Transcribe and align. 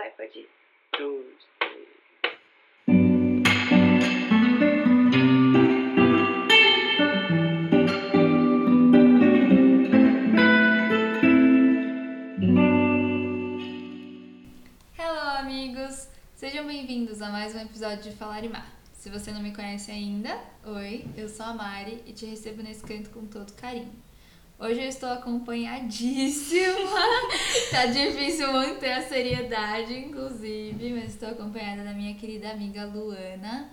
Vai, 0.00 0.10
pode 0.12 0.38
ir. 0.38 0.48
Dois, 0.96 1.46
três. 1.58 1.88
Hello, 14.96 15.36
amigos! 15.36 16.08
Sejam 16.34 16.66
bem-vindos 16.66 17.20
a 17.20 17.28
mais 17.28 17.54
um 17.54 17.60
episódio 17.60 18.10
de 18.10 18.16
Falar 18.16 18.42
e 18.42 18.48
Mar. 18.48 18.72
Se 18.94 19.10
você 19.10 19.30
não 19.30 19.42
me 19.42 19.54
conhece 19.54 19.90
ainda, 19.90 20.30
oi, 20.64 21.04
eu 21.14 21.28
sou 21.28 21.44
a 21.44 21.52
Mari 21.52 22.02
e 22.06 22.14
te 22.14 22.24
recebo 22.24 22.62
nesse 22.62 22.82
canto 22.82 23.10
com 23.10 23.26
todo 23.26 23.52
carinho. 23.52 23.92
Hoje 24.60 24.82
eu 24.82 24.88
estou 24.90 25.08
acompanhadíssima. 25.08 26.90
tá 27.72 27.86
difícil 27.86 28.52
manter 28.52 28.92
a 28.92 29.00
seriedade, 29.00 29.94
inclusive, 29.94 30.92
mas 30.92 31.14
estou 31.14 31.30
acompanhada 31.30 31.82
da 31.82 31.94
minha 31.94 32.14
querida 32.14 32.50
amiga 32.50 32.84
Luana. 32.84 33.70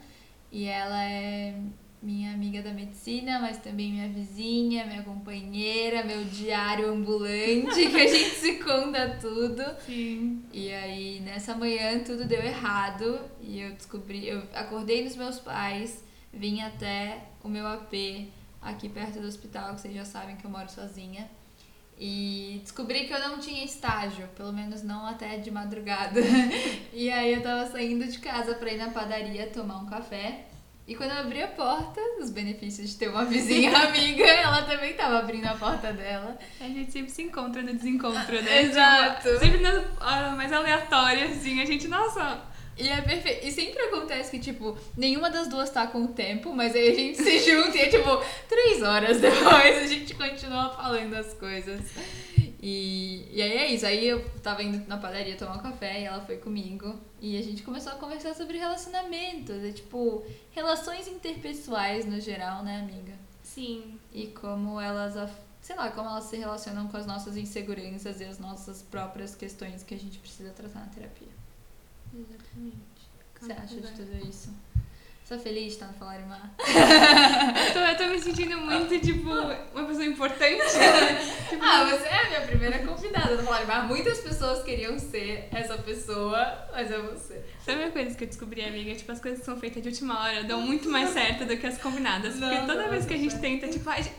E 0.49 0.63
ela 0.63 1.03
é 1.03 1.59
minha 2.01 2.31
amiga 2.31 2.61
da 2.61 2.71
medicina, 2.71 3.37
mas 3.37 3.57
também 3.57 3.91
minha 3.91 4.07
vizinha, 4.07 4.85
minha 4.85 5.03
companheira, 5.03 6.05
meu 6.05 6.23
diário 6.23 6.89
ambulante, 6.89 7.89
que 7.89 7.97
a 7.97 8.07
gente 8.07 8.35
se 8.35 8.53
conta 8.53 9.17
tudo. 9.19 9.63
Sim. 9.85 10.41
E 10.53 10.71
aí, 10.71 11.19
nessa 11.19 11.53
manhã, 11.53 11.99
tudo 11.99 12.23
deu 12.23 12.41
errado 12.41 13.19
e 13.41 13.59
eu 13.59 13.73
descobri. 13.73 14.25
Eu 14.25 14.41
acordei 14.53 15.03
nos 15.03 15.17
meus 15.17 15.37
pais, 15.37 16.01
vim 16.31 16.61
até 16.61 17.25
o 17.43 17.49
meu 17.49 17.67
AP 17.67 17.91
aqui 18.69 18.89
perto 18.89 19.19
do 19.19 19.27
hospital, 19.27 19.75
que 19.75 19.81
vocês 19.81 19.93
já 19.93 20.05
sabem 20.05 20.35
que 20.35 20.45
eu 20.45 20.51
moro 20.51 20.69
sozinha. 20.69 21.29
E 21.99 22.59
descobri 22.61 23.05
que 23.05 23.13
eu 23.13 23.19
não 23.19 23.39
tinha 23.39 23.65
estágio, 23.65 24.27
pelo 24.35 24.53
menos 24.53 24.83
não 24.83 25.07
até 25.07 25.37
de 25.37 25.49
madrugada. 25.49 26.21
E 26.93 27.11
aí 27.11 27.33
eu 27.33 27.43
tava 27.43 27.67
saindo 27.67 28.07
de 28.07 28.17
casa 28.17 28.55
pra 28.55 28.71
ir 28.71 28.77
na 28.77 28.89
padaria 28.89 29.47
tomar 29.47 29.77
um 29.77 29.85
café. 29.85 30.45
E 30.87 30.95
quando 30.95 31.11
eu 31.11 31.17
abri 31.17 31.43
a 31.43 31.47
porta, 31.47 31.99
os 32.19 32.29
benefícios 32.29 32.89
de 32.89 32.95
ter 32.95 33.09
uma 33.09 33.25
vizinha 33.25 33.75
amiga, 33.77 34.23
ela 34.23 34.61
também 34.63 34.93
tava 34.93 35.19
abrindo 35.19 35.45
a 35.45 35.53
porta 35.53 35.91
dela. 35.91 36.37
A 36.61 36.63
gente 36.63 36.91
sempre 36.91 37.11
se 37.11 37.23
encontra 37.23 37.61
no 37.61 37.73
desencontro, 37.73 38.41
né? 38.41 38.63
Exato. 38.63 39.27
Tipo, 39.27 39.39
sempre 39.39 39.59
na 39.59 39.83
hora 39.99 40.31
mais 40.35 40.51
aleatória, 40.51 41.25
assim, 41.25 41.61
a 41.61 41.65
gente, 41.65 41.87
nossa. 41.87 42.41
E 42.77 42.87
é 42.87 43.01
perfeito. 43.01 43.45
E 43.45 43.51
sempre 43.51 43.81
acontece 43.83 44.31
que, 44.31 44.39
tipo, 44.39 44.77
nenhuma 44.95 45.29
das 45.29 45.47
duas 45.47 45.69
tá 45.69 45.87
com 45.87 46.03
o 46.03 46.07
tempo, 46.09 46.53
mas 46.53 46.75
aí 46.75 46.89
a 46.89 46.93
gente 46.93 47.17
se 47.17 47.39
junta 47.49 47.75
e 47.77 47.81
é 47.81 47.89
tipo, 47.89 48.23
três 48.47 48.83
horas 48.83 49.17
depois 49.21 49.77
a 49.77 49.87
gente 49.87 50.13
continua 50.13 50.69
falando 50.69 51.13
as 51.15 51.33
coisas. 51.33 51.81
E, 52.61 53.27
e 53.31 53.41
aí 53.41 53.57
é 53.57 53.67
isso. 53.73 53.85
Aí 53.85 54.07
eu 54.07 54.23
tava 54.41 54.61
indo 54.61 54.87
na 54.87 54.97
padaria 54.97 55.35
tomar 55.35 55.55
um 55.55 55.61
café 55.61 56.01
e 56.01 56.03
ela 56.05 56.21
foi 56.21 56.37
comigo. 56.37 56.95
E 57.19 57.37
a 57.37 57.41
gente 57.41 57.63
começou 57.63 57.91
a 57.93 57.95
conversar 57.95 58.35
sobre 58.35 58.57
relacionamentos. 58.57 59.63
É 59.63 59.71
tipo, 59.71 60.23
relações 60.51 61.07
interpessoais 61.07 62.05
no 62.05 62.19
geral, 62.19 62.63
né, 62.63 62.79
amiga? 62.79 63.13
Sim. 63.41 63.99
E 64.13 64.27
como 64.27 64.79
elas, 64.79 65.31
sei 65.61 65.75
lá, 65.75 65.89
como 65.89 66.09
elas 66.09 66.25
se 66.25 66.37
relacionam 66.37 66.87
com 66.87 66.97
as 66.97 67.07
nossas 67.07 67.37
inseguranças 67.37 68.21
e 68.21 68.25
as 68.25 68.37
nossas 68.37 68.83
próprias 68.83 69.35
questões 69.35 69.81
que 69.81 69.95
a 69.95 69.99
gente 69.99 70.19
precisa 70.19 70.51
tratar 70.51 70.81
na 70.81 70.87
terapia. 70.87 71.36
Exatamente. 72.17 72.77
Você 73.39 73.51
acha 73.51 73.75
de 73.75 73.91
tudo 73.95 74.27
isso? 74.29 74.49
Você 75.23 75.35
tá 75.35 75.41
feliz 75.43 75.63
de 75.63 75.69
estar 75.71 75.87
no 75.87 75.93
Falar 75.95 76.19
e 76.21 76.25
Mar? 76.25 76.55
Eu 77.67 77.73
tô, 77.73 77.79
eu 77.79 77.97
tô 77.97 78.05
me 78.13 78.19
sentindo 78.21 78.57
muito, 78.59 78.97
tipo, 78.99 79.29
uma 79.29 79.83
pessoa 79.85 80.05
importante. 80.05 80.61
tipo, 81.49 81.63
Ah, 81.63 81.83
você 81.85 82.07
é 82.07 82.21
a 82.25 82.29
minha 82.29 82.41
primeira 82.41 82.79
convidada 82.79 83.35
no 83.35 83.43
Falar 83.43 83.63
e 83.63 83.65
Mar. 83.65 83.87
Muitas 83.87 84.19
pessoas 84.21 84.63
queriam 84.63 84.97
ser 84.97 85.49
essa 85.51 85.77
pessoa, 85.79 86.69
mas 86.71 86.89
é 86.89 86.97
você. 86.99 87.43
Sabe 87.63 87.83
uma 87.83 87.91
coisa 87.91 88.15
que 88.15 88.23
eu 88.23 88.27
descobri, 88.29 88.63
amiga? 88.63 88.95
Tipo, 88.95 89.11
as 89.11 89.19
coisas 89.19 89.41
que 89.41 89.45
são 89.45 89.59
feitas 89.59 89.83
de 89.83 89.89
última 89.89 90.17
hora 90.23 90.43
dão 90.45 90.61
muito 90.61 90.89
mais 90.89 91.09
certo 91.09 91.43
do 91.45 91.57
que 91.57 91.67
as 91.67 91.77
combinadas. 91.77 92.35
Porque 92.39 92.55
Não, 92.59 92.65
toda 92.65 92.83
não, 92.83 92.89
vez 92.89 93.05
que 93.05 93.13
a 93.13 93.17
gente 93.17 93.37
tenta, 93.39 93.67
tipo, 93.67 93.89
a 93.89 93.97
gente- 93.97 94.15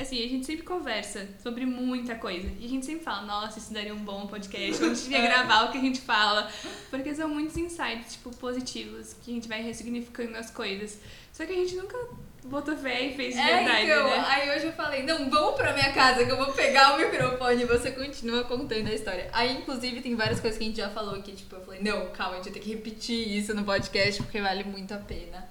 assim, 0.00 0.24
a 0.24 0.28
gente 0.28 0.46
sempre 0.46 0.64
conversa 0.64 1.28
sobre 1.42 1.64
muita 1.66 2.14
coisa. 2.14 2.48
E 2.58 2.64
a 2.64 2.68
gente 2.68 2.84
sempre 2.86 3.04
fala, 3.04 3.22
nossa, 3.22 3.58
isso 3.58 3.72
daria 3.72 3.94
um 3.94 3.98
bom 4.04 4.26
podcast, 4.26 4.82
a 4.82 4.88
gente 4.88 5.02
devia 5.02 5.18
É. 5.24 5.28
gravar 5.28 5.64
o 5.64 5.72
que 5.72 5.78
a 5.78 5.80
gente 5.80 6.00
fala. 6.00 6.50
Porque 6.90 7.14
são 7.14 7.28
muitos 7.28 7.56
insights, 7.56 8.12
tipo, 8.12 8.30
positivos, 8.36 9.14
que 9.22 9.30
a 9.30 9.34
gente 9.34 9.48
vai 9.48 9.62
ressignificando 9.62 10.36
as 10.36 10.50
coisas. 10.50 10.98
Só 11.32 11.44
que 11.46 11.52
a 11.52 11.56
gente 11.56 11.76
nunca 11.76 11.96
botou 12.44 12.74
fé 12.76 13.02
e 13.02 13.14
fez 13.14 13.34
de 13.36 13.42
verdade, 13.42 13.84
então, 13.84 14.06
né? 14.08 14.24
aí 14.26 14.50
hoje 14.56 14.66
eu 14.66 14.72
falei, 14.72 15.02
não, 15.02 15.28
vamos 15.28 15.54
pra 15.56 15.74
minha 15.74 15.92
casa 15.92 16.24
que 16.24 16.30
eu 16.32 16.36
vou 16.38 16.52
pegar 16.54 16.94
o 16.94 16.98
microfone 16.98 17.62
e 17.62 17.66
você 17.66 17.90
continua 17.92 18.44
contando 18.44 18.88
a 18.88 18.94
história. 18.94 19.28
Aí, 19.32 19.58
inclusive, 19.58 20.00
tem 20.00 20.16
várias 20.16 20.40
coisas 20.40 20.58
que 20.58 20.64
a 20.64 20.66
gente 20.66 20.76
já 20.78 20.88
falou 20.88 21.14
aqui, 21.16 21.32
tipo, 21.32 21.54
eu 21.54 21.60
falei, 21.60 21.80
não, 21.82 22.06
calma, 22.08 22.32
a 22.32 22.36
gente 22.36 22.44
vai 22.44 22.54
ter 22.54 22.60
que 22.60 22.70
repetir 22.70 23.36
isso 23.36 23.54
no 23.54 23.62
podcast 23.62 24.22
porque 24.22 24.40
vale 24.40 24.64
muito 24.64 24.92
a 24.94 24.98
pena. 24.98 25.46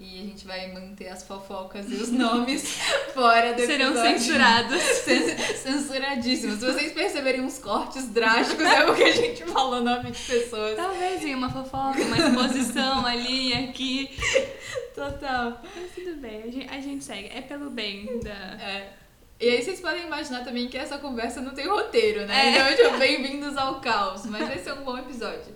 E 0.00 0.20
a 0.20 0.22
gente 0.22 0.46
vai 0.46 0.72
manter 0.72 1.08
as 1.08 1.24
fofocas 1.24 1.90
e 1.90 1.94
os 1.94 2.10
nomes 2.12 2.62
fora 3.12 3.52
do 3.52 3.66
Serão 3.66 3.88
episódio. 3.88 4.18
censurados. 4.20 4.80
Cen- 5.04 5.38
Censuradíssimos. 5.56 6.60
Se 6.60 6.66
vocês 6.72 6.92
perceberem 6.92 7.40
uns 7.40 7.58
cortes 7.58 8.06
drásticos, 8.08 8.64
é 8.64 8.84
porque 8.86 9.02
a 9.02 9.12
gente 9.12 9.44
falou 9.46 9.82
nome 9.82 10.12
de 10.12 10.22
pessoas. 10.22 10.76
Talvez 10.76 11.24
em 11.24 11.34
uma 11.34 11.50
fofoca, 11.50 12.00
uma 12.00 12.16
exposição 12.16 13.04
ali, 13.04 13.52
aqui. 13.52 14.16
Total. 14.94 15.60
Mas 15.74 15.90
tudo 15.92 16.16
bem, 16.20 16.42
a 16.44 16.46
gente, 16.50 16.68
a 16.70 16.80
gente 16.80 17.02
segue. 17.02 17.30
É 17.34 17.40
pelo 17.40 17.68
bem 17.70 18.20
da. 18.20 18.30
É. 18.30 18.92
E 19.40 19.48
aí 19.48 19.62
vocês 19.64 19.80
podem 19.80 20.04
imaginar 20.04 20.44
também 20.44 20.68
que 20.68 20.76
essa 20.78 20.98
conversa 20.98 21.40
não 21.40 21.54
tem 21.54 21.66
roteiro, 21.66 22.24
né? 22.24 22.56
É. 22.56 22.72
Então, 22.72 22.98
bem-vindos 23.00 23.56
ao 23.56 23.80
caos. 23.80 24.26
Mas 24.26 24.46
vai 24.46 24.58
ser 24.58 24.74
um 24.74 24.82
bom 24.84 24.96
episódio. 24.96 25.54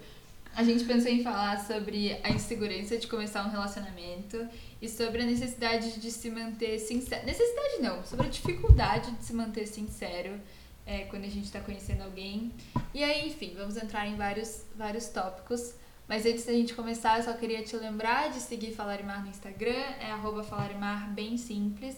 A 0.55 0.63
gente 0.63 0.85
pensou 0.85 1.11
em 1.11 1.23
falar 1.23 1.65
sobre 1.65 2.19
a 2.23 2.31
insegurança 2.31 2.99
de 2.99 3.07
começar 3.07 3.47
um 3.47 3.51
relacionamento 3.51 4.47
e 4.83 4.89
sobre 4.89 5.23
a 5.23 5.25
necessidade 5.25 5.99
de 5.99 6.11
se 6.11 6.31
manter 6.31 6.79
sincero. 6.79 7.25
Necessidade 7.25 7.81
não, 7.81 8.05
sobre 8.05 8.27
a 8.27 8.31
dificuldade 8.31 9.11
de 9.13 9.25
se 9.25 9.33
manter 9.33 9.67
sincero 9.67 10.39
é, 10.85 11.05
quando 11.05 11.25
a 11.25 11.29
gente 11.29 11.51
tá 11.51 11.59
conhecendo 11.61 12.03
alguém. 12.03 12.53
E 12.93 13.03
aí, 13.03 13.29
enfim, 13.29 13.55
vamos 13.57 13.79
entrar 13.79 14.07
em 14.07 14.15
vários, 14.15 14.67
vários 14.77 15.09
tópicos. 15.09 15.75
Mas 16.07 16.27
antes 16.27 16.45
da 16.45 16.53
gente 16.53 16.75
começar, 16.75 17.19
eu 17.19 17.25
só 17.25 17.33
queria 17.33 17.63
te 17.63 17.75
lembrar 17.77 18.31
de 18.31 18.41
seguir 18.41 18.75
Falarimar 18.75 19.23
no 19.23 19.31
Instagram, 19.31 19.85
é 20.01 20.11
arroba 20.11 20.45
Falarimar 20.45 21.11
bem 21.15 21.39
simples. 21.39 21.97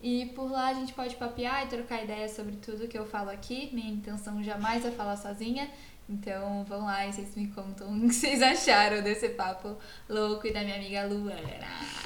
E 0.00 0.26
por 0.26 0.50
lá 0.50 0.68
a 0.68 0.74
gente 0.74 0.92
pode 0.92 1.16
papear 1.16 1.64
e 1.64 1.68
trocar 1.68 2.04
ideias 2.04 2.32
sobre 2.32 2.54
tudo 2.56 2.86
que 2.86 2.96
eu 2.96 3.06
falo 3.06 3.30
aqui. 3.30 3.70
Minha 3.72 3.90
intenção 3.90 4.40
jamais 4.44 4.84
é 4.84 4.90
falar 4.92 5.16
sozinha. 5.16 5.68
Então 6.08 6.62
vão 6.64 6.84
lá 6.84 7.04
e 7.06 7.12
vocês 7.12 7.34
me 7.34 7.48
contam 7.48 7.88
o 7.92 8.00
que 8.08 8.14
vocês 8.14 8.40
acharam 8.40 9.02
desse 9.02 9.30
papo 9.30 9.76
louco 10.08 10.46
e 10.46 10.52
da 10.52 10.62
minha 10.62 10.76
amiga 10.76 11.04
Luana. 11.04 11.40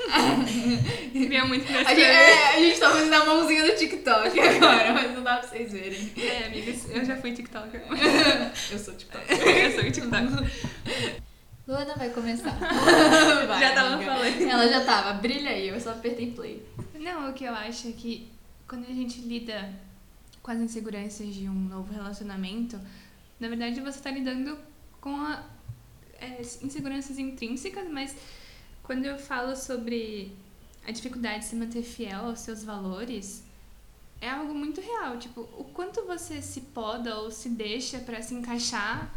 Seria 1.12 1.44
muito 1.44 1.70
A 1.70 1.94
gente, 1.94 2.02
é, 2.02 2.56
a 2.56 2.60
gente 2.60 2.80
tá 2.80 2.90
fazendo 2.90 3.12
a 3.12 3.26
mãozinha 3.26 3.62
do 3.66 3.76
TikTok 3.76 4.40
agora, 4.40 4.94
mas 4.94 5.14
não 5.14 5.22
dá 5.22 5.36
pra 5.36 5.48
vocês 5.48 5.70
verem. 5.72 6.12
É, 6.16 6.46
amigas, 6.46 6.88
eu 6.88 7.04
já 7.04 7.16
fui 7.18 7.32
TikToker. 7.32 7.82
Eu 8.72 8.78
sou 8.78 8.94
TikTok. 8.94 9.24
eu 9.30 9.72
sou 9.72 9.84
TikToker. 9.90 10.50
Luana 11.68 11.94
vai 11.94 12.08
começar. 12.10 12.56
Vai, 13.46 13.60
Já 13.60 13.74
tava 13.74 13.94
amiga. 13.94 14.14
falando. 14.14 14.42
Ela 14.42 14.68
já 14.68 14.84
tava, 14.84 15.12
brilha 15.14 15.50
aí, 15.50 15.68
eu 15.68 15.78
só 15.80 15.90
apertei 15.90 16.32
play. 16.32 16.66
Não, 16.94 17.30
o 17.30 17.32
que 17.32 17.44
eu 17.44 17.54
acho 17.54 17.88
é 17.88 17.92
que 17.92 18.32
quando 18.66 18.84
a 18.90 18.92
gente 18.94 19.20
lida 19.20 19.72
com 20.42 20.50
as 20.50 20.58
inseguranças 20.58 21.32
de 21.34 21.48
um 21.48 21.52
novo 21.54 21.92
relacionamento, 21.92 22.80
na 23.40 23.48
verdade 23.48 23.80
você 23.80 23.98
tá 23.98 24.10
lidando 24.10 24.58
com 25.00 25.16
a, 25.16 25.44
é, 26.20 26.40
inseguranças 26.62 27.18
intrínsecas, 27.18 27.88
mas 27.90 28.14
quando 28.82 29.06
eu 29.06 29.18
falo 29.18 29.56
sobre 29.56 30.36
a 30.86 30.92
dificuldade 30.92 31.40
de 31.40 31.44
se 31.46 31.56
manter 31.56 31.82
fiel 31.82 32.26
aos 32.26 32.40
seus 32.40 32.62
valores, 32.62 33.42
é 34.20 34.28
algo 34.28 34.54
muito 34.54 34.80
real. 34.80 35.18
Tipo, 35.18 35.42
o 35.58 35.64
quanto 35.64 36.04
você 36.06 36.42
se 36.42 36.60
poda 36.60 37.16
ou 37.16 37.30
se 37.30 37.48
deixa 37.48 37.98
pra 38.00 38.20
se 38.22 38.34
encaixar 38.34 39.12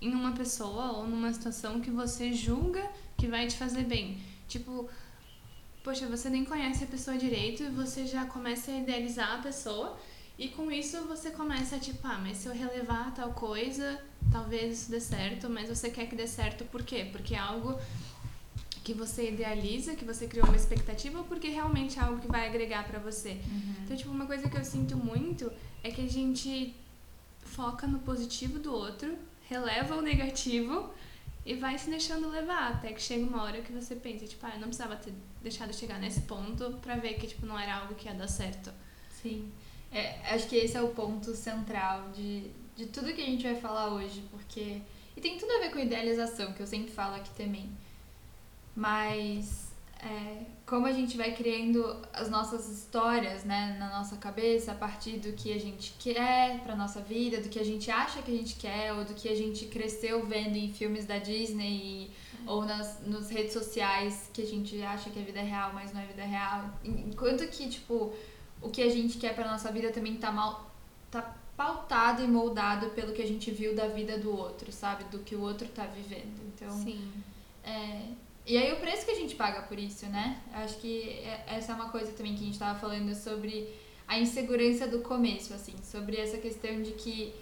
em 0.00 0.12
uma 0.14 0.32
pessoa 0.32 0.92
ou 0.92 1.06
numa 1.06 1.32
situação 1.32 1.80
que 1.80 1.90
você 1.90 2.32
julga 2.32 2.88
que 3.16 3.26
vai 3.26 3.46
te 3.46 3.56
fazer 3.56 3.84
bem. 3.84 4.20
Tipo, 4.48 4.88
poxa, 5.82 6.06
você 6.06 6.28
nem 6.28 6.44
conhece 6.44 6.84
a 6.84 6.86
pessoa 6.86 7.16
direito 7.16 7.62
e 7.62 7.68
você 7.68 8.06
já 8.06 8.24
começa 8.24 8.70
a 8.70 8.78
idealizar 8.78 9.38
a 9.38 9.42
pessoa. 9.42 9.98
E 10.38 10.48
com 10.48 10.70
isso 10.70 11.04
você 11.06 11.32
começa 11.32 11.76
a 11.76 11.78
tipo, 11.80 12.06
ah, 12.06 12.18
mas 12.18 12.36
se 12.38 12.46
eu 12.46 12.54
relevar 12.54 13.12
tal 13.12 13.32
coisa, 13.32 14.00
talvez 14.30 14.78
isso 14.78 14.90
dê 14.90 15.00
certo, 15.00 15.50
mas 15.50 15.68
você 15.68 15.90
quer 15.90 16.06
que 16.06 16.14
dê 16.14 16.28
certo 16.28 16.64
por 16.66 16.84
quê? 16.84 17.08
Porque 17.10 17.34
é 17.34 17.38
algo 17.38 17.76
que 18.84 18.94
você 18.94 19.30
idealiza, 19.30 19.96
que 19.96 20.04
você 20.04 20.28
criou 20.28 20.46
uma 20.46 20.56
expectativa 20.56 21.18
ou 21.18 21.24
porque 21.24 21.48
realmente 21.48 21.98
é 21.98 22.02
algo 22.02 22.20
que 22.20 22.28
vai 22.28 22.46
agregar 22.46 22.86
pra 22.86 23.00
você. 23.00 23.36
Então, 23.82 23.96
tipo, 23.96 24.10
uma 24.10 24.26
coisa 24.26 24.48
que 24.48 24.56
eu 24.56 24.64
sinto 24.64 24.96
muito 24.96 25.52
é 25.82 25.90
que 25.90 26.00
a 26.00 26.08
gente 26.08 26.74
foca 27.42 27.86
no 27.86 27.98
positivo 27.98 28.60
do 28.60 28.72
outro, 28.72 29.18
releva 29.48 29.96
o 29.96 30.00
negativo 30.00 30.88
e 31.44 31.54
vai 31.54 31.76
se 31.78 31.90
deixando 31.90 32.28
levar 32.30 32.74
até 32.74 32.92
que 32.92 33.02
chega 33.02 33.26
uma 33.26 33.42
hora 33.42 33.60
que 33.60 33.72
você 33.72 33.96
pensa, 33.96 34.26
tipo, 34.26 34.46
ah, 34.46 34.50
eu 34.54 34.60
não 34.60 34.68
precisava 34.68 34.94
ter 34.96 35.12
deixado 35.42 35.74
chegar 35.74 35.98
nesse 35.98 36.20
ponto 36.22 36.74
pra 36.80 36.94
ver 36.96 37.14
que, 37.14 37.26
tipo, 37.26 37.44
não 37.44 37.58
era 37.58 37.74
algo 37.74 37.94
que 37.94 38.06
ia 38.06 38.14
dar 38.14 38.28
certo. 38.28 38.72
Sim. 39.10 39.50
É, 39.90 40.34
acho 40.34 40.48
que 40.48 40.56
esse 40.56 40.76
é 40.76 40.82
o 40.82 40.88
ponto 40.88 41.34
central 41.34 42.10
de, 42.10 42.50
de 42.76 42.86
tudo 42.86 43.12
que 43.12 43.22
a 43.22 43.26
gente 43.26 43.42
vai 43.42 43.56
falar 43.56 43.92
hoje, 43.94 44.22
porque 44.30 44.82
E 45.16 45.20
tem 45.20 45.38
tudo 45.38 45.50
a 45.52 45.60
ver 45.60 45.70
com 45.70 45.78
idealização, 45.78 46.52
que 46.52 46.60
eu 46.60 46.66
sempre 46.66 46.90
falo 46.92 47.16
aqui 47.16 47.30
também. 47.30 47.68
Mas 48.76 49.68
é, 50.00 50.44
como 50.64 50.86
a 50.86 50.92
gente 50.92 51.16
vai 51.16 51.34
criando 51.34 52.00
as 52.12 52.30
nossas 52.30 52.68
histórias, 52.68 53.42
né, 53.44 53.76
na 53.80 53.88
nossa 53.98 54.16
cabeça 54.16 54.70
a 54.72 54.74
partir 54.74 55.18
do 55.18 55.32
que 55.32 55.52
a 55.52 55.58
gente 55.58 55.94
quer 55.98 56.60
pra 56.60 56.76
nossa 56.76 57.00
vida, 57.00 57.40
do 57.40 57.48
que 57.48 57.58
a 57.58 57.64
gente 57.64 57.90
acha 57.90 58.22
que 58.22 58.30
a 58.30 58.36
gente 58.36 58.54
quer, 58.54 58.92
ou 58.92 59.04
do 59.04 59.14
que 59.14 59.28
a 59.28 59.34
gente 59.34 59.66
cresceu 59.66 60.24
vendo 60.24 60.56
em 60.56 60.72
filmes 60.72 61.04
da 61.04 61.18
Disney 61.18 62.12
ou 62.46 62.64
nas 62.64 63.00
nos 63.04 63.28
redes 63.28 63.52
sociais 63.52 64.30
que 64.32 64.40
a 64.42 64.46
gente 64.46 64.80
acha 64.82 65.10
que 65.10 65.18
é 65.18 65.22
vida 65.22 65.40
real, 65.40 65.72
mas 65.74 65.92
não 65.92 66.00
é 66.00 66.06
vida 66.06 66.22
real. 66.22 66.70
Enquanto 66.84 67.48
que, 67.48 67.68
tipo, 67.68 68.12
o 68.60 68.70
que 68.70 68.82
a 68.82 68.88
gente 68.90 69.18
quer 69.18 69.34
pra 69.34 69.50
nossa 69.50 69.70
vida 69.72 69.90
também 69.90 70.16
tá 70.16 70.30
mal. 70.32 70.70
tá 71.10 71.34
pautado 71.56 72.22
e 72.22 72.28
moldado 72.28 72.90
pelo 72.90 73.12
que 73.12 73.20
a 73.20 73.26
gente 73.26 73.50
viu 73.50 73.74
da 73.74 73.88
vida 73.88 74.16
do 74.16 74.30
outro, 74.30 74.70
sabe? 74.70 75.02
Do 75.04 75.18
que 75.18 75.34
o 75.34 75.40
outro 75.40 75.66
tá 75.68 75.84
vivendo. 75.86 76.40
Então. 76.54 76.70
Sim. 76.70 77.10
É, 77.64 78.02
e 78.46 78.56
aí 78.56 78.72
o 78.72 78.76
preço 78.76 79.04
que 79.04 79.10
a 79.10 79.14
gente 79.16 79.34
paga 79.34 79.62
por 79.62 79.76
isso, 79.76 80.06
né? 80.06 80.40
Acho 80.52 80.76
que 80.78 81.02
é- 81.10 81.44
essa 81.48 81.72
é 81.72 81.74
uma 81.74 81.88
coisa 81.88 82.12
também 82.12 82.34
que 82.36 82.42
a 82.42 82.46
gente 82.46 82.58
tava 82.58 82.78
falando 82.78 83.12
sobre 83.14 83.74
a 84.06 84.18
insegurança 84.20 84.86
do 84.86 85.00
começo, 85.00 85.52
assim, 85.52 85.74
sobre 85.82 86.16
essa 86.16 86.38
questão 86.38 86.80
de 86.80 86.92
que 86.92 87.34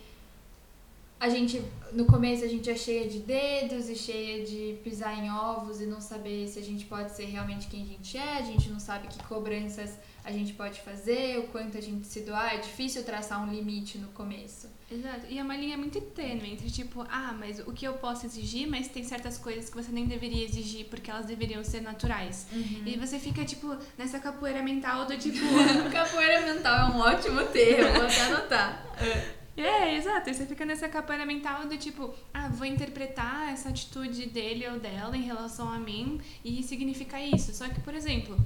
a 1.19 1.29
gente, 1.31 1.63
no 1.93 2.05
começo 2.05 2.45
a 2.45 2.49
gente 2.49 2.69
é 2.69 2.77
cheia 2.77 3.09
de 3.09 3.21
dedos 3.21 3.89
e 3.89 3.97
cheia 3.97 4.45
de 4.45 4.79
pisar 4.85 5.17
em 5.17 5.31
ovos 5.31 5.81
e 5.81 5.87
não 5.87 6.01
saber 6.01 6.47
se 6.47 6.59
a 6.59 6.63
gente 6.63 6.85
pode 6.85 7.11
ser 7.13 7.25
realmente 7.25 7.69
quem 7.69 7.83
a 7.83 7.87
gente 7.87 8.19
é, 8.19 8.39
a 8.39 8.43
gente 8.43 8.69
não 8.69 8.79
sabe 8.79 9.09
que 9.09 9.23
cobranças 9.25 9.99
a 10.23 10.33
gente 10.33 10.53
pode 10.55 10.81
fazer, 10.81 11.39
o 11.39 11.45
quanto 11.45 11.79
a 11.79 11.81
gente 11.81 12.05
se 12.05 12.23
doar, 12.23 12.55
é 12.55 12.59
difícil 12.59 13.05
traçar 13.05 13.41
um 13.41 13.51
limite 13.51 13.97
no 13.97 14.09
começo. 14.09 14.69
Exato. 14.91 15.27
E 15.29 15.39
é 15.39 15.43
uma 15.43 15.57
linha 15.57 15.79
muito 15.79 16.01
tênue 16.01 16.53
entre, 16.53 16.69
tipo, 16.69 17.07
ah, 17.09 17.33
mas 17.39 17.61
o 17.61 17.73
que 17.73 17.87
eu 17.87 17.95
posso 17.95 18.27
exigir, 18.27 18.69
mas 18.69 18.89
tem 18.89 19.05
certas 19.05 19.39
coisas 19.39 19.71
que 19.71 19.77
você 19.77 19.93
nem 19.93 20.05
deveria 20.07 20.45
exigir 20.45 20.87
porque 20.87 21.13
elas 21.13 21.27
deveriam 21.27 21.63
ser 21.63 21.81
naturais. 21.81 22.49
E 22.85 22.97
você 22.97 23.21
fica, 23.21 23.45
tipo, 23.45 23.77
nessa 23.97 24.19
capoeira 24.19 24.63
mental 24.63 25.07
do 25.07 25.17
tipo. 25.17 25.39
Capoeira 25.93 26.53
mental 26.53 26.91
é 26.91 26.93
um 26.93 26.99
ótimo 26.99 27.45
termo, 27.45 27.95
vou 27.95 28.07
até 28.07 28.21
anotar. 28.23 28.87
é, 29.57 29.97
exato. 29.97 30.29
E 30.31 30.35
você 30.35 30.45
fica 30.47 30.65
nessa 30.67 30.89
capoeira 30.89 31.25
mental 31.27 31.67
do 31.67 31.77
tipo, 31.77 32.15
ah, 32.35 32.49
vou 32.49 32.67
interpretar 32.67 33.53
essa 33.53 33.69
atitude 33.71 34.27
dele 34.27 34.67
ou 34.69 34.79
dela 34.79 35.17
em 35.17 35.23
relação 35.23 35.71
a 35.71 35.79
mim 35.79 36.21
e 36.45 36.63
significa 36.63 37.21
isso. 37.21 37.55
Só 37.55 37.69
que, 37.69 37.81
por 37.81 37.95
exemplo, 37.95 38.37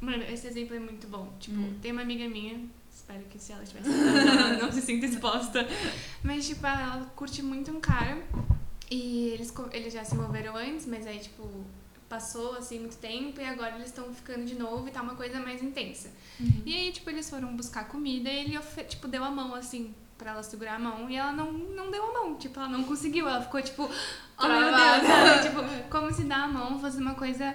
mano, 0.00 0.22
esse 0.24 0.46
exemplo 0.46 0.74
é 0.76 0.80
muito 0.80 1.06
bom. 1.08 1.32
Tipo, 1.38 1.56
Hum. 1.60 1.78
tem 1.82 1.92
uma 1.92 2.02
amiga 2.02 2.28
minha. 2.28 2.60
Espero 2.92 3.22
que 3.30 3.38
se 3.38 3.52
ela 3.52 3.62
estivesse 3.62 3.88
ela 3.88 4.56
não 4.62 4.72
se 4.72 4.80
sinta 4.82 5.06
exposta. 5.06 5.66
Mas, 6.24 6.46
tipo, 6.46 6.66
ela 6.66 7.04
curte 7.14 7.42
muito 7.42 7.70
um 7.70 7.80
cara. 7.80 8.18
E 8.90 9.28
eles, 9.34 9.52
eles 9.72 9.92
já 9.92 10.04
se 10.04 10.14
envolveram 10.14 10.56
antes, 10.56 10.86
mas 10.86 11.06
aí, 11.06 11.18
tipo, 11.18 11.48
passou, 12.08 12.54
assim, 12.56 12.78
muito 12.80 12.96
tempo. 12.96 13.40
E 13.40 13.44
agora 13.44 13.74
eles 13.76 13.88
estão 13.88 14.12
ficando 14.14 14.44
de 14.44 14.54
novo 14.54 14.88
e 14.88 14.90
tá 14.90 15.02
uma 15.02 15.14
coisa 15.14 15.38
mais 15.40 15.62
intensa. 15.62 16.10
E 16.64 16.74
aí, 16.74 16.92
tipo, 16.92 17.10
eles 17.10 17.28
foram 17.28 17.54
buscar 17.56 17.86
comida 17.88 18.30
e 18.30 18.38
ele, 18.38 18.58
tipo, 18.88 19.06
deu 19.08 19.22
a 19.24 19.30
mão, 19.30 19.54
assim, 19.54 19.94
pra 20.16 20.32
ela 20.32 20.42
segurar 20.42 20.74
a 20.74 20.78
mão. 20.78 21.08
E 21.08 21.16
ela 21.16 21.32
não, 21.32 21.52
não 21.52 21.90
deu 21.90 22.04
a 22.04 22.12
mão. 22.12 22.36
Tipo, 22.36 22.60
ela 22.60 22.68
não 22.68 22.84
conseguiu. 22.84 23.28
Ela 23.28 23.42
ficou, 23.42 23.60
tipo, 23.62 23.90
oh 24.38 24.46
meu. 24.46 24.60
Deus, 24.60 25.06
sabe? 25.06 25.42
Tipo, 25.42 25.88
como 25.90 26.12
se 26.12 26.24
dar 26.24 26.44
a 26.44 26.48
mão 26.48 26.78
fosse 26.78 26.98
uma 26.98 27.14
coisa... 27.14 27.54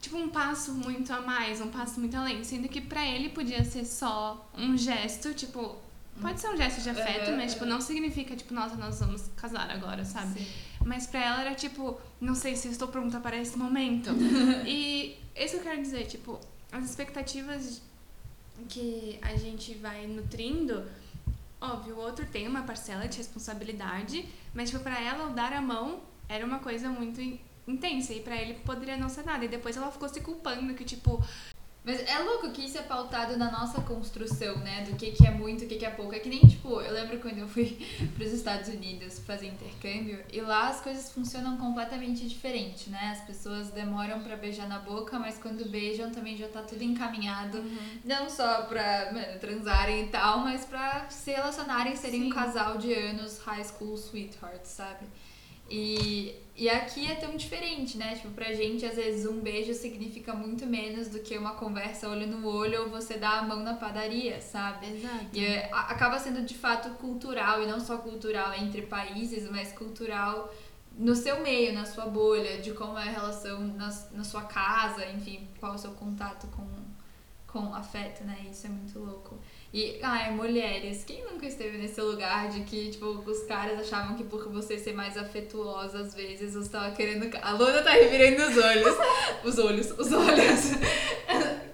Tipo, 0.00 0.18
um 0.18 0.28
passo 0.28 0.72
muito 0.72 1.12
a 1.12 1.20
mais, 1.20 1.60
um 1.60 1.68
passo 1.68 1.98
muito 1.98 2.16
além. 2.16 2.44
Sendo 2.44 2.68
que 2.68 2.80
pra 2.80 3.04
ele 3.04 3.30
podia 3.30 3.64
ser 3.64 3.84
só 3.84 4.48
um 4.56 4.76
gesto, 4.76 5.34
tipo... 5.34 5.76
Pode 6.20 6.40
ser 6.40 6.48
um 6.48 6.56
gesto 6.56 6.80
de 6.80 6.88
afeto, 6.88 7.30
Uhum, 7.30 7.36
mas, 7.36 7.52
tipo, 7.52 7.66
não 7.66 7.78
significa, 7.80 8.34
tipo, 8.34 8.54
nossa, 8.54 8.74
nós 8.76 9.00
vamos 9.00 9.28
casar 9.36 9.70
agora, 9.70 10.02
sabe? 10.04 10.40
Sim. 10.40 10.46
Mas 10.86 11.06
pra 11.06 11.20
ela 11.20 11.40
era 11.40 11.54
tipo, 11.54 12.00
não 12.20 12.34
sei 12.34 12.54
se 12.54 12.68
estou 12.68 12.88
pronta 12.88 13.18
para 13.18 13.36
esse 13.36 13.58
momento. 13.58 14.10
e 14.64 15.18
isso 15.34 15.56
eu 15.56 15.60
quero 15.60 15.82
dizer, 15.82 16.06
tipo, 16.06 16.38
as 16.70 16.84
expectativas 16.84 17.82
que 18.68 19.18
a 19.20 19.36
gente 19.36 19.74
vai 19.74 20.06
nutrindo, 20.06 20.84
óbvio, 21.60 21.94
o 21.96 21.98
outro 22.00 22.24
tem 22.26 22.46
uma 22.46 22.62
parcela 22.62 23.06
de 23.08 23.18
responsabilidade, 23.18 24.28
mas 24.54 24.70
tipo, 24.70 24.82
pra 24.82 25.00
ela 25.00 25.26
o 25.26 25.34
dar 25.34 25.52
a 25.52 25.60
mão 25.60 26.00
era 26.28 26.44
uma 26.44 26.58
coisa 26.58 26.88
muito 26.88 27.20
in- 27.20 27.40
intensa 27.66 28.12
e 28.12 28.20
pra 28.20 28.36
ele 28.36 28.54
poderia 28.60 28.96
não 28.96 29.08
ser 29.08 29.24
nada. 29.24 29.44
E 29.44 29.48
depois 29.48 29.76
ela 29.76 29.90
ficou 29.90 30.08
se 30.08 30.20
culpando 30.20 30.74
que 30.74 30.84
tipo, 30.84 31.22
Mas 31.86 32.00
é 32.00 32.18
louco 32.18 32.50
que 32.50 32.62
isso 32.66 32.76
é 32.76 32.82
pautado 32.82 33.36
na 33.36 33.48
nossa 33.48 33.80
construção, 33.80 34.56
né? 34.56 34.82
Do 34.82 34.96
que, 34.96 35.12
que 35.12 35.24
é 35.24 35.30
muito, 35.30 35.64
o 35.64 35.68
que, 35.68 35.76
que 35.76 35.86
é 35.86 35.90
pouco. 35.90 36.12
É 36.12 36.18
que 36.18 36.28
nem, 36.28 36.40
tipo, 36.40 36.80
eu 36.80 36.92
lembro 36.92 37.20
quando 37.20 37.38
eu 37.38 37.46
fui 37.46 37.78
pros 38.18 38.32
Estados 38.32 38.68
Unidos 38.68 39.20
fazer 39.20 39.46
intercâmbio 39.46 40.18
e 40.32 40.40
lá 40.40 40.68
as 40.68 40.80
coisas 40.80 41.12
funcionam 41.12 41.56
completamente 41.56 42.26
diferente, 42.26 42.90
né? 42.90 43.12
As 43.12 43.24
pessoas 43.24 43.70
demoram 43.70 44.20
pra 44.20 44.34
beijar 44.34 44.68
na 44.68 44.80
boca, 44.80 45.16
mas 45.16 45.38
quando 45.38 45.70
beijam 45.70 46.10
também 46.10 46.36
já 46.36 46.48
tá 46.48 46.62
tudo 46.62 46.82
encaminhado. 46.82 47.62
Não 48.04 48.28
só 48.28 48.68
mano, 48.68 49.38
transarem 49.38 50.06
e 50.06 50.08
tal, 50.08 50.40
mas 50.40 50.64
pra 50.64 51.08
se 51.08 51.30
relacionarem, 51.30 51.94
serem 51.94 52.22
Sim. 52.22 52.26
um 52.26 52.30
casal 52.30 52.78
de 52.78 52.92
anos 52.92 53.38
high 53.38 53.62
school 53.62 53.94
sweethearts, 53.94 54.72
sabe? 54.72 55.06
E, 55.68 56.34
e 56.54 56.68
aqui 56.68 57.10
é 57.10 57.14
tão 57.16 57.36
diferente, 57.36 57.98
né? 57.98 58.14
Tipo, 58.14 58.30
pra 58.30 58.52
gente, 58.52 58.86
às 58.86 58.94
vezes, 58.96 59.26
um 59.26 59.40
beijo 59.40 59.74
significa 59.74 60.32
muito 60.32 60.64
menos 60.64 61.08
do 61.08 61.20
que 61.20 61.36
uma 61.36 61.54
conversa 61.54 62.08
olho 62.08 62.26
no 62.26 62.46
olho 62.46 62.82
ou 62.84 62.88
você 62.90 63.18
dar 63.18 63.40
a 63.40 63.42
mão 63.42 63.62
na 63.62 63.74
padaria, 63.74 64.40
sabe? 64.40 64.86
exato. 64.86 65.26
E 65.32 65.44
é- 65.44 65.68
acaba 65.72 66.18
sendo 66.18 66.42
de 66.42 66.54
fato 66.54 66.90
cultural, 66.96 67.62
e 67.62 67.66
não 67.66 67.80
só 67.80 67.98
cultural 67.98 68.54
entre 68.54 68.82
países, 68.82 69.50
mas 69.50 69.72
cultural 69.72 70.52
no 70.96 71.14
seu 71.14 71.42
meio, 71.42 71.74
na 71.74 71.84
sua 71.84 72.06
bolha, 72.06 72.58
de 72.58 72.72
como 72.72 72.96
é 72.98 73.02
a 73.02 73.10
relação 73.10 73.60
na, 73.60 73.88
na 74.12 74.24
sua 74.24 74.42
casa, 74.42 75.06
enfim, 75.10 75.46
qual 75.60 75.72
é 75.72 75.74
o 75.74 75.78
seu 75.78 75.90
contato 75.90 76.46
com, 76.48 76.66
com 77.46 77.74
afeto, 77.74 78.24
né? 78.24 78.46
Isso 78.50 78.66
é 78.66 78.70
muito 78.70 78.98
louco. 78.98 79.38
E, 79.76 79.98
ai, 80.02 80.30
mulheres, 80.30 81.04
quem 81.04 81.22
nunca 81.22 81.44
esteve 81.44 81.76
nesse 81.76 82.00
lugar 82.00 82.48
de 82.48 82.60
que, 82.60 82.88
tipo, 82.92 83.04
os 83.08 83.42
caras 83.42 83.78
achavam 83.78 84.16
que 84.16 84.24
por 84.24 84.50
você 84.50 84.78
ser 84.78 84.94
mais 84.94 85.18
afetuosa, 85.18 86.00
às 86.00 86.14
vezes, 86.14 86.54
você 86.54 86.70
tava 86.70 86.96
querendo. 86.96 87.28
A 87.42 87.52
Luna 87.52 87.82
tá 87.82 87.90
revirando 87.90 88.50
os 88.50 88.56
olhos. 88.56 88.96
Os 89.44 89.58
olhos, 89.58 89.90
os 89.90 90.12
olhos. 90.12 90.72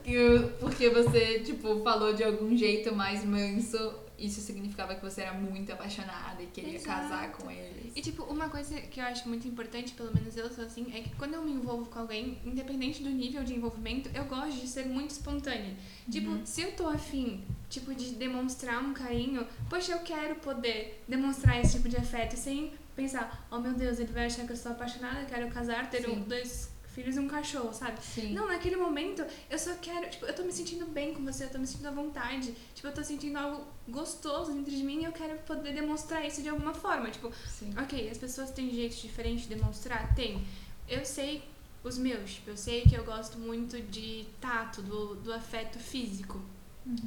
Porque 0.58 0.90
você, 0.90 1.38
tipo, 1.40 1.81
falou 1.84 2.12
de 2.12 2.25
algum 2.25 2.56
jeito 2.56 2.93
mais 2.93 3.25
manso, 3.25 3.94
isso 4.19 4.40
significava 4.40 4.94
que 4.96 5.02
você 5.02 5.22
era 5.22 5.32
muito 5.32 5.72
apaixonada 5.72 6.43
e 6.43 6.46
queria 6.46 6.75
Exato. 6.75 7.02
casar 7.02 7.32
com 7.32 7.50
eles. 7.50 7.93
E, 7.94 8.00
tipo, 8.02 8.25
uma 8.25 8.48
coisa 8.48 8.81
que 8.81 9.00
eu 9.00 9.05
acho 9.05 9.28
muito 9.28 9.46
importante, 9.46 9.93
pelo 9.93 10.12
menos 10.12 10.37
eu 10.37 10.50
sou 10.50 10.64
assim, 10.64 10.86
é 10.93 11.00
que 11.00 11.15
quando 11.17 11.34
eu 11.34 11.43
me 11.43 11.53
envolvo 11.53 11.86
com 11.86 12.00
alguém, 12.00 12.38
independente 12.44 13.03
do 13.03 13.10
nível 13.10 13.44
de 13.44 13.55
envolvimento, 13.55 14.10
eu 14.12 14.24
gosto 14.24 14.60
de 14.60 14.67
ser 14.67 14.86
muito 14.86 15.10
espontânea. 15.10 15.74
Tipo, 16.10 16.41
se 16.44 16.62
eu 16.62 16.72
tô 16.72 16.88
afim, 16.88 17.43
tipo, 17.72 17.94
de 17.94 18.10
demonstrar 18.10 18.84
um 18.84 18.93
carinho, 18.93 19.46
poxa, 19.69 19.93
eu 19.93 20.00
quero 20.00 20.34
poder 20.36 21.02
demonstrar 21.08 21.58
esse 21.58 21.76
tipo 21.76 21.88
de 21.88 21.96
afeto 21.96 22.36
sem 22.36 22.70
pensar, 22.94 23.46
oh 23.50 23.58
meu 23.58 23.72
Deus, 23.72 23.98
ele 23.98 24.12
vai 24.12 24.26
achar 24.26 24.44
que 24.44 24.52
eu 24.52 24.56
sou 24.56 24.72
apaixonada, 24.72 25.24
quero 25.24 25.50
casar, 25.50 25.88
ter 25.88 26.06
um, 26.06 26.20
dois 26.20 26.70
filhos 26.88 27.17
e 27.17 27.19
um 27.19 27.26
cachorro, 27.26 27.72
sabe? 27.72 27.98
Sim. 28.05 28.34
Não, 28.34 28.46
naquele 28.46 28.76
momento 28.76 29.24
eu 29.48 29.58
só 29.58 29.74
quero, 29.76 30.10
tipo, 30.10 30.26
eu 30.26 30.34
tô 30.34 30.43
me 30.43 30.52
sentindo 30.52 30.84
bem 30.84 31.14
com 31.14 31.24
você, 31.24 31.44
eu 31.44 31.50
tô 31.50 31.58
me 31.58 31.67
sentindo 31.67 31.88
à 31.88 31.93
vontade, 31.93 32.55
tipo, 32.74 32.86
eu 32.86 32.93
tô 32.93 33.02
sentindo 33.02 33.38
algo 33.38 33.67
gostoso 33.88 34.52
dentro 34.52 34.70
de 34.70 34.82
mim 34.82 35.00
e 35.00 35.05
eu 35.05 35.12
quero 35.12 35.38
poder 35.38 35.72
demonstrar 35.72 36.26
isso 36.26 36.43
de 36.43 36.50
alguma 36.50 36.74
forma, 36.74 37.10
tipo, 37.10 37.32
Sim. 37.48 37.72
Ok, 37.82 38.10
as 38.10 38.19
pessoas 38.19 38.50
têm 38.50 38.70
jeitos 38.70 39.00
diferentes 39.00 39.48
de 39.48 39.55
demonstrar? 39.55 40.14
Tem. 40.14 40.44
Eu 40.86 41.06
sei 41.06 41.43
os 41.82 41.96
meus, 41.96 42.34
tipo, 42.34 42.50
eu 42.50 42.56
sei 42.56 42.82
que 42.82 42.94
eu 42.94 43.05
gosto 43.05 43.38
muito 43.38 43.81
de 43.81 44.26
tato, 44.43 44.82
do, 44.82 45.14
do 45.14 45.32
afeto 45.32 45.79
físico. 45.79 46.38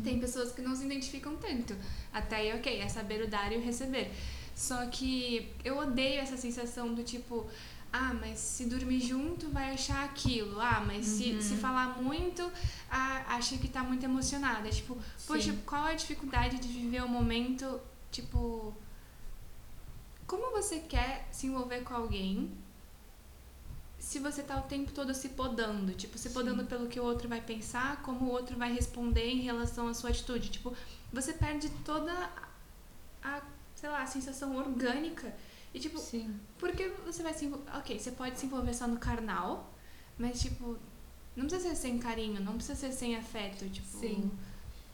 Tem 0.04 0.20
pessoas 0.20 0.52
que 0.52 0.62
não 0.62 0.76
se 0.76 0.86
identificam 0.86 1.36
tanto. 1.36 1.76
Até 2.14 2.38
aí, 2.38 2.54
ok, 2.58 2.80
é 2.80 2.88
saber 2.88 3.22
o 3.24 3.28
dar 3.28 3.52
e 3.52 3.58
o 3.58 3.62
receber. 3.62 4.12
Só 4.56 4.86
que 4.88 5.52
eu 5.64 5.78
odeio 5.78 6.22
essa 6.22 6.38
sensação 6.38 6.94
do 6.94 7.04
tipo, 7.04 7.46
ah, 7.92 8.14
mas 8.14 8.40
se 8.40 8.66
dormir 8.66 9.02
junto 9.02 9.50
vai 9.50 9.74
achar 9.74 10.06
aquilo. 10.06 10.60
Ah, 10.60 10.84
mas 10.86 11.06
se, 11.06 11.42
se 11.42 11.56
falar 11.56 12.02
muito, 12.02 12.50
ah, 12.90 13.26
acha 13.36 13.58
que 13.58 13.68
tá 13.68 13.84
muito 13.84 14.04
emocionada. 14.04 14.70
Tipo, 14.70 14.98
poxa, 15.28 15.52
Sim. 15.52 15.60
qual 15.66 15.88
é 15.88 15.92
a 15.92 15.96
dificuldade 15.96 16.58
de 16.58 16.68
viver 16.68 17.04
o 17.04 17.10
momento, 17.10 17.80
tipo. 18.12 18.74
Como 20.26 20.52
você 20.52 20.80
quer 20.80 21.28
se 21.32 21.48
envolver 21.48 21.82
com 21.82 21.94
alguém 21.94 22.50
se 24.06 24.20
você 24.20 24.44
tá 24.44 24.56
o 24.60 24.62
tempo 24.62 24.92
todo 24.92 25.16
se 25.16 25.30
podando? 25.30 25.92
Tipo, 25.94 26.16
se 26.16 26.28
Sim. 26.30 26.36
podando 26.36 26.64
pelo 26.66 26.88
que 26.88 27.00
o 27.00 27.04
outro 27.04 27.28
vai 27.28 27.42
pensar, 27.42 28.04
como 28.04 28.26
o 28.26 28.30
outro 28.30 28.56
vai 28.56 28.72
responder 28.72 29.28
em 29.32 29.42
relação 29.42 29.88
à 29.88 29.96
sua 29.96 30.12
atitude. 30.12 30.50
Tipo, 30.52 30.76
você 31.12 31.34
perde 31.34 31.70
toda 31.84 32.14
a, 33.24 33.42
sei 33.74 33.90
lá, 33.90 34.04
a 34.04 34.06
sensação 34.06 34.56
orgânica. 34.58 35.36
E, 35.74 35.80
tipo, 35.80 35.98
Sim. 35.98 36.40
por 36.60 36.72
que 36.74 36.88
você 37.04 37.24
vai 37.24 37.34
se 37.34 37.46
envolver? 37.46 37.72
Ok, 37.78 37.98
você 37.98 38.12
pode 38.12 38.40
se 38.40 38.46
envolver 38.46 38.76
só 38.76 38.88
no 38.88 38.98
carnal, 38.98 39.74
mas, 40.20 40.40
tipo, 40.40 40.78
não 41.36 41.48
precisa 41.48 41.70
ser 41.70 41.76
sem 41.76 41.98
carinho, 41.98 42.40
não 42.40 42.54
precisa 42.54 42.76
ser 42.76 42.92
sem 42.92 43.16
afeto. 43.16 43.68
Tipo, 43.68 43.88
Sim. 43.88 44.32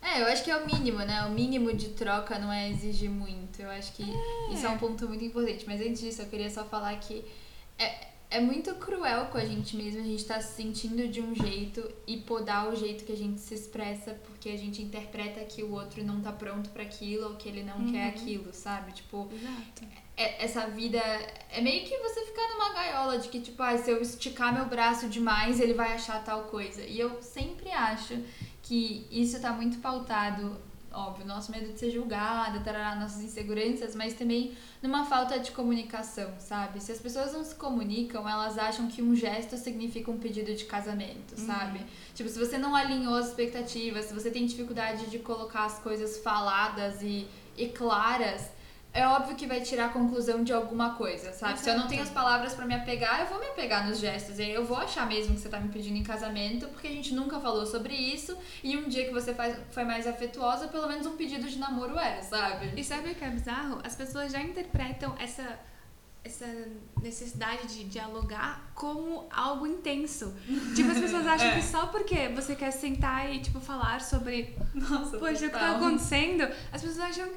É, 0.02 0.22
eu 0.22 0.28
acho 0.28 0.42
que 0.42 0.50
é 0.50 0.56
o 0.56 0.66
mínimo, 0.66 1.00
né? 1.00 1.26
O 1.26 1.32
mínimo 1.32 1.76
de 1.76 1.90
troca 1.90 2.40
não 2.40 2.52
é 2.52 2.70
exigir 2.70 3.10
muito. 3.10 3.62
Eu 3.62 3.70
acho 3.72 3.92
que 3.92 4.06
isso 4.54 4.66
é 4.66 4.70
um 4.70 4.78
ponto 4.78 5.06
muito 5.06 5.26
importante. 5.26 5.66
Mas 5.68 5.82
antes 5.82 6.00
disso, 6.00 6.22
eu 6.22 6.28
queria 6.28 6.50
só 6.50 6.64
falar 6.64 6.98
que 6.98 7.26
é, 7.78 8.11
é 8.32 8.40
muito 8.40 8.74
cruel 8.76 9.26
com 9.26 9.38
a 9.38 9.44
gente 9.46 9.76
mesmo. 9.76 10.00
A 10.00 10.04
gente 10.06 10.24
tá 10.26 10.40
se 10.42 10.56
sentindo 10.56 11.06
de 11.10 11.22
um 11.22 11.36
jeito 11.36 11.88
e 12.08 12.18
podar 12.18 12.70
o 12.70 12.76
jeito 12.76 13.04
que 13.04 13.12
a 13.12 13.18
gente 13.18 13.40
se 13.42 13.54
expressa 13.54 14.14
porque 14.26 14.50
a 14.50 14.58
gente 14.58 14.82
interpreta 14.82 15.42
que 15.42 15.62
o 15.62 15.72
outro 15.74 16.02
não 16.04 16.22
tá 16.22 16.32
pronto 16.32 16.70
para 16.70 16.82
aquilo 16.84 17.28
ou 17.28 17.36
que 17.36 17.50
ele 17.50 17.62
não 17.62 17.92
quer 17.92 18.08
aquilo, 18.08 18.54
sabe? 18.54 18.94
Tipo, 18.94 19.30
Exato. 19.34 19.84
é- 20.16 20.46
essa 20.46 20.66
vida 20.68 20.98
é 21.52 21.60
meio 21.62 21.86
que 21.86 21.98
você 21.98 22.26
ficar 22.26 22.48
numa 22.54 22.74
gaiola 22.74 23.20
de 23.20 23.28
que, 23.28 23.42
tipo, 23.42 23.62
ah, 23.62 23.78
se 23.78 23.92
eu 23.92 24.02
esticar 24.02 24.54
meu 24.54 24.66
braço 24.66 25.10
demais, 25.10 25.60
ele 25.60 25.74
vai 25.74 25.94
achar 25.94 26.24
tal 26.24 26.46
coisa. 26.46 26.82
E 26.84 26.98
eu 27.00 27.22
sempre 27.22 27.70
acho 27.70 28.18
que 28.64 29.06
isso 29.12 29.42
tá 29.42 29.52
muito 29.52 29.80
pautado, 29.80 30.58
óbvio, 30.94 31.26
nosso 31.26 31.52
medo 31.52 31.72
de 31.72 31.80
ser 31.80 31.92
julgada, 31.92 32.60
tarará, 32.60 32.96
nossas 32.96 33.22
inseguranças, 33.22 33.96
mas 33.96 34.14
também 34.14 34.56
numa 34.82 35.06
falta 35.06 35.40
de 35.40 35.52
comunicação, 35.52 36.32
sabe? 36.40 36.82
Se 36.82 36.92
as 36.92 37.00
pessoas 37.00 37.34
não 37.34 37.44
se 37.44 37.56
comunicam, 37.56 38.28
elas 38.28 38.58
acham 38.58 38.88
que 38.88 39.02
um 39.02 39.16
gesto 39.16 39.58
significa 39.58 40.12
um 40.12 40.18
pedido 40.18 40.54
de 40.54 40.66
casamento, 40.66 41.38
sabe? 41.38 41.82
Tipo, 42.14 42.30
se 42.30 42.38
você 42.38 42.58
não 42.58 42.76
alinhou 42.76 43.16
as 43.16 43.30
expectativas, 43.30 44.06
se 44.06 44.14
você 44.14 44.30
tem 44.30 44.46
dificuldade 44.46 45.10
de 45.10 45.20
colocar 45.20 45.66
as 45.66 45.80
coisas 45.80 46.18
faladas 46.18 47.02
e, 47.02 47.28
e 47.58 47.68
claras, 47.68 48.52
é 48.94 49.08
óbvio 49.08 49.36
que 49.38 49.48
vai 49.48 49.62
tirar 49.62 49.86
a 49.86 49.90
conclusão 49.90 50.44
de 50.44 50.52
alguma 50.52 50.96
coisa, 50.96 51.32
sabe? 51.32 51.60
Se 51.60 51.70
eu 51.70 51.74
não 51.76 51.82
Exato. 51.82 51.90
tenho 51.90 52.04
as 52.04 52.10
palavras 52.10 52.54
pra 52.54 52.66
me 52.66 52.76
apegar, 52.76 53.22
eu 53.22 53.28
vou 53.28 53.40
me 53.40 53.46
apegar 53.48 53.88
nos 53.88 54.00
gestos. 54.00 54.38
E 54.38 54.42
aí 54.44 54.54
eu 54.54 54.66
vou 54.66 54.76
achar 54.78 55.08
mesmo 55.08 55.34
que 55.36 55.40
você 55.42 55.48
tá 55.48 55.60
me 55.60 55.70
pedindo 55.70 55.98
em 55.98 56.04
casamento, 56.04 56.68
porque 56.68 56.88
a 56.88 56.92
gente 56.92 57.14
nunca 57.14 57.40
falou 57.40 57.66
sobre 57.66 57.94
isso. 57.96 58.38
E 58.62 58.76
um 58.78 58.90
dia 58.90 59.06
que 59.06 59.14
você 59.14 59.34
faz, 59.34 59.58
foi 59.72 59.86
mais 59.86 60.06
afetuosa, 60.06 60.68
pelo 60.68 60.88
menos 60.90 61.06
um 61.08 61.16
pedido 61.16 61.48
de 61.48 61.58
namoro 61.58 61.98
era, 61.98 62.22
sabe? 62.22 62.74
E 62.76 62.84
sabe 62.84 63.12
o 63.12 63.16
que 63.16 63.24
é 63.24 63.30
bizarro? 63.30 63.80
As 63.84 63.96
pessoas 63.96 64.30
já 64.30 64.42
interpretam 64.42 65.16
essa, 65.18 65.58
essa 66.22 66.46
necessidade 67.02 67.68
de 67.70 67.86
dialogar 67.86 68.72
como 68.76 69.26
algo 69.32 69.66
intenso. 69.66 70.36
Tipo, 70.76 70.92
as 70.92 71.00
pessoas 71.00 71.26
acham 71.28 71.48
É. 71.48 71.56
que 71.56 71.64
só 71.64 71.88
porque 71.88 72.28
você 72.28 72.56
quer 72.56 72.72
sentar 72.72 73.34
e, 73.34 73.40
tipo, 73.40 73.62
falar 73.62 74.02
sobre 74.02 74.54
Nossa, 74.76 75.18
Poxa, 75.18 75.46
o 75.46 75.50
que 75.50 75.58
tá 75.58 75.78
acontecendo? 75.78 76.44
As 76.74 76.82
pessoas 76.82 77.00
acham 77.00 77.30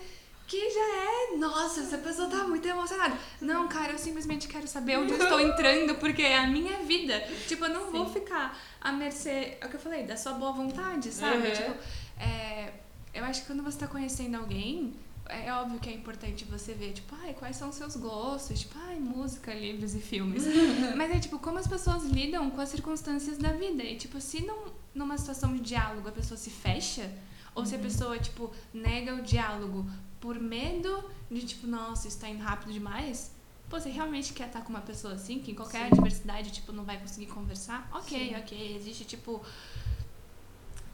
que 0.47 0.71
já 0.71 0.81
é. 0.81 1.37
Nossa, 1.37 1.81
essa 1.81 1.99
pessoa 1.99 2.29
tá 2.29 2.45
muito 2.45 2.67
emocionada. 2.67 3.17
Não, 3.41 3.67
cara, 3.69 3.93
eu 3.93 3.99
simplesmente 3.99 4.47
quero 4.47 4.69
saber 4.69 4.99
onde 4.99 5.13
eu 5.13 5.19
estou 5.19 5.41
entrando, 5.41 5.95
porque 5.97 6.23
é 6.23 6.39
a 6.39 6.47
minha 6.47 6.79
vida. 6.79 7.21
Tipo, 7.49 7.65
eu 7.65 7.71
não 7.71 7.91
vou 7.91 8.09
ficar 8.09 8.59
à 8.81 8.93
mercê, 8.93 9.57
é 9.61 9.67
o 9.67 9.69
que 9.69 9.77
eu 9.77 9.81
falei, 9.81 10.05
da 10.05 10.17
sua 10.17 10.33
boa 10.35 10.53
vontade, 10.53 11.11
sabe? 11.11 11.49
Uhum. 11.49 11.55
Tipo, 11.55 11.75
é, 12.21 12.73
eu 13.13 13.25
acho 13.25 13.43
que 13.43 13.47
quando 13.47 13.63
você 13.63 13.79
tá 13.79 13.87
conhecendo 13.87 14.37
alguém. 14.37 14.95
É 15.27 15.51
óbvio 15.55 15.81
que 15.81 15.89
é 15.89 15.93
importante 15.95 16.45
você 16.45 16.75
ver, 16.75 16.93
tipo, 16.93 17.17
ai, 17.23 17.33
quais 17.33 17.57
são 17.57 17.71
os 17.71 17.77
seus 17.77 17.97
gostos, 17.97 18.61
tipo, 18.61 18.79
ai, 18.89 18.97
música, 18.97 19.55
livros 19.55 19.95
e 19.95 19.99
filmes. 19.99 20.45
Mas 20.95 21.11
é 21.11 21.19
tipo, 21.19 21.39
como 21.39 21.57
as 21.57 21.67
pessoas 21.67 22.05
lidam 22.05 22.51
com 22.51 22.61
as 22.61 22.69
circunstâncias 22.69 23.39
da 23.39 23.51
vida. 23.53 23.83
E 23.83 23.97
tipo, 23.97 24.21
se 24.21 24.45
não, 24.45 24.67
numa 24.95 25.17
situação 25.17 25.55
de 25.55 25.61
diálogo 25.61 26.07
a 26.07 26.13
pessoa 26.13 26.37
se 26.37 26.51
fecha, 26.51 27.11
ou 27.55 27.65
se 27.65 27.75
a 27.75 27.79
pessoa, 27.79 28.19
tipo, 28.19 28.53
nega 28.73 29.15
o 29.15 29.23
diálogo 29.23 29.87
por 30.25 30.41
medo 30.41 31.05
de, 31.31 31.45
tipo, 31.45 31.67
nossa, 31.67 32.09
isso 32.09 32.19
tá 32.19 32.27
indo 32.31 32.43
rápido 32.43 32.73
demais. 32.73 33.31
Pô, 33.69 33.79
você 33.79 33.91
realmente 33.91 34.33
quer 34.33 34.47
estar 34.47 34.63
com 34.63 34.71
uma 34.71 34.81
pessoa 34.81 35.13
assim, 35.13 35.39
que 35.39 35.51
em 35.51 35.55
qualquer 35.55 35.81
Sim. 35.81 35.93
adversidade, 35.93 36.51
tipo, 36.51 36.73
não 36.73 36.83
vai 36.83 36.99
conseguir 36.99 37.27
conversar? 37.27 37.87
Ok, 37.93 38.31
Sim. 38.31 38.35
ok. 38.35 38.77
Existe, 38.77 39.05
tipo, 39.05 39.45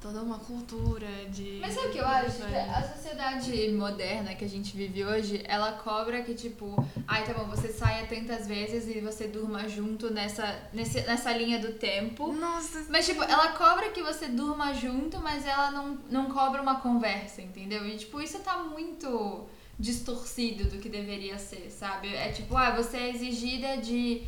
toda 0.00 0.22
uma 0.22 0.38
cultura 0.38 1.06
de. 1.30 1.58
Mas 1.60 1.74
sabe 1.74 1.88
o 1.88 1.92
que 1.92 1.98
eu 1.98 2.06
acho? 2.06 2.42
A 2.44 2.82
sociedade 2.82 3.70
moderna 3.72 4.34
que 4.34 4.44
a 4.44 4.48
gente 4.48 4.76
vive 4.76 5.04
hoje, 5.04 5.42
ela 5.46 5.72
cobra 5.72 6.22
que, 6.22 6.34
tipo, 6.34 6.74
ai, 7.06 7.24
tá 7.24 7.34
bom, 7.34 7.44
você 7.44 7.68
saia 7.68 8.06
tantas 8.06 8.46
vezes 8.46 8.88
e 8.94 9.00
você 9.00 9.28
durma 9.28 9.68
junto 9.68 10.12
nessa, 10.12 10.58
nesse, 10.72 11.00
nessa 11.02 11.32
linha 11.32 11.58
do 11.58 11.72
tempo. 11.74 12.32
Nossa, 12.32 12.86
Mas, 12.88 13.06
tipo, 13.06 13.22
ela 13.22 13.52
cobra 13.52 13.90
que 13.90 14.02
você 14.02 14.28
durma 14.28 14.72
junto, 14.74 15.18
mas 15.18 15.46
ela 15.46 15.70
não, 15.70 15.98
não 16.10 16.30
cobra 16.30 16.62
uma 16.62 16.80
conversa, 16.80 17.42
entendeu? 17.42 17.86
E, 17.86 17.96
tipo, 17.96 18.20
isso 18.20 18.38
tá 18.38 18.58
muito 18.58 19.46
distorcido 19.78 20.64
do 20.64 20.78
que 20.78 20.88
deveria 20.88 21.38
ser, 21.38 21.70
sabe? 21.70 22.14
É 22.14 22.30
tipo, 22.30 22.56
ah, 22.56 22.70
você 22.70 22.96
é 22.96 23.10
exigida 23.10 23.78
de. 23.78 24.22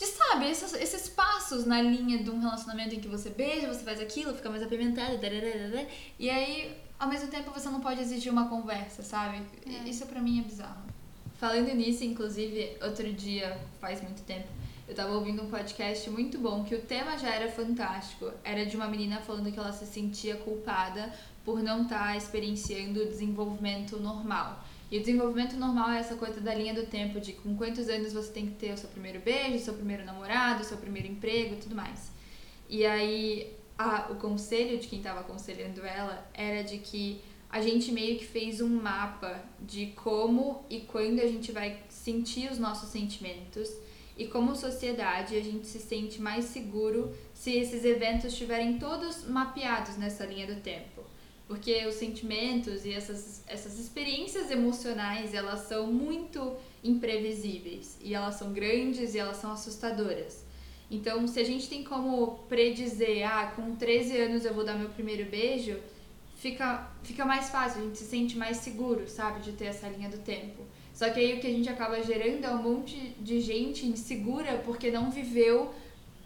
De, 0.00 0.06
sabe, 0.06 0.50
esses, 0.50 0.72
esses 0.72 1.10
passos 1.10 1.66
na 1.66 1.82
linha 1.82 2.22
de 2.22 2.30
um 2.30 2.40
relacionamento 2.40 2.94
em 2.94 3.00
que 3.00 3.06
você 3.06 3.28
beija, 3.28 3.68
você 3.68 3.84
faz 3.84 4.00
aquilo, 4.00 4.34
fica 4.34 4.48
mais 4.48 4.62
apimentado, 4.62 5.20
e 6.18 6.30
aí, 6.30 6.74
ao 6.98 7.06
mesmo 7.06 7.28
tempo, 7.28 7.50
você 7.50 7.68
não 7.68 7.80
pode 7.80 8.00
exigir 8.00 8.32
uma 8.32 8.48
conversa, 8.48 9.02
sabe? 9.02 9.42
É. 9.66 9.86
Isso 9.86 10.06
pra 10.06 10.22
mim 10.22 10.40
é 10.40 10.42
bizarro. 10.42 10.82
Falando 11.38 11.74
nisso, 11.74 12.02
inclusive, 12.02 12.78
outro 12.82 13.12
dia, 13.12 13.60
faz 13.78 14.00
muito 14.00 14.22
tempo, 14.22 14.48
eu 14.88 14.94
tava 14.94 15.12
ouvindo 15.12 15.42
um 15.42 15.50
podcast 15.50 16.08
muito 16.08 16.38
bom, 16.38 16.64
que 16.64 16.74
o 16.74 16.80
tema 16.80 17.18
já 17.18 17.28
era 17.28 17.50
fantástico. 17.50 18.32
Era 18.42 18.64
de 18.64 18.76
uma 18.76 18.88
menina 18.88 19.20
falando 19.20 19.52
que 19.52 19.58
ela 19.58 19.70
se 19.70 19.84
sentia 19.84 20.36
culpada 20.36 21.12
por 21.44 21.62
não 21.62 21.82
estar 21.82 22.16
experienciando 22.16 23.02
o 23.02 23.06
desenvolvimento 23.06 23.98
normal. 24.00 24.64
E 24.90 24.96
o 24.96 25.00
desenvolvimento 25.00 25.54
normal 25.56 25.90
é 25.90 26.00
essa 26.00 26.16
coisa 26.16 26.40
da 26.40 26.52
linha 26.52 26.74
do 26.74 26.84
tempo, 26.86 27.20
de 27.20 27.32
com 27.34 27.56
quantos 27.56 27.88
anos 27.88 28.12
você 28.12 28.32
tem 28.32 28.46
que 28.46 28.56
ter 28.56 28.72
o 28.72 28.76
seu 28.76 28.88
primeiro 28.88 29.20
beijo, 29.20 29.54
o 29.56 29.58
seu 29.60 29.74
primeiro 29.74 30.04
namorado, 30.04 30.62
o 30.62 30.64
seu 30.64 30.76
primeiro 30.78 31.06
emprego 31.06 31.54
e 31.54 31.58
tudo 31.58 31.76
mais. 31.76 32.10
E 32.68 32.84
aí, 32.84 33.52
a- 33.78 34.08
o 34.10 34.16
conselho 34.16 34.78
de 34.78 34.88
quem 34.88 34.98
estava 34.98 35.20
aconselhando 35.20 35.84
ela 35.86 36.28
era 36.34 36.62
de 36.64 36.78
que 36.78 37.20
a 37.48 37.60
gente 37.60 37.92
meio 37.92 38.18
que 38.18 38.24
fez 38.26 38.60
um 38.60 38.68
mapa 38.68 39.42
de 39.60 39.86
como 39.96 40.64
e 40.68 40.80
quando 40.80 41.20
a 41.20 41.26
gente 41.26 41.50
vai 41.52 41.78
sentir 41.88 42.50
os 42.50 42.58
nossos 42.58 42.90
sentimentos 42.90 43.68
e 44.16 44.26
como 44.26 44.54
sociedade 44.54 45.36
a 45.36 45.40
gente 45.40 45.66
se 45.66 45.78
sente 45.80 46.20
mais 46.20 46.44
seguro 46.46 47.12
se 47.32 47.52
esses 47.52 47.84
eventos 47.84 48.26
estiverem 48.26 48.78
todos 48.78 49.24
mapeados 49.26 49.96
nessa 49.96 50.26
linha 50.26 50.46
do 50.46 50.60
tempo. 50.60 50.99
Porque 51.50 51.84
os 51.84 51.96
sentimentos 51.96 52.84
e 52.86 52.92
essas, 52.92 53.42
essas 53.44 53.76
experiências 53.76 54.52
emocionais, 54.52 55.34
elas 55.34 55.62
são 55.66 55.88
muito 55.88 56.54
imprevisíveis. 56.84 57.98
E 58.00 58.14
elas 58.14 58.36
são 58.36 58.52
grandes 58.52 59.16
e 59.16 59.18
elas 59.18 59.38
são 59.38 59.50
assustadoras. 59.50 60.44
Então, 60.88 61.26
se 61.26 61.40
a 61.40 61.44
gente 61.44 61.68
tem 61.68 61.82
como 61.82 62.38
predizer, 62.48 63.28
ah, 63.28 63.52
com 63.56 63.74
13 63.74 64.16
anos 64.16 64.44
eu 64.44 64.54
vou 64.54 64.64
dar 64.64 64.78
meu 64.78 64.90
primeiro 64.90 65.28
beijo, 65.28 65.76
fica, 66.36 66.88
fica 67.02 67.24
mais 67.24 67.50
fácil, 67.50 67.80
a 67.80 67.84
gente 67.84 67.98
se 67.98 68.04
sente 68.04 68.38
mais 68.38 68.58
seguro, 68.58 69.08
sabe, 69.08 69.40
de 69.40 69.50
ter 69.50 69.64
essa 69.64 69.88
linha 69.88 70.08
do 70.08 70.18
tempo. 70.18 70.62
Só 70.94 71.10
que 71.10 71.18
aí 71.18 71.36
o 71.36 71.40
que 71.40 71.48
a 71.48 71.50
gente 71.50 71.68
acaba 71.68 72.00
gerando 72.00 72.44
é 72.44 72.50
um 72.50 72.62
monte 72.62 72.96
de 73.18 73.40
gente 73.40 73.84
insegura 73.84 74.62
porque 74.64 74.88
não 74.88 75.10
viveu 75.10 75.74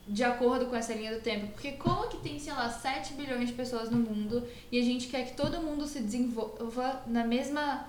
de 0.06 0.22
acordo 0.22 0.66
com 0.66 0.76
essa 0.76 0.92
linha 0.92 1.14
do 1.14 1.20
tempo. 1.22 1.48
Porque 1.48 1.72
como 1.72 2.08
que 2.08 2.18
tem, 2.18 2.38
sei 2.38 2.52
lá, 2.52 2.68
7 2.68 3.14
bilhões 3.14 3.48
de 3.48 3.54
pessoas 3.54 3.90
no 3.90 3.98
mundo 3.98 4.46
e 4.70 4.78
a 4.78 4.82
gente 4.82 5.08
quer 5.08 5.26
que 5.26 5.36
todo 5.36 5.60
mundo 5.62 5.86
se 5.86 6.00
desenvolva 6.00 7.02
na 7.06 7.24
mesma. 7.24 7.88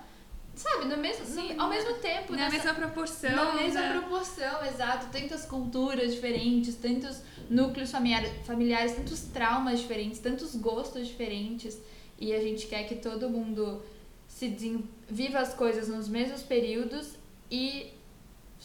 Sabe, 0.55 0.85
no 0.85 0.95
mesmo, 0.95 1.25
Sim, 1.25 1.53
no- 1.53 1.63
ao 1.63 1.69
mesmo 1.69 1.95
tempo, 1.95 2.31
na 2.31 2.37
nessa- 2.49 2.51
mesma 2.55 2.73
proporção. 2.75 3.29
na 3.35 3.53
mesma 3.55 3.81
né? 3.81 3.99
proporção, 3.99 4.65
exato. 4.65 5.07
Tantas 5.11 5.43
culturas 5.45 6.13
diferentes, 6.13 6.75
tantos 6.75 7.17
núcleos 7.49 7.91
familiares, 7.91 8.31
familiares, 8.45 8.93
tantos 8.93 9.19
traumas 9.33 9.79
diferentes, 9.81 10.19
tantos 10.19 10.55
gostos 10.55 11.07
diferentes. 11.07 11.77
E 12.17 12.33
a 12.33 12.39
gente 12.39 12.67
quer 12.67 12.85
que 12.87 12.95
todo 12.95 13.29
mundo 13.29 13.81
se 14.29 14.47
viva 15.09 15.39
as 15.39 15.53
coisas 15.53 15.89
nos 15.89 16.07
mesmos 16.07 16.41
períodos 16.41 17.15
e 17.51 17.87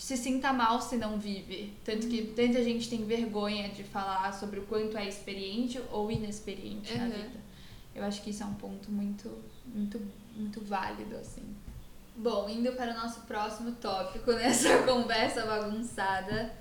se 0.03 0.17
sinta 0.17 0.53
mal 0.53 0.81
se 0.81 0.97
não 0.97 1.19
vive. 1.19 1.73
Tanto 1.85 2.09
que 2.09 2.23
tanta 2.29 2.63
gente 2.65 2.89
tem 2.89 3.05
vergonha 3.05 3.69
de 3.69 3.85
falar 3.85 4.33
sobre 4.33 4.61
o 4.61 4.63
quanto 4.63 4.97
é 4.97 5.07
experiente 5.07 5.81
ou 5.93 6.11
inexperiente 6.11 6.97
na 6.97 7.05
Uhum. 7.05 7.11
vida. 7.11 7.41
Eu 7.95 8.05
acho 8.05 8.23
que 8.23 8.31
isso 8.31 8.43
é 8.43 8.47
um 8.47 8.55
ponto 8.55 8.91
muito, 8.91 9.31
muito, 9.67 10.01
muito 10.35 10.61
válido, 10.63 11.17
assim. 11.17 11.43
Bom, 12.17 12.49
indo 12.49 12.73
para 12.73 12.93
o 12.93 12.95
nosso 12.95 13.21
próximo 13.23 13.73
tópico 13.73 14.33
nessa 14.33 14.83
conversa 14.85 15.45
bagunçada. 15.45 16.55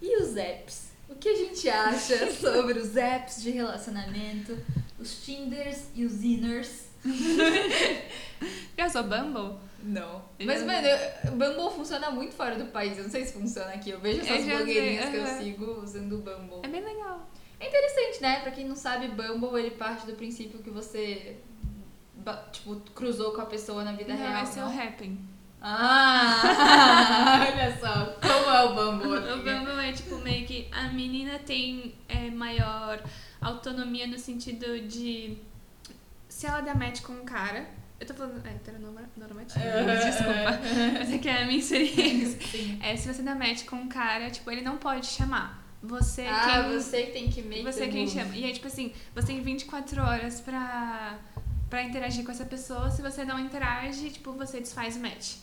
E 0.00 0.22
os 0.22 0.36
apps? 0.36 0.90
O 1.08 1.14
que 1.14 1.28
a 1.28 1.34
gente 1.36 1.68
acha 1.68 2.30
sobre 2.34 2.78
os 2.78 2.96
apps 2.96 3.42
de 3.42 3.50
relacionamento, 3.50 4.56
os 4.98 5.24
Tinders 5.24 5.86
e 5.94 6.04
os 6.04 6.22
Inners? 6.22 6.86
Eu 8.76 8.90
sou 8.90 9.02
Bumble? 9.02 9.58
Não. 9.86 10.22
Eu 10.38 10.46
Mas, 10.46 10.62
mano, 10.64 10.86
eu- 10.86 11.32
o 11.32 11.36
Bumble 11.36 11.70
funciona 11.76 12.10
muito 12.10 12.34
fora 12.34 12.56
do 12.56 12.66
país. 12.66 12.98
Eu 12.98 13.04
não 13.04 13.10
sei 13.10 13.24
se 13.24 13.32
funciona 13.32 13.68
aqui. 13.72 13.90
Eu 13.90 14.00
vejo 14.00 14.18
Eu 14.20 14.24
essas 14.34 14.44
blogueirinhas 14.44 15.02
sei, 15.04 15.12
que 15.12 15.16
eu 15.18 15.24
aham. 15.24 15.38
sigo 15.38 15.80
usando 15.82 16.12
o 16.14 16.18
Bumble. 16.18 16.60
É 16.64 16.68
bem 16.68 16.82
legal. 16.84 17.28
É 17.60 17.68
interessante, 17.68 18.20
né? 18.20 18.40
Pra 18.40 18.50
quem 18.50 18.66
não 18.66 18.74
sabe, 18.76 19.08
Bumble, 19.08 19.58
ele 19.60 19.70
parte 19.70 20.04
do 20.06 20.14
princípio 20.14 20.58
que 20.58 20.70
você, 20.70 21.36
tipo, 22.52 22.76
cruzou 22.94 23.32
com 23.32 23.40
a 23.42 23.46
pessoa 23.46 23.84
na 23.84 23.92
vida 23.92 24.12
não, 24.12 24.20
real, 24.20 24.42
esse 24.42 24.58
é 24.58 24.62
não? 24.62 24.68
o 24.76 24.80
Happn. 24.82 25.18
Ah, 25.60 27.40
olha 27.52 27.78
só, 27.78 28.06
como 28.20 28.50
é 28.50 28.64
o 28.64 28.74
Bumble, 28.74 29.16
O? 29.32 29.36
Bumble 29.38 29.88
é 29.88 29.92
tipo 29.92 30.16
meio 30.18 30.46
que 30.46 30.68
a 30.70 30.88
menina 30.88 31.38
tem 31.38 31.94
é, 32.08 32.30
maior 32.30 33.02
autonomia 33.40 34.06
no 34.06 34.18
sentido 34.18 34.80
de 34.82 35.38
se 36.28 36.46
ela 36.46 36.60
der 36.60 36.76
match 36.76 37.00
com 37.02 37.12
um 37.14 37.24
cara. 37.24 37.66
Eu 37.98 38.06
tô 38.06 38.14
falando 38.14 38.46
é, 38.46 38.50
heteronormativo, 38.50 39.64
Aham. 39.64 39.86
desculpa. 40.04 40.98
Mas 40.98 41.12
é 41.12 41.18
que 41.18 41.28
é 41.28 41.42
a 41.42 41.46
minha 41.46 41.58
experiência. 41.58 42.38
Sim. 42.46 42.78
É, 42.82 42.96
se 42.96 43.12
você 43.12 43.22
der 43.22 43.34
match 43.34 43.64
com 43.64 43.76
um 43.76 43.88
cara, 43.88 44.30
tipo, 44.30 44.50
ele 44.50 44.60
não 44.62 44.76
pode 44.76 45.06
chamar. 45.06 45.64
Você 45.82 46.22
Ah, 46.26 46.64
quem. 46.64 46.74
você 46.78 47.02
que 47.04 47.12
tem 47.12 47.30
que 47.30 47.42
make 47.42 47.62
Você 47.62 47.86
quem 47.88 48.06
chama. 48.08 48.34
E 48.36 48.44
aí, 48.44 48.52
tipo 48.52 48.66
assim, 48.66 48.92
você 49.14 49.28
tem 49.28 49.40
24 49.40 50.02
horas 50.02 50.40
pra, 50.40 51.18
pra 51.70 51.82
interagir 51.82 52.24
com 52.24 52.32
essa 52.32 52.44
pessoa. 52.44 52.90
Se 52.90 53.00
você 53.00 53.24
não 53.24 53.38
interage, 53.38 54.10
tipo, 54.10 54.32
você 54.32 54.60
desfaz 54.60 54.96
o 54.96 55.00
match. 55.00 55.36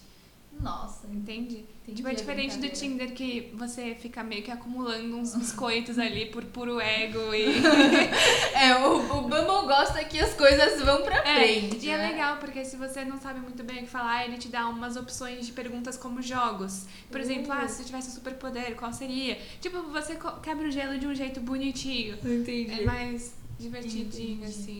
Nossa, 0.62 1.08
Entende? 1.08 1.66
entendi 1.82 1.96
tipo, 1.98 2.08
é 2.08 2.14
diferente 2.14 2.58
do. 2.58 2.70
Tinder 2.70 3.12
que 3.14 3.52
você 3.56 3.96
fica 3.96 4.24
meio 4.24 4.42
que 4.44 4.50
acumulando 4.52 5.18
uns 5.18 5.36
biscoitos 5.36 6.00
ali 6.00 6.28
por 6.28 6.46
puro 6.46 6.80
ego 6.80 7.34
e. 7.34 7.46
É, 8.56 8.76
o, 8.78 8.96
o 9.18 9.22
Bumble 9.24 9.68
gosta 9.68 10.02
que 10.06 10.18
as 10.20 10.34
coisas 10.36 10.82
vão 10.82 11.02
pra 11.02 11.18
É, 11.18 11.36
frente. 11.36 11.86
e 11.86 11.90
é 11.90 11.98
né? 11.98 12.12
legal, 12.12 12.38
porque 12.38 12.64
se 12.64 12.78
você 12.78 13.04
não 13.04 13.20
sabe 13.20 13.42
muito 13.42 13.62
bem 13.64 13.80
o 13.80 13.82
que 13.82 13.88
falar, 13.90 14.26
ele 14.26 14.38
te 14.38 14.48
dá 14.48 14.68
umas 14.70 14.96
opções 14.96 15.46
de 15.46 15.52
perguntas 15.52 15.98
como 15.98 16.22
jogos. 16.22 16.86
Por 17.12 17.20
exemplo, 17.20 17.50
Uh. 17.52 17.56
ah, 17.58 17.68
se 17.68 17.78
você 17.78 17.84
tivesse 17.84 18.10
um 18.10 18.14
superpoder, 18.14 18.76
qual 18.76 18.94
seria? 18.94 19.38
Tipo, 19.60 19.82
você 19.84 20.18
quebra 20.42 20.68
o 20.68 20.72
gelo 20.72 20.98
de 20.98 21.08
um 21.08 21.14
jeito 21.16 21.42
bonitinho. 21.42 22.16
Entendi. 22.24 22.72
É 22.82 22.86
mais 22.86 23.34
divertidinho, 23.60 24.36
Entendi. 24.38 24.46
assim. 24.46 24.80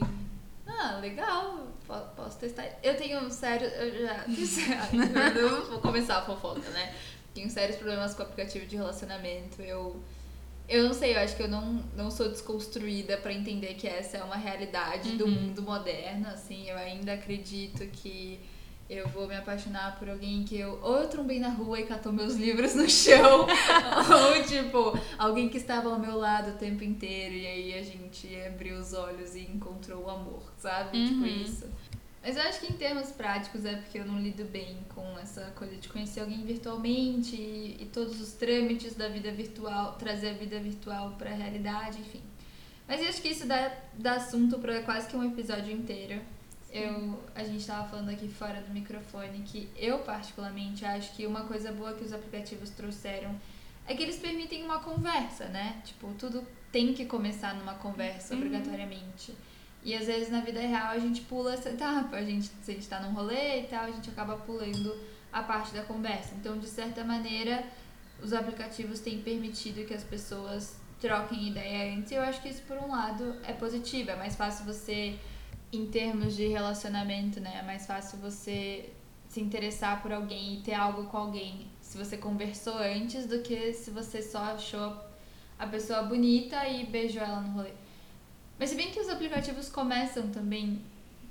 Ah, 0.66 0.98
legal. 1.02 1.68
Po- 1.86 2.08
Posso 2.16 2.38
testar. 2.40 2.66
Eu 2.82 2.96
tenho 2.96 3.30
sério. 3.32 3.68
Eu 3.68 4.02
já. 4.06 4.26
Eu 5.38 5.70
vou 5.70 5.80
começar 5.82 6.18
a 6.20 6.26
fofoca, 6.26 6.70
né? 6.70 6.94
Tenho 7.34 7.50
sérios 7.50 7.78
problemas 7.78 8.14
com 8.14 8.22
o 8.22 8.26
aplicativo 8.26 8.66
de 8.66 8.76
relacionamento. 8.76 9.62
Eu. 9.62 10.02
Eu 10.70 10.84
não 10.86 10.94
sei, 10.94 11.14
eu 11.14 11.20
acho 11.20 11.36
que 11.36 11.44
eu 11.44 11.50
não, 11.50 11.84
não 11.94 12.10
sou 12.10 12.30
desconstruída 12.30 13.18
pra 13.18 13.34
entender 13.34 13.74
que 13.74 13.86
essa 13.86 14.18
é 14.18 14.24
uma 14.24 14.38
realidade 14.38 15.12
do 15.18 15.26
Uhum. 15.26 15.32
mundo 15.32 15.62
moderno, 15.62 16.28
assim. 16.30 16.70
Eu 16.70 16.78
ainda 16.78 17.14
acredito 17.14 17.86
que 17.88 18.40
eu 18.90 19.08
vou 19.08 19.28
me 19.28 19.36
apaixonar 19.36 19.98
por 19.98 20.10
alguém 20.10 20.44
que 20.44 20.58
eu. 20.58 20.80
Ou 20.84 20.98
eu 21.02 21.08
trombei 21.08 21.40
na 21.40 21.50
rua 21.50 21.80
e 21.80 21.86
catou 21.86 22.12
meus 22.12 22.36
livros 22.36 22.76
no 22.76 22.90
chão, 22.90 23.46
ou 23.48 24.44
tipo, 24.44 25.00
alguém 25.18 25.50
que 25.50 25.58
estava 25.58 25.90
ao 25.92 26.00
meu 26.00 26.18
lado 26.18 26.52
o 26.52 26.58
tempo 26.58 26.84
inteiro 26.84 27.34
e 27.36 27.48
aí 27.48 27.74
a 27.80 27.82
gente 27.84 28.28
abriu 28.46 28.78
os 28.78 28.94
olhos 28.94 29.36
e 29.36 29.42
encontrou 29.42 30.04
o 30.04 30.10
amor, 30.10 30.44
sabe? 30.58 31.06
Tipo 31.08 31.22
Uhum. 31.22 31.28
isso. 31.44 31.66
Mas 32.26 32.38
eu 32.38 32.44
acho 32.44 32.62
que 32.62 32.72
em 32.72 32.78
termos 32.78 33.12
práticos 33.12 33.66
é 33.66 33.76
porque 33.76 34.00
eu 34.00 34.06
não 34.06 34.18
lido 34.18 34.46
bem 34.46 34.78
com 34.96 35.18
essa 35.20 35.42
coisa 35.56 35.76
de 35.76 35.90
conhecer 35.90 36.22
alguém 36.22 36.42
virtualmente 36.46 37.36
e, 37.36 37.78
e 37.82 37.86
todos 37.92 38.22
os 38.22 38.32
trâmites 38.32 38.96
da 38.96 39.10
vida 39.10 39.30
virtual, 39.32 39.94
trazer 40.00 40.30
a 40.30 40.34
vida 40.34 40.58
virtual 40.60 41.16
pra 41.18 41.32
realidade, 41.32 42.00
enfim. 42.00 42.22
Mas 42.88 43.02
eu 43.02 43.10
acho 43.10 43.22
que 43.22 43.28
isso 43.28 43.46
dá, 43.46 43.72
dá 43.96 44.14
assunto 44.14 44.58
pra 44.60 44.82
quase 44.84 45.08
que 45.10 45.18
um 45.18 45.24
episódio 45.26 45.72
inteiro. 45.74 46.22
Eu, 46.74 47.24
a 47.36 47.44
gente 47.44 47.64
tava 47.68 47.88
falando 47.88 48.10
aqui 48.10 48.28
fora 48.28 48.60
do 48.62 48.74
microfone 48.74 49.44
que 49.46 49.70
eu 49.78 50.00
particularmente 50.00 50.84
acho 50.84 51.14
que 51.16 51.28
uma 51.28 51.44
coisa 51.44 51.72
boa 51.72 51.94
que 51.94 52.04
os 52.04 52.12
aplicativos 52.12 52.72
trouxeram 52.72 53.36
é 53.88 53.94
que 53.94 54.02
eles 54.02 54.18
permitem 54.18 54.64
uma 54.64 54.80
conversa, 54.80 55.46
né? 55.50 55.80
Tipo, 55.86 56.12
tudo 56.18 56.44
tem 56.72 56.92
que 56.94 57.06
começar 57.06 57.54
numa 57.54 57.76
conversa 57.76 58.34
Uhum. 58.34 58.40
obrigatoriamente. 58.40 59.36
E 59.84 59.94
às 59.94 60.08
vezes 60.08 60.32
na 60.32 60.42
vida 60.42 60.60
real 60.62 60.88
a 60.90 60.98
gente 60.98 61.22
pula 61.22 61.54
essa 61.54 61.70
etapa, 61.70 62.16
a 62.16 62.24
gente, 62.26 62.50
se 62.64 62.72
a 62.72 62.74
gente 62.74 62.88
tá 62.88 63.00
num 63.02 63.14
rolê 63.14 63.62
e 63.62 63.68
tal, 63.68 63.84
a 63.84 63.92
gente 63.92 64.10
acaba 64.10 64.36
pulando 64.38 64.98
a 65.32 65.44
parte 65.44 65.74
da 65.76 65.84
conversa. 65.84 66.34
Então, 66.36 66.58
de 66.58 66.68
certa 66.68 67.04
maneira, 67.04 67.64
os 68.22 68.34
aplicativos 68.34 69.00
têm 69.00 69.22
permitido 69.22 69.86
que 69.86 69.94
as 69.94 70.04
pessoas 70.04 70.78
troquem 71.00 71.50
ideia 71.50 71.96
antes. 71.96 72.12
E 72.12 72.16
eu 72.16 72.22
acho 72.24 72.42
que 72.42 72.50
isso, 72.50 72.62
por 72.64 72.78
um 72.78 72.88
lado, 72.88 73.36
é 73.44 73.52
positivo. 73.54 74.10
É 74.12 74.16
mais 74.16 74.36
fácil 74.36 74.64
você, 74.66 75.20
em 75.74 75.88
termos 75.88 76.36
de 76.36 76.48
relacionamento, 76.48 77.40
né? 77.40 77.58
É 77.60 77.64
mais 77.64 77.86
fácil 77.86 78.20
você 78.20 78.90
se 79.28 79.42
interessar 79.42 80.02
por 80.02 80.12
alguém 80.12 80.56
e 80.56 80.62
ter 80.62 80.76
algo 80.76 81.06
com 81.06 81.18
alguém 81.18 81.68
se 81.82 81.98
você 81.98 82.18
conversou 82.18 82.78
antes 82.78 83.26
do 83.26 83.40
que 83.40 83.74
se 83.74 83.90
você 83.90 84.22
só 84.22 84.40
achou 84.40 84.96
a 85.58 85.66
pessoa 85.68 86.04
bonita 86.04 86.68
e 86.68 86.86
beijou 86.86 87.24
ela 87.24 87.42
no 87.42 87.52
rolê. 87.54 87.72
Mas 88.60 88.70
se 88.70 88.76
bem 88.76 88.92
que 88.92 89.00
os 89.00 89.10
aplicativos 89.10 89.70
começam 89.70 90.30
também 90.30 90.82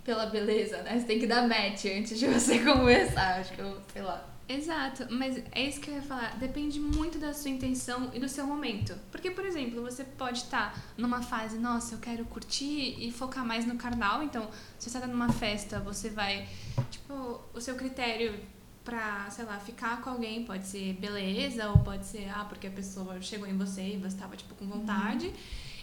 pela 0.04 0.26
beleza, 0.26 0.82
né? 0.82 0.98
Você 0.98 1.06
tem 1.06 1.18
que 1.18 1.26
dar 1.26 1.46
match 1.46 1.84
antes 1.86 2.18
de 2.18 2.26
você 2.28 2.58
conversar. 2.58 3.40
Acho 3.40 3.52
que 3.52 3.60
eu, 3.60 3.80
sei 3.92 4.02
lá. 4.02 4.31
Exato, 4.48 5.06
mas 5.10 5.42
é 5.52 5.62
isso 5.66 5.80
que 5.80 5.90
eu 5.90 5.94
ia 5.94 6.02
falar. 6.02 6.36
Depende 6.38 6.78
muito 6.78 7.18
da 7.18 7.32
sua 7.32 7.50
intenção 7.50 8.10
e 8.12 8.18
do 8.20 8.28
seu 8.28 8.46
momento. 8.46 8.94
Porque, 9.10 9.30
por 9.30 9.44
exemplo, 9.46 9.80
você 9.82 10.04
pode 10.04 10.38
estar 10.38 10.78
numa 10.96 11.22
fase, 11.22 11.58
nossa, 11.58 11.94
eu 11.94 11.98
quero 11.98 12.24
curtir 12.26 12.96
e 12.98 13.10
focar 13.12 13.46
mais 13.46 13.64
no 13.64 13.76
carnal. 13.76 14.22
Então, 14.22 14.50
se 14.78 14.90
você 14.90 15.00
tá 15.00 15.06
numa 15.06 15.32
festa, 15.32 15.78
você 15.80 16.10
vai. 16.10 16.46
Tipo, 16.90 17.40
o 17.54 17.60
seu 17.60 17.76
critério 17.76 18.38
pra, 18.84 19.30
sei 19.30 19.44
lá, 19.44 19.58
ficar 19.58 20.02
com 20.02 20.10
alguém 20.10 20.44
pode 20.44 20.66
ser 20.66 20.94
beleza, 20.94 21.68
ou 21.70 21.78
pode 21.78 22.04
ser, 22.04 22.28
ah, 22.34 22.44
porque 22.44 22.66
a 22.66 22.70
pessoa 22.70 23.20
chegou 23.22 23.46
em 23.46 23.56
você 23.56 23.94
e 23.94 23.96
você 23.96 24.16
tava, 24.16 24.36
tipo, 24.36 24.54
com 24.56 24.66
vontade. 24.66 25.32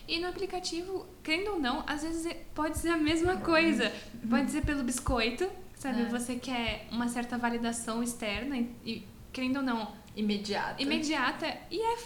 E 0.07 0.19
no 0.19 0.27
aplicativo, 0.27 1.05
querendo 1.23 1.51
ou 1.53 1.59
não, 1.59 1.83
às 1.87 2.01
vezes 2.03 2.25
é- 2.25 2.43
pode 2.53 2.77
ser 2.77 2.89
a 2.89 2.97
mesma 2.97 3.37
coisa. 3.37 3.91
Pode 4.29 4.51
ser 4.51 4.65
pelo 4.65 4.83
biscoito, 4.83 5.47
sabe? 5.79 6.03
É. 6.03 6.05
Você 6.05 6.35
quer 6.35 6.87
uma 6.91 7.07
certa 7.07 7.37
validação 7.37 8.03
externa 8.03 8.57
e, 8.85 9.03
querendo 9.33 9.57
ou 9.57 9.63
não, 9.63 9.91
Imediato. 10.15 10.81
imediata 10.81 11.57
e 11.71 11.79
é 11.81 11.97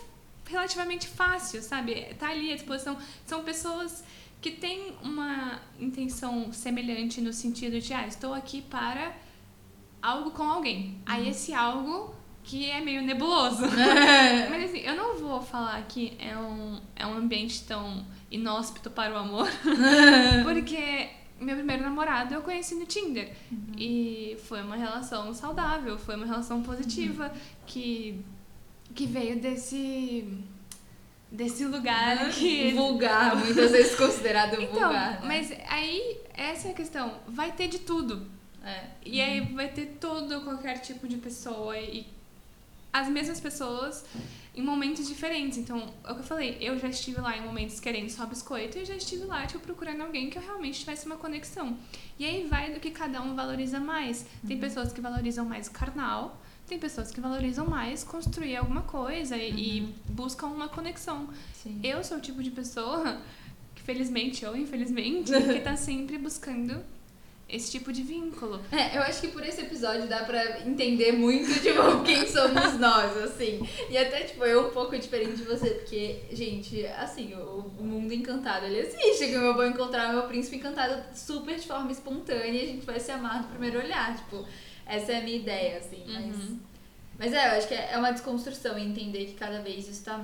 relativamente 0.46 1.08
fácil, 1.08 1.62
sabe? 1.62 2.14
Tá 2.20 2.30
ali 2.30 2.52
à 2.52 2.56
disposição. 2.56 2.98
São 3.26 3.44
pessoas 3.44 4.04
que 4.40 4.52
têm 4.52 4.94
uma 5.02 5.60
intenção 5.80 6.52
semelhante 6.54 7.20
no 7.20 7.34
sentido 7.34 7.80
de, 7.80 7.94
ah, 7.94 8.06
estou 8.06 8.34
aqui 8.34 8.62
para 8.62 9.14
algo 10.02 10.32
com 10.32 10.44
alguém. 10.44 11.02
Aí 11.06 11.30
esse 11.30 11.54
algo 11.54 12.14
que 12.44 12.70
é 12.70 12.82
meio 12.82 13.02
nebuloso. 13.02 13.64
Mas 14.50 14.66
assim, 14.66 14.80
eu 14.80 14.96
não 14.96 15.18
vou 15.18 15.42
falar 15.42 15.82
que 15.88 16.14
é 16.20 16.38
um, 16.38 16.80
é 16.96 17.08
um 17.08 17.16
ambiente 17.16 17.64
tão 17.64 18.06
inóspito 18.30 18.92
para 18.92 19.14
o 19.14 19.18
amor, 19.18 19.48
porque 20.44 21.10
meu 21.44 21.56
primeiro 21.56 21.84
namorado 21.84 22.34
eu 22.34 22.42
conheci 22.42 22.76
no 22.76 22.86
Tinder. 22.86 23.34
E 23.78 24.38
foi 24.48 24.62
uma 24.62 24.76
relação 24.76 25.34
saudável, 25.34 25.98
foi 25.98 26.16
uma 26.16 26.26
relação 26.26 26.62
positiva 26.64 27.32
que, 27.66 28.24
que 28.96 29.06
veio 29.06 29.40
desse, 29.40 30.28
desse 31.32 31.66
lugar 31.66 32.30
que. 32.32 32.72
vulgar, 32.74 33.36
muitas 33.36 33.72
vezes 33.72 33.96
considerado 33.96 34.54
Então, 34.62 34.74
vulgar. 34.74 35.12
né? 35.12 35.22
mas 35.26 35.52
aí, 35.68 36.18
essa 36.34 36.68
é 36.70 36.72
a 36.72 36.76
questão. 36.76 37.20
Vai 37.28 37.52
ter 37.52 37.68
de 37.68 37.80
tudo. 37.80 38.28
É. 38.64 38.86
E 39.06 39.20
aí 39.20 39.42
vai 39.54 39.68
ter 39.68 39.98
todo, 40.00 40.42
qualquer 40.42 40.80
tipo 40.80 41.08
de 41.08 41.18
pessoa 41.18 41.78
e 41.78 42.08
as 42.94 43.10
mesmas 43.10 43.40
pessoas 43.40 44.06
em 44.56 44.62
momentos 44.62 45.08
diferentes. 45.08 45.58
Então, 45.58 45.92
é 46.04 46.12
o 46.12 46.16
que 46.16 46.22
eu 46.22 46.26
falei, 46.26 46.58
eu 46.62 46.78
já 46.78 46.88
estive 46.88 47.20
lá 47.20 47.36
em 47.36 47.42
momentos 47.42 47.80
querendo 47.80 48.10
só 48.10 48.26
biscoito 48.26 48.78
e 48.78 48.86
já 48.86 48.96
estive 48.96 49.26
lá, 49.26 49.46
tipo, 49.48 49.60
procurando 49.62 50.02
alguém 50.02 50.30
que 50.30 50.38
eu 50.38 50.42
realmente 50.44 50.80
tivesse 50.80 51.08
uma 51.08 51.18
conexão. 51.18 51.76
E 52.20 52.26
aí 52.26 52.48
vai 52.48 52.72
do 52.72 52.80
que 52.80 52.92
cada 52.92 53.20
um 53.22 53.36
valoriza 53.36 53.80
mais. 53.80 54.26
Tem 54.48 54.60
pessoas 54.60 54.94
que 54.94 55.02
valorizam 55.02 55.44
mais 55.44 55.68
o 55.68 55.72
carnal, 55.72 56.40
tem 56.68 56.78
pessoas 56.78 57.12
que 57.12 57.20
valorizam 57.20 57.66
mais 57.66 58.04
construir 58.04 58.56
alguma 58.56 58.84
coisa 58.84 59.36
e, 59.36 59.80
e 59.80 59.82
buscam 60.08 60.48
uma 60.48 60.70
conexão. 60.70 61.30
Sim. 61.54 61.80
Eu 61.84 62.04
sou 62.04 62.18
o 62.18 62.22
tipo 62.22 62.44
de 62.44 62.52
pessoa 62.52 63.20
que, 63.74 63.82
felizmente 63.82 64.46
ou 64.46 64.56
infelizmente, 64.56 65.32
que 65.52 65.60
tá 65.62 65.76
sempre 65.76 66.20
buscando 66.20 66.84
esse 67.54 67.72
tipo 67.72 67.94
de 67.94 68.02
vínculo. 68.02 68.60
É, 68.72 68.98
eu 68.98 69.02
acho 69.04 69.22
que 69.22 69.28
por 69.28 69.46
esse 69.46 69.62
episódio 69.62 70.08
dá 70.08 70.24
pra 70.24 70.62
entender 70.62 71.12
muito, 71.12 71.54
tipo, 71.62 72.02
quem 72.04 72.28
somos 72.28 72.80
nós, 72.80 73.16
assim. 73.18 73.68
E 73.90 73.98
até, 73.98 74.22
tipo, 74.22 74.44
eu 74.44 74.68
um 74.68 74.72
pouco 74.72 74.98
diferente 74.98 75.38
de 75.38 75.44
você, 75.44 75.70
porque, 75.70 76.20
gente, 76.32 76.86
assim, 76.88 77.34
o, 77.36 77.72
o 77.80 77.84
mundo 77.84 78.12
encantado, 78.12 78.66
ele 78.66 78.80
existe, 78.80 79.28
que 79.28 79.34
eu 79.34 79.54
vou 79.54 79.68
encontrar 79.68 80.12
meu 80.12 80.24
príncipe 80.24 80.58
encantado 80.58 81.04
super 81.16 81.56
de 81.56 81.68
forma 81.68 81.92
espontânea 81.92 82.62
e 82.62 82.64
a 82.64 82.68
gente 82.68 82.86
vai 82.86 83.00
se 83.00 83.12
amar 83.12 83.44
no 83.44 83.48
primeiro 83.50 83.78
olhar, 83.78 84.16
tipo, 84.18 84.44
essa 84.86 85.12
é 85.12 85.20
a 85.20 85.22
minha 85.22 85.38
ideia, 85.38 85.78
assim, 85.78 86.04
mas... 86.08 86.36
Uhum. 86.36 86.60
Mas 87.16 87.32
é, 87.32 87.48
eu 87.48 87.58
acho 87.60 87.68
que 87.68 87.76
é 87.76 87.96
uma 87.96 88.12
desconstrução 88.12 88.78
entender 88.78 89.26
que 89.26 89.36
cada 89.36 89.62
vez 89.62 89.88
isso 89.88 90.04
tá 90.04 90.20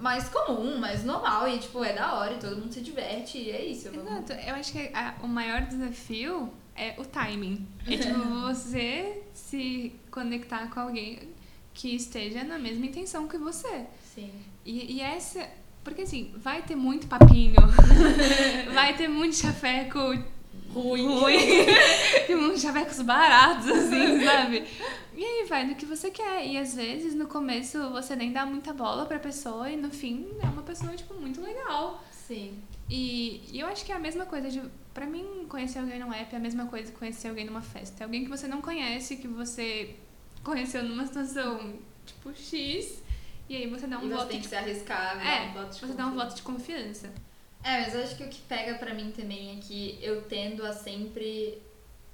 mais 0.00 0.28
comum, 0.28 0.78
mais 0.78 1.04
normal 1.04 1.48
e, 1.48 1.58
tipo, 1.58 1.82
é 1.84 1.92
da 1.92 2.14
hora 2.14 2.34
e 2.34 2.38
todo 2.38 2.56
mundo 2.56 2.72
se 2.72 2.80
diverte 2.80 3.38
e 3.38 3.50
é 3.50 3.64
isso. 3.64 3.90
vamos- 3.90 4.10
Exato, 4.30 4.32
eu 4.48 4.54
acho 4.54 4.72
que 4.72 4.90
a- 4.94 5.14
o 5.22 5.26
maior 5.28 5.62
desafio 5.62 6.50
é 6.76 6.94
o 6.98 7.04
timing. 7.04 7.66
É 7.86 7.96
tipo 7.96 8.18
você 8.44 9.22
se 9.32 9.94
conectar 10.10 10.68
com 10.70 10.80
alguém 10.80 11.30
que 11.72 11.94
esteja 11.96 12.44
na 12.44 12.58
mesma 12.58 12.86
intenção 12.86 13.26
que 13.26 13.38
você. 13.38 13.86
Sim. 14.14 14.30
E, 14.64 14.96
e 14.96 15.00
essa. 15.00 15.48
Porque 15.82 16.02
assim, 16.02 16.32
vai 16.36 16.62
ter 16.62 16.76
muito 16.76 17.06
papinho, 17.06 17.56
vai 18.72 18.94
ter 18.96 19.08
muito 19.08 19.36
chafeco 19.36 19.98
Ruim. 20.72 21.06
ruim, 21.06 21.36
tem 22.26 22.36
uns 22.36 22.60
chavecos 22.60 23.00
baratos, 23.02 23.68
assim, 23.68 24.24
sabe? 24.24 24.64
E 25.16 25.24
aí 25.24 25.46
vai 25.48 25.66
do 25.66 25.74
que 25.74 25.86
você 25.86 26.10
quer. 26.10 26.46
E 26.46 26.56
às 26.58 26.74
vezes 26.74 27.14
no 27.14 27.26
começo 27.26 27.90
você 27.90 28.16
nem 28.16 28.32
dá 28.32 28.44
muita 28.44 28.72
bola 28.72 29.06
pra 29.06 29.18
pessoa 29.18 29.70
e 29.70 29.76
no 29.76 29.90
fim 29.90 30.28
é 30.42 30.46
uma 30.46 30.62
pessoa, 30.62 30.94
tipo, 30.94 31.14
muito 31.14 31.40
legal. 31.40 32.02
Sim. 32.10 32.62
E, 32.90 33.42
e 33.52 33.60
eu 33.60 33.66
acho 33.66 33.84
que 33.84 33.92
é 33.92 33.94
a 33.94 33.98
mesma 33.98 34.26
coisa 34.26 34.50
de 34.50 34.60
Pra 34.94 35.06
mim, 35.06 35.44
conhecer 35.48 35.80
alguém 35.80 35.98
num 35.98 36.12
app 36.12 36.32
é 36.32 36.38
a 36.38 36.40
mesma 36.40 36.66
coisa 36.66 36.92
que 36.92 36.96
conhecer 36.96 37.28
alguém 37.28 37.44
numa 37.44 37.60
festa. 37.60 37.96
É 38.00 38.02
alguém 38.04 38.22
que 38.22 38.30
você 38.30 38.46
não 38.46 38.62
conhece, 38.62 39.16
que 39.16 39.26
você 39.26 39.96
conheceu 40.44 40.84
numa 40.84 41.04
situação 41.04 41.80
tipo 42.06 42.32
X, 42.32 43.02
e 43.48 43.56
aí 43.56 43.68
você 43.68 43.88
dá 43.88 43.98
um 43.98 44.04
e 44.04 44.08
você 44.08 44.14
voto 44.14 44.28
tem 44.28 44.36
de 44.36 44.42
que 44.44 44.48
se 44.48 44.54
arriscar, 44.54 45.26
É, 45.26 45.58
um 45.58 45.68
de 45.68 45.80
você 45.80 45.94
dá 45.94 46.06
um 46.06 46.14
voto 46.14 46.36
de 46.36 46.42
confiança. 46.42 47.12
É, 47.64 47.80
mas 47.80 47.94
eu 47.94 48.02
acho 48.04 48.16
que 48.16 48.22
o 48.22 48.28
que 48.28 48.40
pega 48.42 48.78
pra 48.78 48.94
mim 48.94 49.10
também 49.10 49.58
é 49.58 49.60
que 49.60 49.98
eu 50.00 50.22
tendo 50.22 50.64
a 50.64 50.72
sempre 50.72 51.60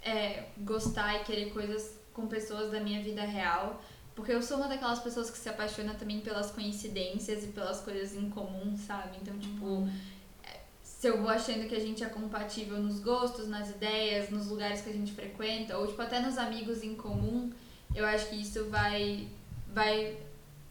é, 0.02 0.44
gostar 0.58 1.20
e 1.20 1.24
querer 1.24 1.52
coisas 1.52 1.99
com 2.20 2.26
pessoas 2.26 2.70
da 2.70 2.80
minha 2.80 3.02
vida 3.02 3.22
real. 3.22 3.82
Porque 4.14 4.32
eu 4.32 4.42
sou 4.42 4.58
uma 4.58 4.68
daquelas 4.68 4.98
pessoas 4.98 5.30
que 5.30 5.38
se 5.38 5.48
apaixona 5.48 5.94
também 5.94 6.20
pelas 6.20 6.50
coincidências 6.50 7.44
e 7.44 7.48
pelas 7.48 7.80
coisas 7.80 8.14
em 8.14 8.28
comum, 8.28 8.76
sabe? 8.76 9.16
Então, 9.22 9.38
tipo, 9.38 9.88
é, 10.44 10.60
se 10.82 11.06
eu 11.06 11.22
vou 11.22 11.30
achando 11.30 11.66
que 11.68 11.74
a 11.74 11.80
gente 11.80 12.04
é 12.04 12.06
compatível 12.06 12.78
nos 12.78 13.00
gostos, 13.00 13.48
nas 13.48 13.70
ideias, 13.70 14.28
nos 14.28 14.48
lugares 14.48 14.82
que 14.82 14.90
a 14.90 14.92
gente 14.92 15.12
frequenta, 15.12 15.78
ou 15.78 15.86
tipo, 15.86 16.02
até 16.02 16.20
nos 16.20 16.36
amigos 16.36 16.82
em 16.82 16.94
comum, 16.94 17.50
eu 17.94 18.04
acho 18.04 18.28
que 18.28 18.36
isso 18.36 18.64
vai. 18.66 19.26
vai 19.68 20.16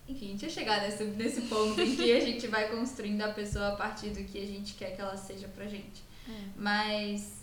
enfim, 0.08 0.28
a 0.28 0.30
gente 0.30 0.42
vai 0.42 0.50
chegar 0.50 0.82
nesse, 0.82 1.04
nesse 1.04 1.42
ponto 1.42 1.80
em 1.80 1.96
que 1.96 2.12
a 2.12 2.20
gente 2.20 2.48
vai 2.48 2.68
construindo 2.70 3.22
a 3.22 3.30
pessoa 3.30 3.70
a 3.70 3.76
partir 3.76 4.10
do 4.10 4.24
que 4.24 4.42
a 4.42 4.46
gente 4.46 4.74
quer 4.74 4.96
que 4.96 5.02
ela 5.02 5.18
seja 5.18 5.48
pra 5.48 5.66
gente. 5.66 6.04
Mas. 6.56 7.40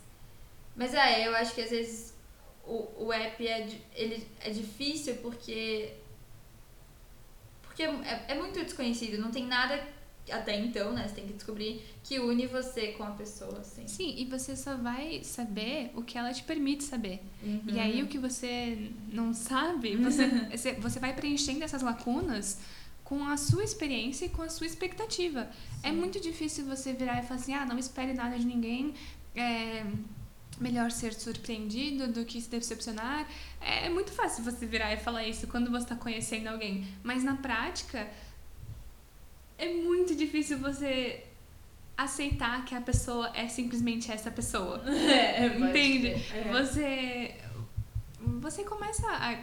Mas 0.77 0.93
é, 0.93 1.27
eu 1.27 1.35
acho 1.35 1.55
que 1.55 1.63
às 1.63 1.71
vezes 1.71 2.16
o, 2.67 3.07
o 3.07 3.13
app 3.13 3.47
é, 3.47 3.69
ele 3.95 4.27
é 4.41 4.51
difícil 4.51 5.15
porque. 5.17 5.93
Porque 7.63 7.83
é, 7.83 8.25
é 8.29 8.35
muito 8.35 8.63
desconhecido, 8.65 9.21
não 9.21 9.31
tem 9.31 9.47
nada 9.47 9.87
até 10.31 10.59
então, 10.59 10.93
né? 10.93 11.07
Você 11.07 11.15
tem 11.15 11.27
que 11.27 11.35
descobrir 11.35 11.83
que 12.03 12.19
une 12.19 12.47
você 12.47 12.89
com 12.93 13.05
a 13.05 13.11
pessoa, 13.11 13.59
assim. 13.61 13.87
Sim, 13.87 14.15
e 14.17 14.25
você 14.25 14.57
só 14.57 14.77
vai 14.77 15.23
saber 15.23 15.91
o 15.95 16.03
que 16.03 16.19
ela 16.19 16.33
te 16.33 16.43
permite 16.43 16.83
saber. 16.85 17.21
Uhum. 17.43 17.63
E 17.67 17.79
aí 17.79 18.03
o 18.03 18.07
que 18.09 18.19
você 18.19 18.91
não 19.13 19.33
sabe, 19.33 19.95
você, 19.97 20.73
você- 20.75 20.99
vai 20.99 21.15
preenchendo 21.15 21.63
essas 21.63 21.83
lacunas 21.83 22.59
com 23.05 23.25
a 23.29 23.37
sua 23.37 23.63
experiência 23.63 24.25
e 24.27 24.29
com 24.29 24.43
a 24.43 24.49
sua 24.49 24.67
expectativa. 24.67 25.49
É 25.83 25.93
muito 25.93 26.19
difícil 26.19 26.65
você 26.65 26.93
virar 26.93 27.23
e 27.23 27.27
falar 27.27 27.39
assim, 27.41 27.55
ah, 27.55 27.65
não 27.65 27.79
espere 27.79 28.13
nada 28.13 28.37
de 28.37 28.45
ninguém, 28.45 28.95
é 29.37 29.85
melhor 30.59 30.91
ser 30.91 31.13
surpreendido 31.15 32.09
do 32.09 32.25
que 32.25 32.41
se 32.41 32.49
decepcionar. 32.49 33.29
É, 33.61 33.87
é 33.87 33.89
muito 33.89 34.13
fácil 34.13 34.45
você 34.45 34.67
virar 34.67 34.93
e 34.93 34.97
falar 34.97 35.25
isso 35.25 35.47
quando 35.47 35.71
você 35.71 35.85
está 35.85 35.97
conhecendo 35.97 36.49
alguém, 36.49 36.87
mas 37.03 37.23
na 37.23 37.37
prática 37.37 38.09
é 39.59 39.73
muito 39.73 40.15
difícil 40.15 40.59
você 40.59 41.25
aceitar 41.97 42.65
que 42.65 42.75
a 42.75 42.81
pessoa 42.81 43.31
é 43.35 43.49
simplesmente 43.49 44.13
essa 44.13 44.31
pessoa. 44.31 44.83
É, 44.87 45.49
pode 45.51 45.71
Entende? 45.71 46.09
É. 46.33 46.53
Você 46.53 47.35
você 48.41 48.65
começa 48.65 49.07
a 49.09 49.39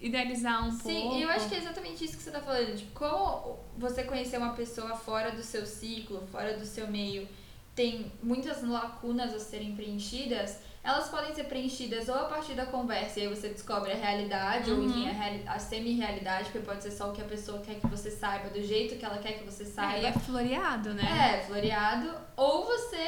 idealizar 0.00 0.66
um 0.66 0.76
pouco. 0.76 0.88
Sim, 0.88 1.22
eu 1.22 1.30
acho 1.30 1.48
que 1.48 1.54
é 1.54 1.58
exatamente 1.58 2.04
isso 2.04 2.16
que 2.16 2.22
você 2.22 2.30
tá 2.30 2.40
falando. 2.40 2.76
Tipo, 2.76 2.92
como 2.92 3.58
você 3.78 4.04
conhecer 4.04 4.36
uma 4.36 4.52
pessoa 4.52 4.94
fora 4.94 5.30
do 5.32 5.42
seu 5.42 5.64
ciclo, 5.64 6.26
fora 6.30 6.56
do 6.56 6.66
seu 6.66 6.88
meio, 6.88 7.26
tem 7.74 8.12
muitas 8.22 8.62
lacunas 8.62 9.34
a 9.34 9.38
serem 9.38 9.74
preenchidas, 9.74 10.58
elas 10.82 11.08
podem 11.08 11.34
ser 11.34 11.44
preenchidas 11.44 12.08
ou 12.08 12.14
a 12.14 12.24
partir 12.24 12.52
da 12.54 12.66
conversa, 12.66 13.18
e 13.18 13.22
aí 13.22 13.28
você 13.28 13.48
descobre 13.48 13.90
a 13.92 13.96
realidade, 13.96 14.70
ou 14.70 14.76
Uhum. 14.78 14.84
enfim, 14.86 15.08
a, 15.08 15.12
reali- 15.12 15.42
a 15.46 15.58
semi-realidade, 15.58 16.44
porque 16.50 16.58
pode 16.60 16.82
ser 16.82 16.90
só 16.90 17.08
o 17.10 17.12
que 17.12 17.22
a 17.22 17.24
pessoa 17.24 17.60
quer 17.60 17.76
que 17.80 17.86
você 17.86 18.10
saiba, 18.10 18.50
do 18.50 18.62
jeito 18.62 18.96
que 18.98 19.04
ela 19.04 19.18
quer 19.18 19.38
que 19.38 19.44
você 19.44 19.62
Aí 19.64 19.68
saiba. 19.70 20.06
é 20.08 20.12
floreado, 20.12 20.92
né? 20.94 21.38
É, 21.40 21.46
floreado. 21.46 22.14
Ou 22.36 22.66
você 22.66 23.02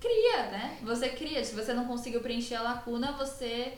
cria, 0.00 0.46
né? 0.50 0.78
Você 0.82 1.10
cria. 1.10 1.44
Se 1.44 1.54
você 1.54 1.74
não 1.74 1.84
conseguiu 1.86 2.20
preencher 2.20 2.54
a 2.54 2.62
lacuna, 2.62 3.12
você 3.12 3.74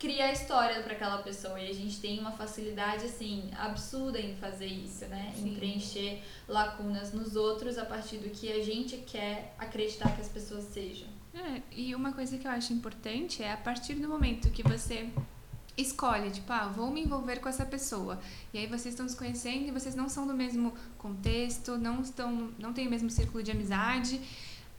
cria 0.00 0.24
a 0.24 0.32
história 0.32 0.82
para 0.82 0.94
aquela 0.94 1.18
pessoa. 1.18 1.60
E 1.60 1.70
a 1.70 1.74
gente 1.74 2.00
tem 2.00 2.18
uma 2.18 2.32
facilidade, 2.32 3.04
assim, 3.04 3.50
absurda 3.56 4.18
em 4.18 4.34
fazer 4.36 4.66
isso, 4.66 5.04
né? 5.06 5.32
Em 5.36 5.42
Sim. 5.42 5.54
preencher 5.54 6.22
lacunas 6.48 7.12
nos 7.12 7.36
outros 7.36 7.76
a 7.76 7.84
partir 7.84 8.16
do 8.16 8.30
que 8.30 8.50
a 8.50 8.64
gente 8.64 8.96
quer 8.96 9.54
acreditar 9.58 10.12
que 10.16 10.22
as 10.22 10.28
pessoas 10.28 10.64
sejam. 10.64 11.06
É, 11.34 11.62
e 11.70 11.94
uma 11.94 12.12
coisa 12.12 12.36
que 12.38 12.46
eu 12.46 12.50
acho 12.50 12.72
importante 12.72 13.42
é 13.42 13.52
a 13.52 13.56
partir 13.56 13.94
do 13.94 14.08
momento 14.08 14.50
que 14.50 14.62
você 14.62 15.08
escolhe, 15.76 16.30
tipo, 16.30 16.52
ah, 16.52 16.66
vou 16.66 16.90
me 16.90 17.02
envolver 17.02 17.36
com 17.36 17.48
essa 17.48 17.64
pessoa. 17.64 18.18
E 18.52 18.58
aí 18.58 18.66
vocês 18.66 18.94
estão 18.94 19.08
se 19.08 19.16
conhecendo 19.16 19.68
e 19.68 19.70
vocês 19.70 19.94
não 19.94 20.08
são 20.08 20.26
do 20.26 20.34
mesmo 20.34 20.74
contexto, 20.98 21.76
não 21.76 22.00
estão, 22.00 22.50
não 22.58 22.72
têm 22.72 22.86
o 22.86 22.90
mesmo 22.90 23.10
círculo 23.10 23.42
de 23.42 23.50
amizade. 23.50 24.20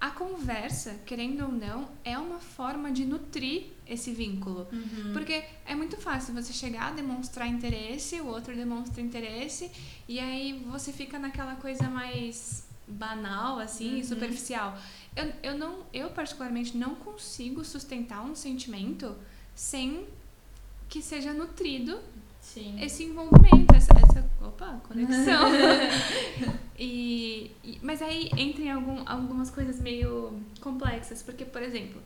A 0.02 0.10
conversa, 0.10 0.96
querendo 1.06 1.46
ou 1.46 1.52
não, 1.52 1.88
é 2.04 2.18
uma 2.18 2.40
forma 2.40 2.92
de 2.92 3.06
nutrir 3.06 3.66
esse 3.88 4.12
vínculo. 4.12 4.68
Porque 5.14 5.44
é 5.64 5.76
muito 5.76 5.96
fácil 5.98 6.34
você 6.34 6.52
chegar, 6.52 6.92
demonstrar 6.96 7.48
interesse, 7.48 8.20
o 8.20 8.26
outro 8.26 8.56
demonstra 8.56 9.00
interesse, 9.00 9.70
e 10.08 10.20
aí 10.20 10.66
você 10.72 10.92
fica 10.92 11.20
naquela 11.20 11.54
coisa 11.56 11.88
mais 11.88 12.64
banal, 12.88 13.60
assim, 13.60 13.98
Uhum. 13.98 14.04
superficial. 14.04 14.76
Eu, 15.16 15.32
eu, 15.44 15.58
não, 15.58 15.86
eu, 15.94 16.10
particularmente, 16.10 16.76
não 16.76 16.96
consigo 16.96 17.64
sustentar 17.64 18.24
um 18.26 18.34
sentimento 18.36 19.16
sem 19.54 20.08
que 20.90 21.00
seja 21.02 21.32
nutrido 21.32 22.00
Sim. 22.42 22.76
esse 22.84 23.04
envolvimento, 23.04 23.74
essa, 23.76 23.94
essa 23.94 24.21
opa, 24.44 24.82
conexão. 24.88 25.50
e, 26.78 27.52
e- 27.64 27.80
mas 27.82 28.02
aí 28.02 28.30
entra 28.38 28.62
em 28.62 28.72
algum, 28.72 29.04
algumas 29.06 29.50
coisas 29.50 29.80
meio 29.80 30.34
complexas, 30.60 31.22
porque, 31.22 31.46
por 31.46 31.62
exemplo, 31.62 32.02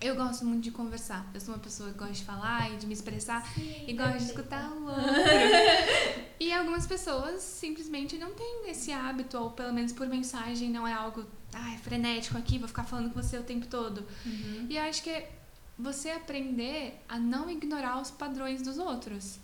eu 0.00 0.14
gosto 0.14 0.44
muito 0.44 0.64
de 0.64 0.70
conversar. 0.70 1.28
Eu 1.32 1.40
sou 1.40 1.54
uma 1.54 1.60
pessoa 1.60 1.90
que 1.90 1.98
gosta 1.98 2.14
de 2.14 2.24
falar 2.24 2.72
e 2.72 2.76
de 2.76 2.86
me 2.86 2.92
expressar 2.92 3.46
e 3.86 3.92
gosto 3.92 4.18
de 4.18 4.24
escutar 4.24 4.70
o 4.70 4.84
outro. 4.86 5.02
e 6.38 6.52
algumas 6.52 6.86
pessoas 6.86 7.42
simplesmente 7.42 8.16
não 8.18 8.32
têm 8.32 8.70
esse 8.70 8.92
hábito, 8.92 9.38
ou 9.38 9.50
pelo 9.50 9.72
menos 9.72 9.92
por 9.92 10.06
mensagem, 10.06 10.70
não 10.70 10.86
é 10.86 10.92
algo 10.92 11.24
ai, 11.52 11.78
frenético 11.78 12.38
aqui, 12.38 12.58
vou 12.58 12.68
ficar 12.68 12.84
falando 12.84 13.12
com 13.12 13.20
você 13.20 13.38
o 13.38 13.42
tempo 13.42 13.66
todo. 13.66 14.06
Uhum. 14.24 14.66
E 14.68 14.76
eu 14.76 14.82
acho 14.84 15.02
que 15.02 15.10
é 15.10 15.30
você 15.78 16.10
aprender 16.10 17.00
a 17.08 17.18
não 17.18 17.50
ignorar 17.50 18.00
os 18.00 18.10
padrões 18.10 18.62
dos 18.62 18.78
outros. 18.78 19.38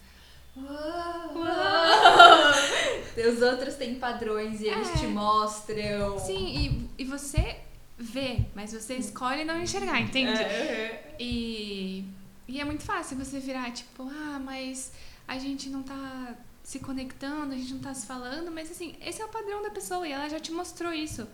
Os 3.28 3.42
outros 3.42 3.74
têm 3.74 3.96
padrões 3.96 4.60
e 4.60 4.66
eles 4.68 4.88
É. 4.90 4.98
te 4.98 5.06
mostram. 5.06 6.18
Sim, 6.18 6.88
e, 6.96 7.02
e 7.02 7.04
você 7.04 7.56
vê, 7.98 8.40
mas 8.54 8.72
você 8.72 8.94
escolhe 8.94 9.44
não 9.44 9.60
enxergar, 9.60 10.00
entende? 10.00 10.40
É. 10.42 11.14
E, 11.18 12.04
e 12.46 12.60
é 12.60 12.64
muito 12.64 12.82
fácil 12.82 13.16
você 13.16 13.38
virar 13.40 13.70
tipo, 13.72 14.02
ah, 14.04 14.40
mas 14.42 14.92
a 15.26 15.38
gente 15.38 15.68
não 15.68 15.82
tá 15.82 16.34
se 16.62 16.78
conectando, 16.80 17.54
a 17.54 17.56
gente 17.56 17.72
não 17.74 17.80
tá 17.80 17.94
se 17.94 18.06
falando, 18.06 18.50
mas 18.50 18.70
assim, 18.70 18.94
esse 19.04 19.20
é 19.22 19.24
o 19.24 19.28
padrão 19.28 19.62
da 19.62 19.70
pessoa 19.70 20.06
e 20.06 20.12
ela 20.12 20.28
já 20.28 20.38
te 20.38 20.52
mostrou 20.52 20.92
isso. 20.92 21.26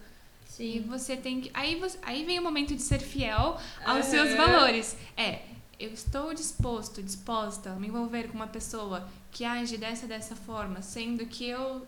E 0.59 0.75
Sim. 0.79 0.85
você 0.87 1.17
tem 1.17 1.41
que. 1.41 1.51
Aí, 1.55 1.77
você, 1.77 1.99
aí 2.03 2.25
vem 2.25 2.39
o 2.39 2.43
momento 2.43 2.75
de 2.75 2.83
ser 2.83 2.99
fiel 3.01 3.59
aos 3.85 3.87
Aham. 3.87 4.03
seus 4.03 4.35
valores. 4.35 4.97
É, 5.17 5.41
eu 5.83 5.93
estou 5.93 6.33
disposto, 6.33 7.03
disposta 7.03 7.73
a 7.73 7.77
me 7.77 7.89
envolver 7.89 8.29
com 8.29 8.35
uma 8.35 8.47
pessoa 8.47 9.09
que 9.33 9.45
age 9.45 9.77
dessa 9.77 10.07
dessa 10.07 10.37
forma, 10.37 10.81
sendo 10.81 11.27
que 11.27 11.45
eu 11.45 11.87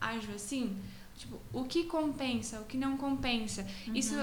ajo 0.00 0.32
assim. 0.32 0.76
Tipo, 1.16 1.38
o 1.52 1.64
que 1.64 1.84
compensa, 1.84 2.60
o 2.60 2.64
que 2.64 2.76
não 2.76 2.96
compensa. 2.96 3.66
Isso, 3.92 4.14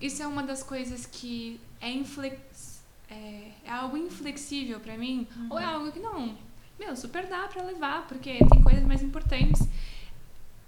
isso 0.00 0.22
é 0.22 0.26
uma 0.26 0.42
das 0.42 0.62
coisas 0.62 1.06
que 1.06 1.60
é, 1.80 1.90
inflex, 1.90 2.82
é, 3.08 3.52
é 3.64 3.70
algo 3.70 3.96
inflexível 3.96 4.78
pra 4.80 4.98
mim, 4.98 5.26
ou 5.48 5.58
é 5.58 5.64
algo 5.64 5.90
que 5.92 6.00
não, 6.00 6.36
meu, 6.78 6.96
super 6.96 7.26
dá 7.28 7.46
pra 7.46 7.62
levar, 7.62 8.06
porque 8.08 8.38
tem 8.38 8.62
coisas 8.62 8.84
mais 8.84 9.02
importantes. 9.02 9.66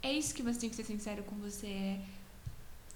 É 0.01 0.13
isso 0.13 0.35
que 0.35 0.43
você 0.43 0.61
tem 0.61 0.71
que 0.71 0.77
ser 0.77 0.85
sincero 0.85 1.23
com 1.25 1.37
você. 1.37 1.67
É 1.67 2.01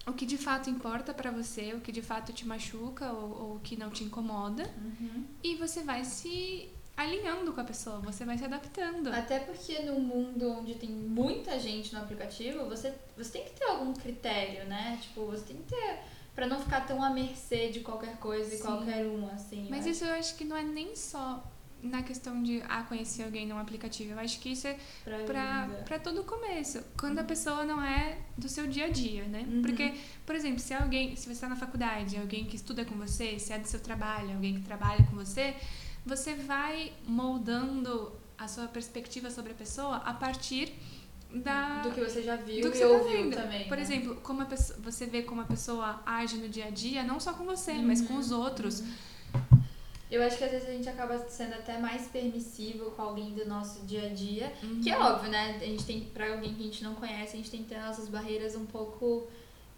o 0.07 0.13
que 0.13 0.25
de 0.25 0.39
fato 0.39 0.71
importa 0.71 1.13
pra 1.13 1.31
você, 1.31 1.75
o 1.75 1.81
que 1.81 1.91
de 1.91 2.01
fato 2.01 2.33
te 2.33 2.47
machuca 2.47 3.11
ou, 3.13 3.43
ou 3.43 3.57
o 3.57 3.61
que 3.61 3.77
não 3.77 3.91
te 3.91 4.05
incomoda. 4.05 4.63
Uhum. 4.79 5.25
E 5.43 5.57
você 5.57 5.83
vai 5.83 6.05
se 6.05 6.71
alinhando 6.97 7.53
com 7.53 7.61
a 7.61 7.65
pessoa, 7.65 7.99
você 7.99 8.25
vai 8.25 8.39
se 8.39 8.45
adaptando. 8.45 9.13
Até 9.13 9.41
porque 9.41 9.81
num 9.83 10.01
mundo 10.01 10.51
onde 10.51 10.75
tem 10.77 10.89
muita 10.89 11.59
gente 11.59 11.93
no 11.93 12.01
aplicativo, 12.01 12.65
você, 12.65 12.95
você 13.17 13.33
tem 13.33 13.45
que 13.45 13.51
ter 13.51 13.65
algum 13.65 13.93
critério, 13.93 14.65
né? 14.67 14.99
Tipo, 15.03 15.27
você 15.27 15.45
tem 15.45 15.57
que 15.57 15.65
ter. 15.65 15.99
Pra 16.35 16.47
não 16.47 16.61
ficar 16.61 16.87
tão 16.87 17.03
à 17.03 17.09
mercê 17.09 17.71
de 17.71 17.81
qualquer 17.81 18.19
coisa 18.19 18.55
e 18.55 18.59
qualquer 18.59 19.07
um, 19.07 19.27
assim. 19.29 19.69
Mas 19.71 19.87
eu 19.87 19.93
isso 19.93 20.05
eu 20.05 20.13
acho 20.15 20.37
que 20.37 20.45
não 20.45 20.55
é 20.55 20.63
nem 20.63 20.95
só 20.95 21.43
na 21.83 22.03
questão 22.03 22.43
de 22.43 22.63
ah, 22.69 22.83
conhecer 22.83 23.23
alguém 23.25 23.47
num 23.47 23.59
aplicativo. 23.59 24.13
Eu 24.13 24.19
acho 24.19 24.41
que 24.41 24.51
isso 24.51 24.67
é 24.67 24.77
pra 25.25 25.99
todo 26.03 26.25
começo. 26.25 26.83
Quando 26.99 27.19
a 27.19 27.25
pessoa 27.25 27.65
não 27.65 27.81
é 27.83 28.19
do 28.37 28.49
seu 28.49 28.67
dia 28.67 28.87
a 28.87 28.89
dia, 28.89 29.25
né? 29.25 29.47
Uhum. 29.49 29.63
Porque, 29.63 29.95
por 30.25 30.35
exemplo, 30.35 30.59
se 30.59 30.75
alguém, 30.75 31.15
se 31.17 31.25
você 31.27 31.33
está 31.33 31.49
na 31.49 31.57
faculdade, 31.57 32.17
alguém 32.17 32.45
que 32.45 32.57
estuda 32.57 32.85
com 32.85 32.95
você, 32.97 33.39
se 33.39 33.53
é 33.53 33.59
do 33.59 33.67
seu 33.67 33.81
trabalho, 33.81 34.33
alguém 34.35 34.55
que 34.55 34.63
trabalha 34.63 35.05
com 35.05 35.15
você, 35.17 35.55
você 36.05 36.35
vai 36.35 36.93
moldando 37.07 38.13
a 38.39 38.49
sua 38.49 38.67
perspectiva 38.67 39.31
sobre 39.31 39.53
a 39.53 39.55
pessoa 39.55 39.97
a 39.99 40.13
partir 40.13 40.73
da 41.35 41.83
Do 41.83 41.91
que 41.91 42.01
você 42.01 42.23
já 42.23 42.37
viu 42.37 42.63
do 42.63 42.71
que 42.71 42.79
e 42.79 42.81
você 42.81 42.87
tá 42.87 42.93
ouviu 42.95 43.23
vendo. 43.25 43.35
também. 43.37 43.67
Por 43.69 43.77
né? 43.77 43.83
exemplo, 43.83 44.17
como 44.23 44.45
pessoa, 44.47 44.79
você 44.83 45.07
vê 45.07 45.23
como 45.23 45.41
a 45.41 45.45
pessoa 45.45 46.01
age 46.07 46.37
no 46.37 46.49
dia 46.49 46.67
a 46.67 46.71
dia, 46.71 47.03
não 47.03 47.19
só 47.19 47.33
com 47.33 47.45
você, 47.45 47.75
mas 47.75 48.01
com 48.01 48.15
Uhum. 48.15 48.21
os 48.21 48.31
outros. 48.31 48.83
Eu 50.11 50.23
acho 50.23 50.39
que 50.39 50.45
às 50.45 50.51
vezes 50.51 50.69
a 50.69 50.73
gente 50.73 50.89
acaba 50.89 51.19
sendo 51.29 51.55
até 51.55 51.79
mais 51.79 52.07
permissivo 52.07 52.93
com 52.93 53.03
alguém 53.03 53.35
do 53.35 53.47
nosso 53.47 53.85
dia 53.87 54.07
a 54.07 54.09
dia. 54.09 54.53
Uhum. 54.63 54.81
Que 54.81 54.91
é 54.91 54.99
óbvio, 54.99 55.31
né? 55.31 55.57
A 55.61 55.65
gente 55.65 55.85
tem, 55.85 56.01
pra 56.03 56.33
alguém 56.33 56.55
que 56.55 56.61
a 56.61 56.65
gente 56.65 56.85
não 56.85 56.95
conhece, 56.95 57.35
a 57.35 57.37
gente 57.37 57.51
tem 57.51 57.63
que 57.63 57.69
ter 57.69 57.81
nossas 57.81 58.09
barreiras 58.09 58.55
um 58.55 58.67
pouco 58.67 59.27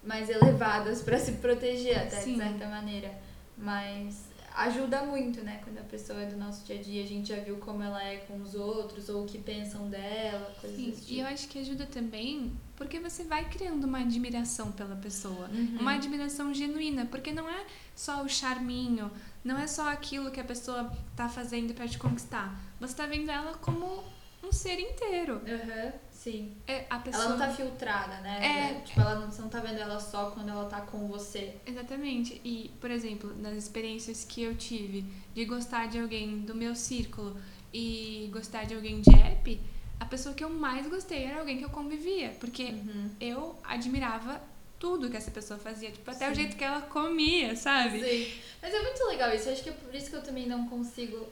mais 0.03 0.29
elevadas 0.29 1.03
pra 1.03 1.19
se 1.19 1.33
proteger, 1.33 1.99
até 1.99 2.21
Sim. 2.21 2.33
de 2.33 2.39
certa 2.39 2.67
maneira. 2.67 3.19
Mas 3.57 4.29
ajuda 4.55 5.05
muito, 5.05 5.41
né? 5.43 5.61
Quando 5.65 5.79
a 5.79 5.85
pessoa 5.85 6.21
é 6.21 6.27
do 6.27 6.37
nosso 6.37 6.65
dia 6.65 6.79
a 6.79 6.83
dia, 6.83 7.03
a 7.03 7.07
gente 7.07 7.29
já 7.29 7.37
viu 7.37 7.57
como 7.57 7.83
ela 7.83 8.03
é 8.03 8.19
com 8.19 8.41
os 8.43 8.55
outros, 8.55 9.09
ou 9.09 9.23
o 9.25 9.27
que 9.27 9.39
pensam 9.39 9.89
dela, 9.89 10.55
coisas 10.61 10.79
Sim, 10.79 10.91
desse 10.91 11.03
e 11.03 11.07
tipo. 11.07 11.21
eu 11.21 11.27
acho 11.27 11.49
que 11.49 11.59
ajuda 11.59 11.87
também 11.87 12.53
porque 12.77 13.01
você 13.01 13.25
vai 13.25 13.45
criando 13.49 13.85
uma 13.85 13.99
admiração 13.99 14.71
pela 14.71 14.95
pessoa. 14.95 15.49
Uhum. 15.53 15.79
Uma 15.81 15.95
admiração 15.95 16.55
genuína, 16.55 17.07
porque 17.07 17.33
não 17.33 17.49
é 17.49 17.67
só 17.95 18.23
o 18.23 18.29
charminho, 18.29 19.11
não 19.49 19.59
é 19.59 19.67
só 19.67 19.91
aquilo 19.91 20.31
que 20.31 20.39
a 20.39 20.45
pessoa 20.45 20.93
tá 21.17 21.27
fazendo 21.29 21.73
pra 21.75 21.89
te 21.89 21.99
conquistar. 21.99 22.55
Você 22.79 22.95
tá 22.95 23.07
vendo 23.07 23.31
ela 23.31 23.55
como 23.55 24.05
um 24.45 24.53
ser 24.53 24.79
inteiro. 24.79 25.41
Aham, 25.47 25.93
sim. 26.11 26.55
É, 26.67 26.85
a 26.91 26.99
pessoa... 26.99 27.25
Ela 27.25 27.37
não 27.37 27.47
tá 27.47 27.53
filtrada, 27.55 28.21
né? 28.21 28.35
É. 28.77 28.81
Tipo, 28.83 29.01
ela 29.01 29.15
não, 29.21 29.31
você 29.31 29.41
não 29.41 29.49
tá 29.49 29.61
vendo 29.61 29.79
ela 29.79 29.99
só 29.99 30.31
quando 30.33 30.51
ela 30.51 30.67
tá 30.67 30.83
com 30.83 31.09
você. 31.09 31.57
Exatamente. 31.67 32.41
E, 32.45 32.71
por 32.79 32.91
exemplo, 32.91 33.35
nas 33.41 33.57
experiências 33.57 34.23
que 34.25 34.43
eu 34.43 34.55
tive 34.55 35.05
de 35.35 35.45
gostar 35.47 35.89
de 35.89 35.99
alguém 35.99 36.41
do 36.41 36.55
meu 36.55 36.75
círculo 36.77 37.35
e 37.73 38.29
gostar 38.33 38.65
de 38.65 38.75
alguém 38.75 39.01
de 39.01 39.11
app, 39.15 39.61
a 39.99 40.05
pessoa 40.05 40.35
que 40.35 40.45
eu 40.45 40.51
mais 40.51 40.87
gostei 40.87 41.25
era 41.25 41.41
alguém 41.41 41.57
que 41.59 41.65
eu 41.65 41.71
convivia. 41.71 42.37
Porque 42.39 42.65
Uhum. 42.65 43.11
eu 43.19 43.59
admirava 43.65 44.41
tudo 44.79 45.11
que 45.11 45.17
essa 45.17 45.31
pessoa 45.31 45.59
fazia. 45.59 45.91
Tipo, 45.91 46.11
até 46.11 46.27
o 46.27 46.31
Sim. 46.31 46.35
jeito 46.43 46.57
que 46.57 46.65
ela 46.65 46.83
comia, 46.83 47.57
sabe? 47.57 48.01
Sim. 48.01 48.41
Mas 48.63 48.73
é 48.73 48.83
muito 48.83 49.05
legal 49.05 49.35
isso. 49.35 49.49
Eu 49.49 49.53
acho 49.53 49.63
que 49.63 49.71
é 49.71 49.73
por 49.73 49.95
isso 49.95 50.11
que 50.11 50.17
eu 50.17 50.23
também 50.23 50.47
não 50.47 50.69
consigo. 50.69 51.29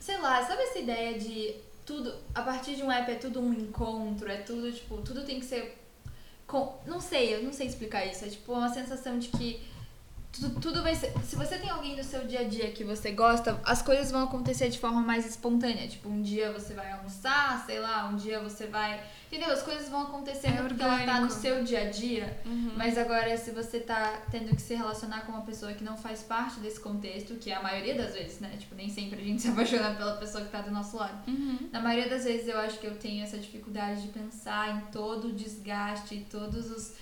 Sei 0.00 0.16
lá, 0.18 0.44
sabe 0.44 0.62
essa 0.62 0.78
ideia 0.78 1.18
de 1.18 1.54
tudo. 1.84 2.14
A 2.34 2.42
partir 2.42 2.76
de 2.76 2.82
um 2.82 2.90
app 2.90 3.10
é 3.10 3.16
tudo 3.16 3.40
um 3.40 3.52
encontro, 3.52 4.30
é 4.30 4.38
tudo, 4.38 4.72
tipo, 4.72 4.98
tudo 5.02 5.24
tem 5.24 5.40
que 5.40 5.46
ser. 5.46 5.76
Com, 6.46 6.78
não 6.86 7.00
sei, 7.00 7.34
eu 7.34 7.42
não 7.42 7.52
sei 7.52 7.66
explicar 7.66 8.06
isso. 8.06 8.24
É 8.24 8.28
tipo 8.28 8.52
uma 8.52 8.72
sensação 8.72 9.18
de 9.18 9.28
que 9.28 9.60
tudo, 10.32 10.60
tudo 10.60 10.82
vai 10.82 10.94
ser. 10.94 11.12
Se 11.24 11.36
você 11.36 11.58
tem 11.58 11.70
alguém 11.70 11.96
no 11.96 12.04
seu 12.04 12.24
dia 12.26 12.40
a 12.40 12.44
dia 12.44 12.70
que 12.70 12.84
você 12.84 13.10
gosta, 13.12 13.60
as 13.64 13.82
coisas 13.82 14.10
vão 14.10 14.24
acontecer 14.24 14.68
de 14.68 14.78
forma 14.78 15.00
mais 15.00 15.26
espontânea. 15.26 15.88
Tipo, 15.88 16.08
um 16.08 16.22
dia 16.22 16.52
você 16.52 16.74
vai 16.74 16.92
almoçar, 16.92 17.64
sei 17.66 17.80
lá, 17.80 18.08
um 18.08 18.16
dia 18.16 18.40
você 18.40 18.66
vai. 18.66 19.00
Entendeu? 19.26 19.50
As 19.50 19.62
coisas 19.62 19.88
vão 19.88 20.02
acontecendo 20.02 20.60
É 20.60 20.62
porque 20.62 20.82
ela 20.82 21.04
tá 21.04 21.20
no 21.20 21.30
seu 21.30 21.62
dia 21.62 21.82
a 21.82 21.90
dia. 21.90 22.40
Uhum. 22.46 22.72
Mas 22.76 22.96
agora, 22.96 23.36
se 23.36 23.50
você 23.50 23.80
tá 23.80 24.22
tendo 24.30 24.54
que 24.54 24.62
se 24.62 24.74
relacionar 24.74 25.22
com 25.22 25.32
uma 25.32 25.42
pessoa 25.42 25.72
que 25.72 25.84
não 25.84 25.96
faz 25.96 26.22
parte 26.22 26.60
desse 26.60 26.80
contexto, 26.80 27.34
que 27.34 27.50
é 27.50 27.54
a 27.54 27.62
maioria 27.62 27.94
das 27.94 28.14
vezes, 28.14 28.40
né? 28.40 28.54
Tipo, 28.58 28.74
nem 28.74 28.88
sempre 28.88 29.20
a 29.20 29.24
gente 29.24 29.42
se 29.42 29.48
apaixona 29.48 29.94
pela 29.94 30.16
pessoa 30.16 30.44
que 30.44 30.50
tá 30.50 30.60
do 30.60 30.70
nosso 30.70 30.96
lado. 30.96 31.28
Uhum. 31.28 31.68
Na 31.72 31.80
maioria 31.80 32.08
das 32.08 32.24
vezes 32.24 32.48
eu 32.48 32.58
acho 32.58 32.78
que 32.78 32.86
eu 32.86 32.94
tenho 32.96 33.22
essa 33.22 33.36
dificuldade 33.36 34.02
de 34.02 34.08
pensar 34.08 34.76
em 34.76 34.80
todo 34.92 35.28
o 35.28 35.32
desgaste, 35.32 36.14
e 36.14 36.20
todos 36.24 36.70
os 36.70 36.94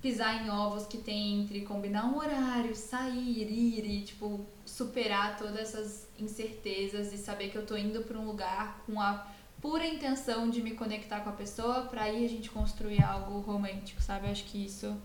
pisar 0.00 0.44
em 0.44 0.50
ovos 0.50 0.86
que 0.86 0.98
tem 0.98 1.42
entre 1.42 1.62
combinar 1.62 2.06
um 2.06 2.18
horário, 2.18 2.74
sair, 2.74 3.50
ir 3.50 3.84
e, 3.84 4.02
tipo, 4.02 4.46
superar 4.64 5.36
todas 5.36 5.56
essas 5.56 6.08
incertezas 6.18 7.12
e 7.12 7.18
saber 7.18 7.50
que 7.50 7.56
eu 7.56 7.66
tô 7.66 7.76
indo 7.76 8.02
pra 8.02 8.18
um 8.18 8.26
lugar 8.26 8.82
com 8.86 9.00
a 9.00 9.26
pura 9.60 9.86
intenção 9.86 10.48
de 10.48 10.62
me 10.62 10.72
conectar 10.72 11.20
com 11.20 11.30
a 11.30 11.32
pessoa 11.32 11.82
pra 11.82 12.02
aí 12.02 12.24
a 12.24 12.28
gente 12.28 12.50
construir 12.50 13.02
algo 13.02 13.40
romântico, 13.40 14.00
sabe? 14.00 14.28
Acho 14.28 14.44
que 14.44 14.64
isso 14.64 14.96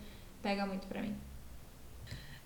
pega 0.41 0.65
muito 0.65 0.87
pra 0.87 1.01
mim. 1.01 1.15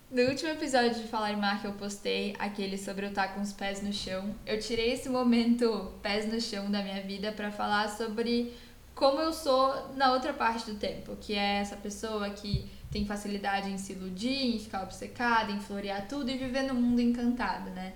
No 0.08 0.22
último 0.22 0.50
episódio 0.50 0.94
de 0.94 1.08
Falar 1.08 1.32
em 1.32 1.36
Marca, 1.36 1.66
eu 1.66 1.72
postei 1.72 2.36
aquele 2.38 2.78
sobre 2.78 3.04
eu 3.04 3.08
estar 3.08 3.34
com 3.34 3.40
os 3.40 3.52
pés 3.52 3.82
no 3.82 3.92
chão. 3.92 4.32
Eu 4.46 4.60
tirei 4.60 4.92
esse 4.92 5.08
momento 5.08 5.92
pés 6.00 6.32
no 6.32 6.40
chão 6.40 6.70
da 6.70 6.80
minha 6.80 7.02
vida 7.02 7.32
pra 7.32 7.50
falar 7.50 7.88
sobre 7.88 8.54
como 8.96 9.20
eu 9.20 9.32
sou 9.32 9.94
na 9.94 10.12
outra 10.12 10.32
parte 10.32 10.70
do 10.70 10.78
tempo, 10.78 11.16
que 11.20 11.34
é 11.34 11.58
essa 11.58 11.76
pessoa 11.76 12.30
que 12.30 12.68
tem 12.90 13.04
facilidade 13.04 13.70
em 13.70 13.76
se 13.76 13.92
iludir, 13.92 14.56
em 14.56 14.58
ficar 14.58 14.82
obcecada, 14.82 15.52
em 15.52 15.60
florear 15.60 16.08
tudo 16.08 16.30
e 16.30 16.38
viver 16.38 16.62
no 16.62 16.74
mundo 16.74 17.00
encantado, 17.00 17.68
né? 17.70 17.92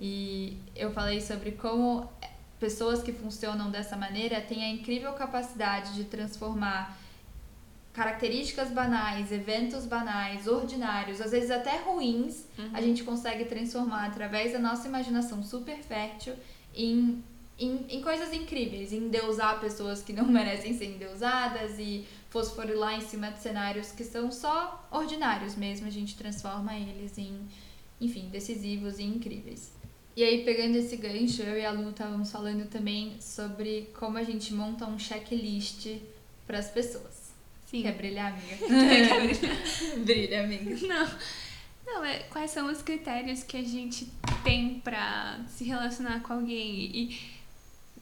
E 0.00 0.56
eu 0.74 0.90
falei 0.90 1.20
sobre 1.20 1.52
como 1.52 2.10
pessoas 2.58 3.02
que 3.02 3.12
funcionam 3.12 3.70
dessa 3.70 3.94
maneira 3.94 4.40
têm 4.40 4.64
a 4.64 4.70
incrível 4.70 5.12
capacidade 5.12 5.94
de 5.94 6.04
transformar 6.04 6.96
características 7.92 8.70
banais, 8.70 9.30
eventos 9.30 9.84
banais, 9.84 10.46
ordinários, 10.46 11.20
às 11.20 11.32
vezes 11.32 11.50
até 11.50 11.76
ruins, 11.78 12.46
a 12.72 12.80
gente 12.80 13.02
consegue 13.02 13.44
transformar 13.44 14.06
através 14.06 14.52
da 14.52 14.58
nossa 14.58 14.88
imaginação 14.88 15.42
super 15.42 15.76
fértil 15.78 16.34
em, 16.74 17.22
em, 17.58 17.84
em 17.88 18.02
coisas 18.02 18.32
incríveis, 18.32 18.92
em 18.92 18.98
endeusar 18.98 19.60
pessoas 19.60 20.02
que 20.02 20.12
não 20.12 20.26
merecem 20.30 20.76
ser 20.76 20.86
endeusadas 20.86 21.78
e 21.78 22.06
fosforilar 22.30 22.94
em 22.94 23.00
cima 23.00 23.30
de 23.30 23.40
cenários 23.40 23.90
que 23.90 24.04
são 24.04 24.30
só 24.30 24.86
ordinários 24.90 25.56
mesmo, 25.56 25.86
a 25.86 25.90
gente 25.90 26.16
transforma 26.16 26.76
eles 26.76 27.16
em, 27.18 27.40
enfim, 28.00 28.28
decisivos 28.28 28.98
e 28.98 29.02
incríveis. 29.02 29.72
E 30.14 30.24
aí, 30.24 30.44
pegando 30.44 30.76
esse 30.76 30.96
gancho, 30.96 31.42
eu 31.42 31.56
e 31.56 31.64
a 31.64 31.70
Lu 31.70 31.90
estávamos 31.90 32.32
falando 32.32 32.68
também 32.68 33.20
sobre 33.20 33.88
como 33.94 34.18
a 34.18 34.24
gente 34.24 34.52
monta 34.52 34.84
um 34.84 34.98
checklist 34.98 35.96
para 36.44 36.58
as 36.58 36.68
pessoas. 36.68 37.32
Sim. 37.66 37.82
Quer 37.82 37.94
brilhar, 37.96 38.32
amiga? 38.32 38.56
Brilha, 40.04 40.42
amiga. 40.42 40.86
Não. 40.86 41.08
Não, 41.86 42.04
é 42.04 42.18
quais 42.30 42.50
são 42.50 42.70
os 42.70 42.82
critérios 42.82 43.42
que 43.42 43.56
a 43.56 43.62
gente 43.62 44.08
tem 44.42 44.80
pra 44.80 45.40
se 45.48 45.64
relacionar 45.64 46.20
com 46.20 46.32
alguém 46.32 46.90
e 46.94 47.18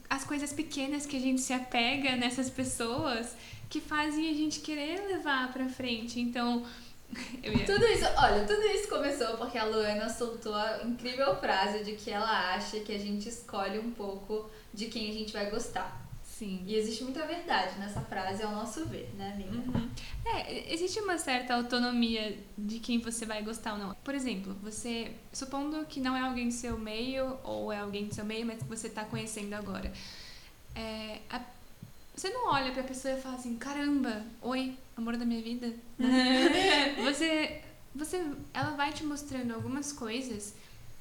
as 0.08 0.24
coisas 0.24 0.52
pequenas 0.52 1.06
que 1.06 1.16
a 1.16 1.20
gente 1.20 1.40
se 1.40 1.52
apega 1.52 2.16
nessas 2.16 2.48
pessoas 2.48 3.36
que 3.68 3.80
fazem 3.80 4.30
a 4.30 4.34
gente 4.34 4.60
querer 4.60 5.06
levar 5.08 5.52
pra 5.52 5.68
frente. 5.68 6.20
Então, 6.20 6.64
ia... 7.42 7.66
Tudo 7.66 7.84
isso, 7.86 8.04
olha, 8.16 8.44
tudo 8.44 8.62
isso 8.62 8.88
começou 8.88 9.36
porque 9.36 9.58
a 9.58 9.64
Luana 9.64 10.08
soltou 10.08 10.54
a 10.54 10.82
incrível 10.84 11.36
frase 11.36 11.84
de 11.84 11.92
que 11.92 12.10
ela 12.10 12.54
acha 12.54 12.80
que 12.80 12.94
a 12.94 12.98
gente 12.98 13.28
escolhe 13.28 13.78
um 13.78 13.90
pouco 13.90 14.48
de 14.72 14.86
quem 14.86 15.10
a 15.10 15.12
gente 15.12 15.32
vai 15.32 15.50
gostar. 15.50 16.05
Sim. 16.38 16.62
E 16.66 16.74
existe 16.76 17.02
muita 17.02 17.26
verdade 17.26 17.78
nessa 17.78 18.02
frase, 18.02 18.42
ao 18.42 18.52
nosso 18.52 18.84
ver, 18.84 19.08
né, 19.16 19.32
amiga? 19.32 19.56
Uhum. 19.56 19.88
É, 20.26 20.70
existe 20.74 21.00
uma 21.00 21.16
certa 21.16 21.54
autonomia 21.54 22.38
de 22.58 22.78
quem 22.78 22.98
você 22.98 23.24
vai 23.24 23.42
gostar 23.42 23.72
ou 23.72 23.78
não. 23.78 23.94
Por 24.04 24.14
exemplo, 24.14 24.54
você, 24.62 25.12
supondo 25.32 25.86
que 25.86 25.98
não 25.98 26.14
é 26.14 26.20
alguém 26.20 26.48
do 26.48 26.52
seu 26.54 26.78
meio, 26.78 27.38
ou 27.42 27.72
é 27.72 27.78
alguém 27.78 28.06
do 28.08 28.14
seu 28.14 28.22
meio, 28.24 28.44
mas 28.44 28.58
que 28.58 28.68
você 28.68 28.90
tá 28.90 29.02
conhecendo 29.06 29.54
agora. 29.54 29.90
É, 30.74 31.20
a- 31.30 31.40
você 32.14 32.28
não 32.28 32.48
olha 32.50 32.70
pra 32.70 32.82
pessoa 32.82 33.14
e 33.14 33.20
fala 33.22 33.36
assim, 33.36 33.56
caramba, 33.56 34.22
oi, 34.42 34.76
amor 34.94 35.16
da 35.16 35.24
minha 35.24 35.40
vida. 35.40 35.72
você, 37.02 37.62
você, 37.94 38.22
ela 38.52 38.72
vai 38.76 38.92
te 38.92 39.04
mostrando 39.04 39.54
algumas 39.54 39.90
coisas 39.90 40.52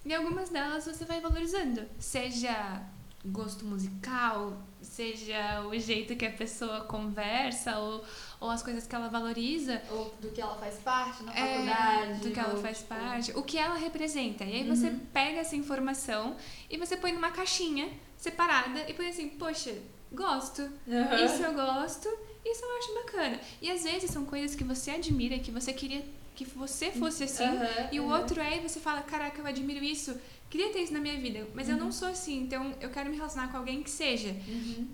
e 0.06 0.14
algumas 0.14 0.48
delas 0.50 0.86
você 0.86 1.04
vai 1.04 1.20
valorizando. 1.20 1.84
Seja 2.00 2.82
gosto 3.26 3.66
musical, 3.66 4.62
seja 4.96 5.62
o 5.68 5.78
jeito 5.78 6.16
que 6.16 6.26
a 6.26 6.32
pessoa 6.32 6.82
conversa 6.82 7.78
ou, 7.80 8.04
ou 8.40 8.50
as 8.50 8.64
coisas 8.64 8.88
que 8.88 8.96
ela 8.96 9.10
valoriza, 9.10 9.82
Ou 9.92 10.16
do 10.22 10.30
que 10.30 10.40
ela 10.40 10.56
faz 10.56 10.76
parte 10.76 11.22
na 11.24 11.34
é, 11.34 11.54
faculdade. 11.56 12.20
do 12.22 12.32
que 12.32 12.40
ela 12.40 12.56
faz 12.62 12.78
tipo, 12.78 12.90
parte, 12.90 13.32
o 13.36 13.44
que 13.44 13.58
ela 13.58 13.76
representa. 13.76 14.44
E 14.46 14.54
aí 14.56 14.64
você 14.64 14.88
Uhum. 14.88 15.00
pega 15.12 15.40
essa 15.40 15.56
informação 15.56 16.36
e 16.70 16.78
você 16.78 16.96
põe 16.96 17.12
numa 17.12 17.32
caixinha 17.32 17.90
separada 18.18 18.86
e 18.90 18.94
põe 18.94 19.10
assim, 19.10 19.28
poxa, 19.30 19.74
gosto, 20.12 20.62
Aham. 20.88 21.26
isso 21.26 21.44
eu 21.44 21.54
gosto, 21.54 22.08
isso 22.46 22.64
eu 22.64 22.78
acho 22.78 22.94
bacana. 22.94 23.40
E 23.62 23.70
às 23.70 23.84
vezes 23.84 24.10
são 24.12 24.24
coisas 24.26 24.56
que 24.56 24.64
você 24.64 24.92
admira, 24.92 25.38
que 25.40 25.52
você 25.52 25.74
queria 25.74 26.04
que 26.36 26.44
você 26.44 26.92
fosse 26.92 27.24
assim, 27.24 27.46
Aham, 27.46 27.90
e 27.94 28.00
o 28.02 28.10
outro 28.10 28.42
é 28.42 28.58
e 28.58 28.60
você 28.68 28.78
fala, 28.78 29.02
caraca, 29.02 29.40
eu 29.40 29.48
admiro 29.48 29.82
isso, 29.84 30.20
queria 30.56 30.72
ter 30.74 30.80
isso 30.84 30.94
na 30.94 31.00
minha 31.00 31.18
vida, 31.20 31.48
mas 31.54 31.68
eu 31.70 31.78
não 31.78 31.92
sou 31.92 32.08
assim, 32.08 32.42
então 32.44 32.74
eu 32.80 32.90
quero 32.90 33.10
me 33.10 33.16
relacionar 33.16 33.50
com 33.50 33.58
alguém 33.58 33.84
que 33.84 33.90
seja. 33.90 34.30
Uhum. 34.48 34.88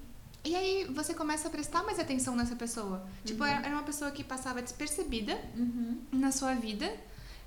E 0.43 0.55
aí 0.55 0.85
você 0.85 1.13
começa 1.13 1.47
a 1.47 1.51
prestar 1.51 1.83
mais 1.83 1.99
atenção 1.99 2.35
nessa 2.35 2.55
pessoa. 2.55 3.05
Tipo, 3.23 3.43
era 3.43 3.59
era 3.65 3.75
uma 3.75 3.83
pessoa 3.83 4.09
que 4.11 4.23
passava 4.23 4.61
despercebida 4.61 5.39
Uhum. 5.55 5.99
na 6.11 6.31
sua 6.31 6.53
vida. 6.55 6.91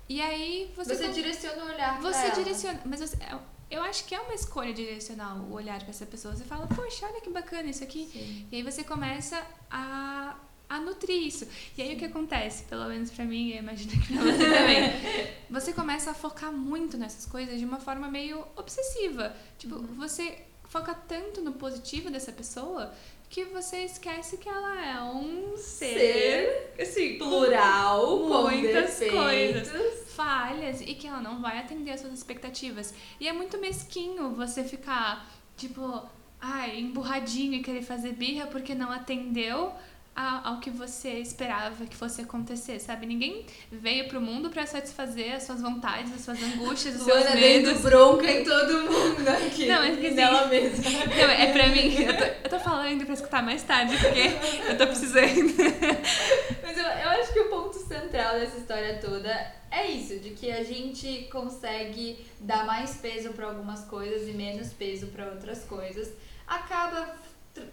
E 0.07 0.21
aí 0.21 0.71
você. 0.75 0.95
Você, 0.95 1.07
com- 1.07 1.13
direciona 1.13 1.63
o 1.63 1.67
olhar 1.67 1.99
pra 1.99 2.11
você 2.11 2.25
ela. 2.27 2.35
direciona. 2.35 2.79
Mas 2.85 2.99
você- 3.01 3.17
eu- 3.31 3.41
eu 3.77 3.83
acho 3.83 4.05
que 4.05 4.15
é 4.15 4.19
uma 4.21 4.33
escolha 4.33 4.73
direcionar 4.73 5.35
o 5.43 5.51
olhar 5.53 5.79
pra 5.79 5.89
essa 5.89 6.05
pessoa. 6.05 6.33
Você 6.35 6.45
fala, 6.45 6.67
poxa, 6.67 7.05
olha 7.07 7.19
que 7.19 7.29
bacana 7.29 7.69
isso 7.69 7.83
aqui. 7.83 8.07
Sim. 8.13 8.47
E 8.51 8.55
aí 8.55 8.63
você 8.63 8.81
começa 8.83 9.37
a, 9.69 10.35
a 10.75 10.79
nutrir 10.79 11.27
isso. 11.27 11.47
E 11.77 11.81
aí 11.81 11.95
o 11.95 11.97
que 11.97 12.05
acontece, 12.05 12.63
pelo 12.63 12.85
menos 12.87 13.11
pra 13.11 13.25
mim, 13.25 13.51
eu 13.51 13.57
imagino 13.59 13.91
que 13.91 14.13
pra 14.13 14.21
você 14.23 14.37
também, 14.49 14.91
você 15.49 15.73
começa 15.73 16.11
a 16.11 16.13
focar 16.13 16.51
muito 16.51 16.97
nessas 16.97 17.25
coisas 17.25 17.59
de 17.59 17.65
uma 17.65 17.79
forma 17.79 18.09
meio 18.09 18.45
obsessiva. 18.55 19.35
Tipo, 19.57 19.79
você 19.95 20.39
foca 20.67 20.93
tanto 20.93 21.41
no 21.41 21.53
positivo 21.53 22.09
dessa 22.09 22.31
pessoa 22.31 22.91
que 23.29 23.43
você 23.45 23.77
esquece 23.85 24.37
que 24.37 24.47
ela 24.47 24.85
é 24.85 25.01
um 25.01 25.57
ser, 25.57 26.73
assim, 26.79 27.17
Plural, 27.17 28.19
com 28.19 28.29
com 28.29 28.41
muitas 28.43 28.99
defeitos. 28.99 29.19
coisas, 29.19 30.11
falhas 30.13 30.81
e 30.81 30.93
que 30.93 31.07
ela 31.07 31.21
não 31.21 31.41
vai 31.41 31.57
atender 31.59 31.91
às 31.91 32.01
suas 32.01 32.13
expectativas. 32.13 32.93
E 33.19 33.27
é 33.27 33.33
muito 33.33 33.57
mesquinho 33.57 34.29
você 34.35 34.63
ficar, 34.63 35.29
tipo, 35.57 36.07
ai, 36.39 36.79
emburradinho 36.79 37.55
e 37.55 37.63
querer 37.63 37.81
fazer 37.81 38.13
birra 38.13 38.45
porque 38.47 38.75
não 38.75 38.91
atendeu 38.91 39.73
ao 40.15 40.59
que 40.61 40.69
você 40.69 41.09
esperava 41.19 41.85
que 41.85 41.95
fosse 41.95 42.21
acontecer, 42.21 42.79
sabe? 42.79 43.05
Ninguém 43.05 43.45
veio 43.71 44.07
pro 44.07 44.21
mundo 44.21 44.49
pra 44.49 44.65
satisfazer 44.65 45.33
as 45.35 45.43
suas 45.43 45.61
vontades, 45.61 46.13
as 46.13 46.21
suas 46.21 46.41
angústias, 46.41 46.95
os 46.99 47.03
seus 47.03 47.19
Luana 47.19 47.35
medos. 47.35 47.73
dando 47.73 47.81
bronca 47.83 48.31
em 48.31 48.43
todo 48.45 48.73
mundo 48.91 49.27
aqui. 49.27 49.65
Não, 49.65 49.79
mas 49.81 49.99
que 49.99 50.07
assim- 50.07 50.15
nela 50.15 50.47
mesma. 50.47 50.83
Não, 51.05 51.29
é 51.31 51.51
pra 51.51 51.67
mim. 51.67 51.93
Eu 52.01 52.17
tô, 52.17 52.23
eu 52.23 52.49
tô 52.49 52.59
falando 52.59 53.03
pra 53.05 53.13
escutar 53.13 53.43
mais 53.43 53.61
tarde, 53.63 53.97
porque 53.97 54.69
eu 54.71 54.77
tô 54.77 54.87
precisando. 54.87 55.25
Mas 56.63 56.77
eu, 56.77 56.83
eu 56.83 57.09
acho 57.09 57.31
que 57.33 57.39
o 57.39 57.49
ponto 57.49 57.77
central 57.77 58.39
dessa 58.39 58.57
história 58.57 58.97
toda 58.99 59.29
é 59.71 59.87
isso, 59.91 60.19
de 60.19 60.31
que 60.31 60.51
a 60.51 60.63
gente 60.63 61.27
consegue 61.31 62.25
dar 62.39 62.65
mais 62.65 62.95
peso 62.95 63.29
pra 63.33 63.47
algumas 63.47 63.81
coisas 63.85 64.27
e 64.27 64.31
menos 64.31 64.73
peso 64.73 65.07
pra 65.07 65.25
outras 65.27 65.63
coisas. 65.65 66.09
Acaba 66.47 67.15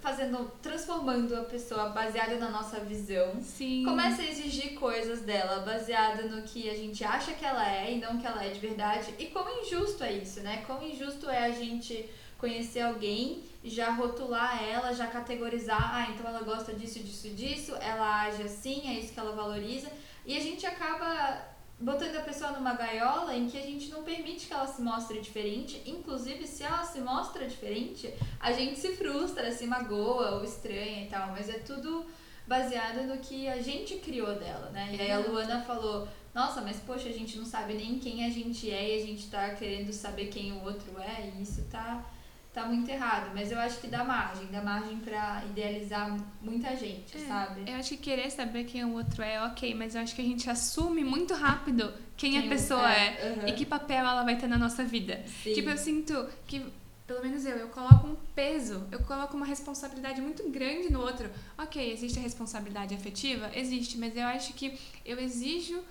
fazendo, 0.00 0.50
transformando 0.60 1.34
a 1.36 1.42
pessoa 1.44 1.88
baseada 1.88 2.36
na 2.36 2.50
nossa 2.50 2.80
visão. 2.80 3.40
Sim. 3.42 3.84
Começa 3.84 4.22
a 4.22 4.26
exigir 4.26 4.74
coisas 4.74 5.22
dela 5.22 5.60
baseada 5.60 6.24
no 6.24 6.42
que 6.42 6.68
a 6.68 6.74
gente 6.74 7.02
acha 7.04 7.32
que 7.32 7.44
ela 7.44 7.68
é 7.68 7.92
e 7.92 7.98
não 7.98 8.18
que 8.18 8.26
ela 8.26 8.44
é 8.44 8.50
de 8.50 8.60
verdade. 8.60 9.14
E 9.18 9.26
quão 9.26 9.46
injusto 9.62 10.04
é 10.04 10.12
isso, 10.12 10.40
né? 10.40 10.64
Quão 10.66 10.82
injusto 10.82 11.28
é 11.28 11.44
a 11.44 11.50
gente 11.50 12.08
conhecer 12.38 12.80
alguém, 12.80 13.44
já 13.62 13.90
rotular 13.90 14.60
ela, 14.64 14.92
já 14.92 15.06
categorizar, 15.06 15.94
ah, 15.94 16.10
então 16.10 16.26
ela 16.26 16.42
gosta 16.42 16.74
disso, 16.74 16.98
disso, 16.98 17.28
disso, 17.30 17.76
ela 17.76 18.24
age 18.24 18.42
assim, 18.42 18.88
é 18.88 18.98
isso 18.98 19.12
que 19.12 19.20
ela 19.20 19.30
valoriza. 19.30 19.88
E 20.26 20.36
a 20.36 20.40
gente 20.40 20.66
acaba 20.66 21.51
botando 21.82 22.16
a 22.16 22.20
pessoa 22.20 22.52
numa 22.52 22.74
gaiola 22.74 23.34
em 23.34 23.48
que 23.48 23.58
a 23.58 23.62
gente 23.62 23.90
não 23.90 24.02
permite 24.02 24.46
que 24.46 24.54
ela 24.54 24.66
se 24.66 24.80
mostre 24.80 25.20
diferente. 25.20 25.82
Inclusive, 25.84 26.46
se 26.46 26.62
ela 26.62 26.84
se 26.84 27.00
mostra 27.00 27.46
diferente, 27.46 28.12
a 28.40 28.52
gente 28.52 28.78
se 28.78 28.96
frustra, 28.96 29.50
se 29.50 29.66
magoa 29.66 30.36
ou 30.36 30.44
estranha 30.44 31.04
e 31.04 31.08
tal. 31.08 31.28
Mas 31.32 31.48
é 31.48 31.58
tudo 31.58 32.06
baseado 32.46 33.06
no 33.06 33.18
que 33.18 33.48
a 33.48 33.60
gente 33.60 33.96
criou 33.96 34.34
dela, 34.34 34.70
né? 34.70 34.90
E 34.92 35.00
aí 35.00 35.10
a 35.10 35.18
Luana 35.18 35.62
falou, 35.62 36.08
nossa, 36.34 36.60
mas 36.60 36.78
poxa, 36.80 37.08
a 37.08 37.12
gente 37.12 37.36
não 37.36 37.44
sabe 37.44 37.74
nem 37.74 37.98
quem 37.98 38.24
a 38.24 38.30
gente 38.30 38.70
é 38.70 38.96
e 38.96 39.02
a 39.02 39.06
gente 39.06 39.28
tá 39.28 39.50
querendo 39.50 39.92
saber 39.92 40.26
quem 40.26 40.52
o 40.52 40.64
outro 40.64 40.98
é, 41.00 41.30
e 41.36 41.42
isso 41.42 41.62
tá, 41.70 42.04
tá 42.52 42.66
muito 42.66 42.88
errado. 42.90 43.30
Mas 43.34 43.50
eu 43.50 43.58
acho 43.58 43.80
que 43.80 43.86
dá 43.86 44.04
margem, 44.04 44.46
dá 44.52 44.62
margem 44.62 44.98
pra 44.98 45.42
idealizar 45.46 46.16
muita 46.40 46.76
gente, 46.76 47.16
É, 47.16 47.20
sabe? 47.26 47.62
Eu 47.70 47.76
acho 47.76 47.90
que 47.90 47.96
querer 47.98 48.30
saber 48.30 48.64
quem 48.64 48.84
o 48.84 48.92
outro 48.94 49.22
é, 49.22 49.42
ok, 49.46 49.74
mas 49.74 49.94
eu 49.94 50.02
acho 50.02 50.14
que 50.14 50.20
a 50.20 50.24
gente 50.24 50.48
assume 50.50 51.02
muito 51.02 51.34
rápido 51.34 51.92
quem, 52.16 52.36
a 52.36 52.40
Quem 52.40 52.48
o- 52.48 52.52
pessoa 52.52 52.92
é, 52.92 53.32
aham. 53.32 53.48
e 53.48 53.52
que 53.52 53.64
papel 53.64 53.98
ela 54.04 54.22
vai 54.22 54.36
ter 54.36 54.46
na 54.46 54.58
nossa 54.58 54.84
vida. 54.84 55.22
Sim. 55.42 55.54
Tipo, 55.54 55.70
eu 55.70 55.78
sinto 55.78 56.28
que, 56.46 56.64
pelo 57.06 57.22
menos 57.22 57.44
eu, 57.46 57.56
eu 57.56 57.68
coloco 57.68 58.06
um 58.06 58.16
peso, 58.34 58.86
eu 58.92 59.00
coloco 59.04 59.34
uma 59.36 59.46
responsabilidade 59.46 60.20
muito 60.20 60.48
grande 60.50 60.92
no 60.92 61.00
outro. 61.00 61.30
Ok, 61.58 61.92
existe 61.92 62.18
a 62.18 62.22
responsabilidade 62.22 62.94
afetiva? 62.94 63.50
Existe, 63.54 63.96
mas 63.98 64.14
eu 64.16 64.24
acho 64.26 64.52
que 64.52 64.78
eu 65.06 65.18
exijo 65.18 65.82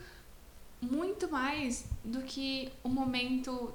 muito 0.82 1.30
mais 1.30 1.86
do 2.04 2.22
que 2.24 2.72
o 2.84 2.90
momento 2.90 3.72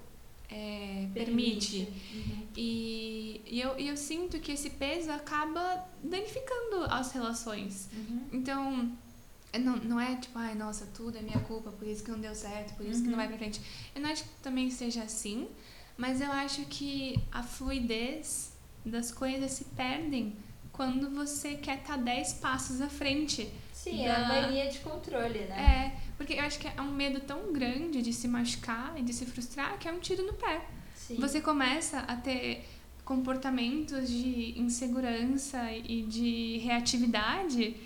é, 0.49 1.09
permite. 1.15 1.89
Uhum. 2.15 2.47
E, 2.57 3.41
e 3.47 3.61
eu, 3.61 3.79
e 3.79 3.89
eu 3.89 3.97
sinto 3.97 4.39
que 4.41 4.53
esse 4.53 4.71
peso 4.71 5.11
acaba 5.11 5.85
danificando 6.03 6.85
as 6.89 7.13
relações. 7.13 7.89
Uhum. 7.93 8.21
Então, 8.33 8.93
é, 9.53 9.59
não, 9.59 9.77
não 9.77 10.01
é 10.01 10.17
tipo, 10.17 10.39
ai, 10.39 10.55
nossa, 10.55 10.87
tudo 10.87 11.19
é 11.19 11.23
minha 11.23 11.41
culpa, 11.41 11.71
por 11.73 11.87
isso 11.87 12.03
que 12.05 12.11
não 12.11 12.21
deu 12.21 12.35
certo, 12.35 12.75
por 12.77 12.87
isso 12.87 13.01
que 13.03 13.07
não 13.09 13.13
Uhum. 13.15 13.17
vai 13.19 13.29
pra 13.29 13.37
frente. 13.39 13.61
Eu 13.95 14.01
não 14.03 14.11
acho 14.11 14.23
que 14.25 14.31
também 14.43 14.71
seja 14.71 15.03
assim, 15.03 15.49
mas 15.97 16.21
eu 16.21 16.31
acho 16.33 16.63
que 16.67 17.19
a 17.33 17.43
fluidez 17.43 18.53
das 18.85 19.11
coisas 19.11 19.51
se 19.53 19.65
perdem 19.65 20.37
quando 20.73 21.11
você 21.11 21.55
quer 21.57 21.79
estar 21.79 21.97
10 21.97 22.35
passos 22.35 22.81
à 22.81 22.89
frente. 22.89 23.51
Sim, 23.73 24.03
é 24.05 24.11
a 24.11 24.21
Da- 24.21 24.29
mania 24.43 24.69
de 24.71 24.79
controle, 24.81 25.41
né? 25.41 25.93
É, 25.97 26.06
porque 26.17 26.35
eu 26.35 26.41
acho 26.41 26.59
que 26.59 26.69
é 26.69 26.81
um 26.81 26.93
medo 26.93 27.21
tão 27.21 27.53
grande 27.53 28.03
de 28.03 28.13
se 28.13 28.27
machucar 28.27 28.95
e 28.97 29.03
de 29.03 29.13
se 29.13 29.27
frustrar 29.27 29.79
que 29.79 29.89
é 29.89 29.93
um 29.93 30.01
tiro 30.01 30.25
no 30.27 30.33
pé. 30.33 30.67
Sim. 30.95 31.17
Você 31.17 31.41
começa 31.41 32.01
a 32.01 32.17
ter 32.17 32.65
comportamentos 33.05 34.09
de 34.09 34.59
insegurança 34.59 35.73
e 35.73 36.03
de 36.03 36.59
reatividade 36.59 37.77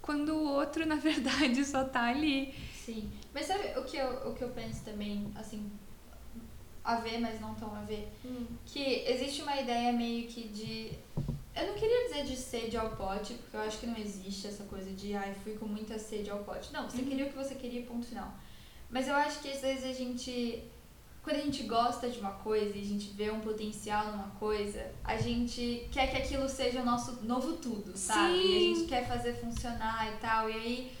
quando 0.00 0.30
o 0.30 0.48
outro, 0.48 0.86
na 0.86 0.94
verdade, 1.10 1.64
só 1.64 1.84
tá 1.84 2.04
ali. 2.04 2.54
Sim. 2.74 3.10
Mas 3.34 3.46
sabe 3.46 3.78
o 3.78 3.84
que 3.84 3.96
eu, 3.96 4.30
o 4.30 4.34
que 4.34 4.42
eu 4.42 4.48
penso 4.50 4.82
também, 4.84 5.30
assim, 5.34 5.70
a 6.82 6.96
ver, 6.96 7.18
mas 7.18 7.38
não 7.38 7.54
tão 7.54 7.74
a 7.74 7.82
ver? 7.82 8.10
Que 8.64 9.04
existe 9.06 9.42
uma 9.42 9.60
ideia 9.60 9.92
meio 9.92 10.26
que 10.26 10.48
de. 10.48 10.92
Eu 11.56 11.66
não 11.68 11.74
queria 11.74 12.04
dizer 12.08 12.24
de 12.24 12.36
sede 12.36 12.76
ao 12.76 12.90
pote, 12.90 13.34
porque 13.34 13.56
eu 13.56 13.60
acho 13.60 13.78
que 13.78 13.86
não 13.86 13.96
existe 13.96 14.46
essa 14.46 14.64
coisa 14.64 14.90
de, 14.90 15.14
ai, 15.14 15.34
fui 15.42 15.54
com 15.54 15.66
muita 15.66 15.98
sede 15.98 16.30
ao 16.30 16.38
pote. 16.44 16.72
Não, 16.72 16.88
você 16.88 16.98
Uhum. 17.02 17.08
queria 17.08 17.26
o 17.26 17.28
que 17.30 17.36
você 17.36 17.54
queria, 17.56 17.82
ponto 17.82 18.06
final. 18.06 18.32
Mas 18.90 19.08
eu 19.08 19.14
acho 19.14 19.40
que 19.40 19.48
às 19.50 19.60
vezes 19.60 19.84
a 19.84 19.92
gente. 19.92 20.62
Quando 21.22 21.36
a 21.36 21.40
gente 21.40 21.64
gosta 21.64 22.08
de 22.08 22.20
uma 22.20 22.30
coisa 22.30 22.74
e 22.76 22.80
a 22.80 22.84
gente 22.84 23.10
vê 23.10 23.30
um 23.30 23.40
potencial 23.40 24.12
numa 24.12 24.30
coisa, 24.38 24.86
a 25.04 25.16
gente 25.18 25.86
quer 25.92 26.06
que 26.10 26.16
aquilo 26.16 26.48
seja 26.48 26.80
o 26.80 26.84
nosso 26.84 27.22
novo 27.24 27.56
tudo, 27.56 27.94
sabe? 27.98 28.34
E 28.38 28.56
a 28.56 28.60
Sim. 28.60 28.74
gente 28.76 28.88
quer 28.88 29.06
fazer 29.06 29.34
funcionar 29.34 30.10
e 30.14 30.16
tal. 30.20 30.48
E 30.48 30.54
aí 30.54 30.92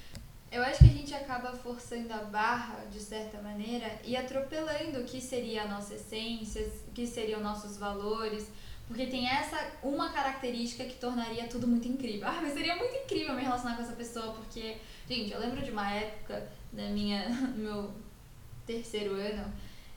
eu 0.52 0.62
acho 0.62 0.80
que 0.80 0.84
a 0.90 0.92
gente 0.92 1.14
acaba 1.14 1.52
forçando 1.52 2.12
a 2.12 2.18
barra, 2.24 2.84
de 2.90 3.00
certa 3.00 3.40
maneira, 3.40 4.00
e 4.04 4.16
atropelando 4.16 4.98
o 5.00 5.04
que 5.04 5.18
seria 5.20 5.62
a 5.62 5.68
nossa 5.68 5.94
essência, 5.94 6.68
o 6.88 6.90
que 6.92 7.06
seriam 7.06 7.40
nossos 7.40 7.78
valores. 7.78 8.48
Porque 8.88 9.06
tem 9.06 9.28
essa 9.28 9.70
uma 9.82 10.10
característica 10.10 10.84
que 10.84 10.94
tornaria 10.94 11.46
tudo 11.46 11.68
muito 11.68 11.86
incrível. 11.86 12.26
Ah, 12.26 12.40
mas 12.40 12.54
seria 12.54 12.74
muito 12.74 12.96
incrível 12.96 13.34
me 13.34 13.42
relacionar 13.42 13.76
com 13.76 13.82
essa 13.82 13.92
pessoa, 13.92 14.32
porque, 14.32 14.78
gente, 15.06 15.30
eu 15.30 15.38
lembro 15.38 15.62
de 15.62 15.70
uma 15.70 15.92
época 15.92 16.48
na 16.72 16.88
minha, 16.88 17.28
no 17.54 17.58
meu 17.58 17.94
terceiro 18.66 19.14
ano 19.14 19.52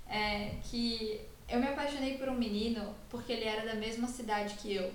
é, 0.07 0.55
que 0.63 1.21
eu 1.47 1.59
me 1.59 1.67
apaixonei 1.67 2.17
por 2.17 2.27
um 2.29 2.35
menino 2.35 2.93
porque 3.09 3.31
ele 3.31 3.45
era 3.45 3.65
da 3.65 3.75
mesma 3.75 4.07
cidade 4.07 4.55
que 4.55 4.75
eu. 4.75 4.91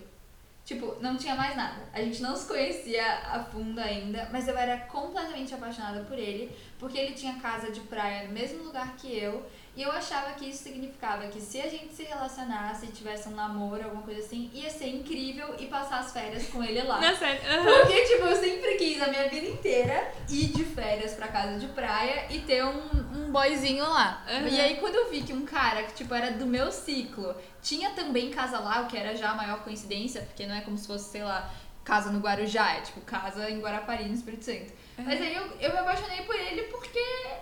Tipo, 0.64 0.96
não 1.00 1.16
tinha 1.16 1.36
mais 1.36 1.56
nada. 1.56 1.80
A 1.92 2.00
gente 2.02 2.20
não 2.20 2.34
se 2.34 2.46
conhecia 2.46 3.06
a 3.30 3.44
fundo 3.44 3.78
ainda, 3.78 4.28
mas 4.32 4.48
eu 4.48 4.58
era 4.58 4.78
completamente 4.78 5.54
apaixonada 5.54 6.02
por 6.04 6.18
ele, 6.18 6.50
porque 6.76 6.98
ele 6.98 7.14
tinha 7.14 7.34
casa 7.34 7.70
de 7.70 7.80
praia 7.80 8.26
no 8.26 8.34
mesmo 8.34 8.64
lugar 8.64 8.96
que 8.96 9.16
eu, 9.16 9.46
e 9.76 9.82
eu 9.82 9.92
achava 9.92 10.32
que 10.32 10.48
isso 10.48 10.62
significava 10.62 11.26
que 11.26 11.38
se 11.38 11.60
a 11.60 11.68
gente 11.68 11.92
se 11.92 12.02
relacionasse, 12.02 12.86
tivesse 12.86 13.28
um 13.28 13.32
namoro, 13.32 13.84
alguma 13.84 14.02
coisa 14.02 14.20
assim, 14.20 14.50
ia 14.54 14.70
ser 14.70 14.88
incrível 14.88 15.54
e 15.58 15.66
passar 15.66 15.98
as 16.00 16.14
férias 16.14 16.48
com 16.48 16.64
ele 16.64 16.80
lá. 16.82 16.98
Não, 16.98 17.14
sério. 17.14 17.40
aham. 17.46 17.82
Porque, 17.82 18.04
tipo, 18.06 18.24
eu 18.24 18.36
sempre 18.36 18.74
quis 18.76 19.02
a 19.02 19.08
minha 19.08 19.28
vida 19.28 19.46
inteira 19.46 20.12
ir 20.30 20.46
de 20.46 20.64
férias 20.64 21.12
pra 21.12 21.28
casa 21.28 21.58
de 21.58 21.66
praia 21.68 22.24
e 22.30 22.40
ter 22.40 22.64
um, 22.64 22.88
um 23.14 23.30
boyzinho 23.30 23.84
lá. 23.84 24.24
Uhum. 24.30 24.48
E 24.48 24.58
aí, 24.58 24.76
quando 24.76 24.94
eu 24.94 25.10
vi 25.10 25.20
que 25.20 25.34
um 25.34 25.44
cara 25.44 25.82
que, 25.82 25.92
tipo, 25.92 26.14
era 26.14 26.30
do 26.30 26.46
meu 26.46 26.72
ciclo, 26.72 27.34
tinha 27.60 27.90
também 27.90 28.30
casa 28.30 28.58
lá, 28.58 28.80
o 28.80 28.86
que 28.86 28.96
era 28.96 29.14
já 29.14 29.32
a 29.32 29.34
maior 29.34 29.62
coincidência, 29.62 30.22
porque 30.22 30.46
não 30.46 30.54
é 30.54 30.62
como 30.62 30.78
se 30.78 30.86
fosse, 30.86 31.10
sei 31.10 31.22
lá, 31.22 31.52
casa 31.84 32.10
no 32.10 32.20
Guarujá, 32.20 32.76
é 32.76 32.80
tipo 32.80 33.00
casa 33.02 33.50
em 33.50 33.60
Guarapari, 33.60 34.06
no 34.06 34.14
Espírito 34.14 34.44
Santo. 34.46 34.72
Mas 34.98 35.20
aí 35.20 35.34
eu, 35.34 35.42
eu 35.60 35.72
me 35.72 35.78
apaixonei 35.78 36.22
por 36.22 36.34
ele 36.34 36.62
porque 36.64 36.98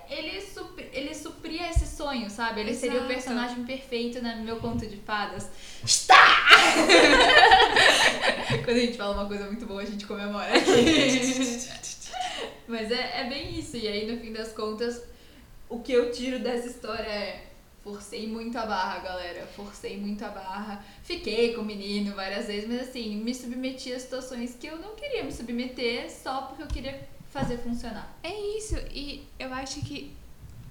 ele, 0.09 0.41
supri, 0.41 0.89
ele 0.91 1.15
supria 1.15 1.69
esse 1.69 1.87
sonho, 1.87 2.29
sabe? 2.29 2.59
Ele 2.59 2.73
seria 2.73 2.95
o 2.95 3.05
Exato. 3.05 3.13
personagem 3.13 3.63
perfeito 3.63 4.21
no 4.21 4.43
meu 4.43 4.57
conto 4.57 4.85
de 4.85 4.97
fadas. 4.97 5.49
Está! 5.83 6.15
Quando 8.65 8.77
a 8.77 8.81
gente 8.81 8.97
fala 8.97 9.13
uma 9.13 9.25
coisa 9.25 9.45
muito 9.45 9.65
boa, 9.65 9.81
a 9.81 9.85
gente 9.85 10.05
comemora. 10.05 10.51
Mas 12.67 12.91
é, 12.91 13.21
é 13.21 13.29
bem 13.29 13.57
isso. 13.57 13.77
E 13.77 13.87
aí, 13.87 14.11
no 14.11 14.19
fim 14.19 14.33
das 14.33 14.51
contas, 14.51 15.01
o 15.69 15.79
que 15.79 15.93
eu 15.93 16.11
tiro 16.11 16.39
dessa 16.39 16.67
história 16.67 17.09
é. 17.09 17.45
Forcei 17.83 18.27
muito 18.27 18.57
a 18.57 18.65
barra, 18.65 18.97
galera. 18.97 19.45
Forcei 19.55 19.95
muito 19.95 20.25
a 20.25 20.29
barra. 20.29 20.83
Fiquei 21.03 21.53
com 21.53 21.61
o 21.61 21.65
menino 21.65 22.15
várias 22.15 22.47
vezes, 22.47 22.67
mas 22.67 22.89
assim, 22.89 23.17
me 23.17 23.31
submeti 23.31 23.93
a 23.93 23.99
situações 23.99 24.57
que 24.59 24.65
eu 24.65 24.79
não 24.79 24.95
queria 24.95 25.23
me 25.23 25.31
submeter 25.31 26.11
só 26.11 26.47
porque 26.47 26.63
eu 26.63 26.67
queria 26.67 27.07
fazer 27.35 27.57
funcionar. 27.57 28.17
É 28.23 28.33
isso, 28.57 28.75
e 28.93 29.27
eu 29.37 29.53
acho 29.53 29.81
que 29.81 30.15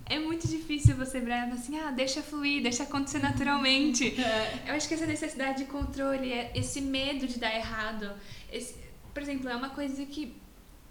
é 0.07 0.19
muito 0.19 0.49
difícil 0.49 0.97
você 0.97 1.21
virar 1.21 1.45
assim, 1.45 1.79
ah, 1.79 1.91
deixa 1.91 2.23
fluir, 2.23 2.63
deixa 2.63 2.85
acontecer 2.85 3.19
naturalmente. 3.19 4.15
Eu 4.67 4.75
acho 4.75 4.87
que 4.87 4.95
essa 4.95 5.07
necessidade 5.07 5.59
de 5.59 5.65
controle, 5.65 6.31
é 6.31 6.53
esse 6.55 6.81
medo 6.81 7.27
de 7.27 7.39
dar 7.39 7.55
errado, 7.55 8.13
esse, 8.53 8.77
por 9.13 9.23
exemplo, 9.23 9.49
é 9.49 9.57
uma 9.57 9.71
coisa 9.71 10.05
que 10.05 10.35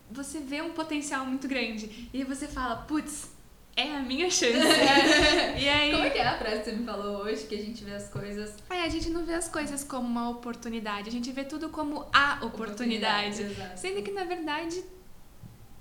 você 0.09 0.39
vê 0.39 0.61
um 0.61 0.71
potencial 0.71 1.25
muito 1.25 1.47
grande 1.47 2.09
e 2.13 2.23
você 2.23 2.47
fala, 2.47 2.75
putz, 2.75 3.31
é 3.75 3.95
a 3.95 3.99
minha 3.99 4.29
chance. 4.29 4.53
e 5.59 5.69
aí. 5.69 5.91
Como 5.91 6.03
é 6.03 6.09
que 6.09 6.17
é 6.19 6.27
a 6.27 6.37
frase 6.37 6.59
que 6.59 6.65
você 6.65 6.71
me 6.75 6.85
falou 6.85 7.23
hoje? 7.23 7.45
Que 7.45 7.55
a 7.55 7.61
gente 7.61 7.83
vê 7.83 7.93
as 7.93 8.09
coisas. 8.09 8.55
É, 8.69 8.81
a 8.81 8.89
gente 8.89 9.09
não 9.09 9.25
vê 9.25 9.33
as 9.33 9.47
coisas 9.47 9.83
como 9.83 10.07
uma 10.07 10.29
oportunidade, 10.29 11.09
a 11.09 11.11
gente 11.11 11.31
vê 11.31 11.43
tudo 11.43 11.69
como 11.69 12.07
a 12.13 12.39
oportunidade. 12.45 13.41
Exato. 13.41 13.79
Sendo 13.79 14.01
que 14.03 14.11
na 14.11 14.23
verdade 14.23 14.83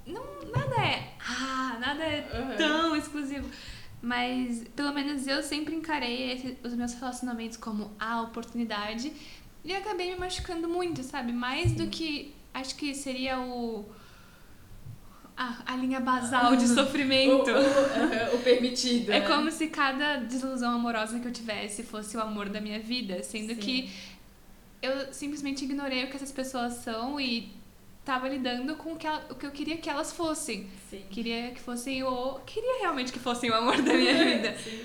não, 0.07 0.23
nada 0.51 0.77
é. 0.85 1.13
Ah, 1.21 1.77
nada 1.81 2.03
é 2.05 2.29
Uhum. 2.41 2.57
tão 2.57 2.97
exclusivo. 2.97 3.49
Mas 4.01 4.65
pelo 4.75 4.93
menos 4.93 5.27
eu 5.29 5.43
sempre 5.43 5.75
encarei 5.75 6.33
esse- 6.33 6.59
os 6.65 6.75
meus 6.75 6.93
relacionamentos 6.95 7.57
como 7.57 7.93
a 8.01 8.23
oportunidade 8.23 9.13
e 9.65 9.73
acabei 9.73 10.11
me 10.13 10.19
machucando 10.19 10.69
muito, 10.69 11.03
sabe? 11.05 11.33
Mais 11.33 11.73
do 11.73 11.87
que 11.87 12.35
acho 12.53 12.75
que 12.75 12.95
seria 12.95 13.39
o. 13.39 13.89
A, 15.37 15.73
a 15.73 15.77
linha 15.77 15.99
basal 15.99 16.55
de 16.57 16.65
O, 16.65 16.69
sofrimento. 16.75 17.51
o, 17.51 17.55
uhum, 17.55 18.35
o 18.35 18.39
permitido. 18.43 19.11
É 19.13 19.21
né? 19.21 19.27
como 19.27 19.51
se 19.51 19.69
cada 19.69 20.17
desilusão 20.17 20.73
amorosa 20.75 21.19
que 21.21 21.27
eu 21.27 21.33
tivesse 21.33 21.83
fosse 21.83 22.17
o 22.17 22.21
amor 22.21 22.49
da 22.51 22.61
minha 22.61 22.79
vida, 22.81 23.23
sendo 23.23 23.55
Sim. 23.55 23.61
que 23.61 23.91
eu 24.83 25.13
simplesmente 25.13 25.65
ignorei 25.65 26.05
o 26.05 26.11
que 26.11 26.17
essas 26.17 26.31
pessoas 26.33 26.75
são 26.75 27.19
e 27.21 27.51
tava 28.05 28.29
lidando 28.29 28.75
com 28.77 28.93
o 28.93 28.97
que, 28.97 29.07
ela- 29.07 29.25
o 29.31 29.35
que 29.35 29.47
eu 29.47 29.51
queria 29.51 29.77
que 29.77 29.89
elas 29.89 30.13
fossem. 30.13 30.69
Sim. 30.91 31.05
Queria 31.11 31.51
que 31.53 31.61
fossem 31.61 32.03
o. 32.03 32.41
Queria 32.47 32.81
realmente 32.81 33.13
que 33.13 33.19
fossem 33.19 33.51
o 33.51 33.55
amor 33.55 33.77
da 33.81 33.93
minha 33.95 34.15
vida. 34.25 34.57
Sim. 34.59 34.85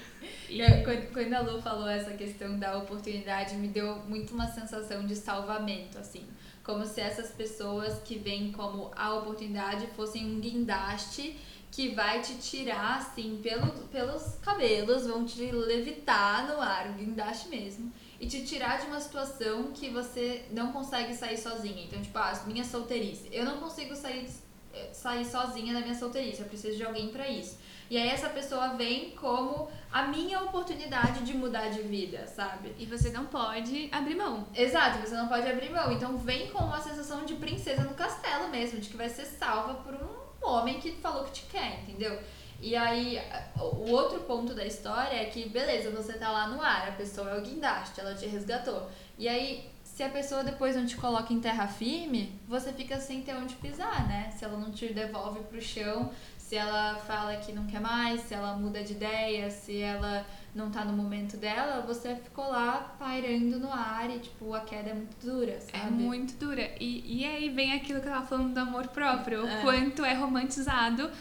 E- 0.50 0.60
Eu- 0.60 0.84
quando, 0.84 1.12
quando 1.14 1.34
a 1.34 1.40
Lu 1.42 1.62
falou 1.62 1.88
essa 1.90 2.12
questão 2.12 2.58
da 2.58 2.78
oportunidade, 2.78 3.56
me 3.56 3.68
deu 3.68 3.96
muito 4.08 4.34
uma 4.34 4.48
sensação 4.48 5.06
de 5.06 5.16
salvamento, 5.16 5.98
assim. 5.98 6.26
Como 6.64 6.86
se 6.86 7.00
essas 7.02 7.30
pessoas 7.32 8.02
que 8.04 8.18
vêm 8.18 8.52
como 8.52 8.92
a 8.96 9.14
oportunidade 9.16 9.88
fossem 9.96 10.26
um 10.26 10.40
guindaste 10.40 11.38
que 11.72 11.90
vai 11.90 12.22
te 12.22 12.36
tirar, 12.36 12.98
assim, 12.98 13.40
pelo, 13.44 13.68
pelos 13.90 14.36
cabelos, 14.42 15.06
vão 15.06 15.26
te 15.26 15.52
levitar 15.52 16.48
no 16.48 16.62
ar, 16.62 16.88
um 16.88 16.94
guindaste 16.94 17.50
mesmo. 17.50 17.92
E 18.20 18.28
te 18.28 18.44
tirar 18.46 18.80
de 18.80 18.88
uma 18.88 19.00
situação 19.00 19.72
que 19.74 19.90
você 19.90 20.46
não 20.52 20.72
consegue 20.72 21.14
sair 21.14 21.38
sozinha. 21.38 21.84
Então, 21.84 22.02
tipo, 22.02 22.18
ah, 22.18 22.44
minha 22.48 22.64
solteirice. 22.64 23.30
Eu 23.32 23.46
não 23.46 23.58
consigo 23.60 23.96
sair, 23.96 24.28
eh, 24.74 24.90
sair 24.92 25.26
sozinha 25.26 25.74
da 25.74 25.82
minha 25.82 25.94
solteirice, 25.94 26.42
eu 26.42 26.48
preciso 26.48 26.78
de 26.78 26.84
alguém 26.84 27.10
pra 27.10 27.30
isso. 27.30 27.58
E 27.90 27.98
aí 27.98 28.10
essa 28.10 28.30
pessoa 28.30 28.70
vem 28.70 29.12
como 29.12 29.70
a 29.92 30.04
minha 30.04 30.42
oportunidade 30.42 31.24
de 31.24 31.34
mudar 31.34 31.70
de 31.70 31.82
vida, 31.82 32.28
sabe? 32.28 32.76
E 32.78 32.86
você 32.86 33.10
não 33.12 33.26
pode 33.28 33.88
abrir 33.92 34.16
mão. 34.16 34.46
Exato, 34.54 35.00
você 35.00 35.16
não 35.16 35.28
pode 35.28 35.48
abrir 35.48 35.72
mão. 35.72 35.92
Então 35.92 36.18
vem 36.18 36.50
com 36.50 36.64
uma 36.64 36.82
sensação 36.82 37.24
de 37.24 37.36
princesa 37.36 37.84
no 37.84 37.94
castelo 37.94 38.50
mesmo, 38.50 38.80
de 38.80 38.90
que 38.90 38.98
vai 38.98 39.08
ser 39.08 39.26
salva 39.26 39.76
por 39.76 39.94
um 39.94 40.46
homem 40.46 40.80
que 40.80 40.92
falou 40.94 41.24
que 41.26 41.32
te 41.32 41.44
quer, 41.44 41.84
entendeu? 41.84 42.20
E 42.62 42.76
aí, 42.76 43.20
o 43.56 43.92
outro 43.92 44.22
ponto 44.22 44.54
da 44.54 44.66
história 44.66 45.16
é 45.16 45.26
que, 45.26 45.48
beleza, 45.48 45.92
você 45.92 46.14
tá 46.14 46.32
lá 46.32 46.48
no 46.48 46.62
ar, 46.62 46.90
a 46.90 46.92
pessoa 46.94 47.30
é 47.32 47.38
o 47.38 47.42
guindaste, 47.42 48.00
ela 48.00 48.16
te 48.16 48.26
resgatou. 48.26 48.90
E 49.18 49.28
aí, 49.28 49.70
se 49.84 50.02
a 50.04 50.10
pessoa 50.10 50.44
depois 50.44 50.76
não 50.76 50.86
te 50.86 50.96
coloca 50.98 51.32
em 51.34 51.40
terra 51.40 51.68
firme, 51.68 52.40
você 52.48 52.74
fica 52.74 53.00
sem 53.00 53.22
ter 53.22 53.36
onde 53.36 53.56
pisar, 53.56 54.08
né? 54.08 54.32
Se 54.36 54.44
ela 54.44 54.58
não 54.58 54.72
te 54.72 54.92
devolve 54.94 55.40
pro 55.42 55.62
chão, 55.62 56.12
se 56.38 56.56
ela 56.56 56.96
fala 56.96 57.36
que 57.38 57.52
não 57.52 57.66
quer 57.68 57.82
mais, 57.82 58.22
se 58.22 58.34
ela 58.34 58.56
muda 58.56 58.84
de 58.84 58.94
ideia, 58.94 59.50
se 59.50 59.82
ela 59.82 60.26
não 60.56 60.72
tá 60.72 60.84
no 60.86 60.94
momento 60.94 61.38
dela, 61.38 61.82
você 61.82 62.16
ficou 62.16 62.48
lá 62.50 62.96
pairando 62.98 63.60
no 63.60 63.72
ar 63.72 64.10
e, 64.10 64.20
tipo, 64.20 64.54
a 64.54 64.62
queda 64.62 64.92
é 64.92 64.94
muito 64.94 65.16
dura, 65.24 65.60
sabe? 65.62 65.88
É 65.88 65.90
muito 65.90 66.34
dura. 66.38 66.72
E, 66.80 67.20
e 67.22 67.26
aí 67.26 67.50
vem 67.50 67.74
aquilo 67.74 68.00
que 68.02 68.08
eu 68.08 68.12
tava 68.12 68.26
falando 68.26 68.54
do 68.54 68.60
amor 68.60 68.88
próprio, 68.88 69.44
o 69.46 69.48
É. 69.48 69.62
quanto 69.62 70.04
é 70.06 70.14
romantizado 70.14 71.12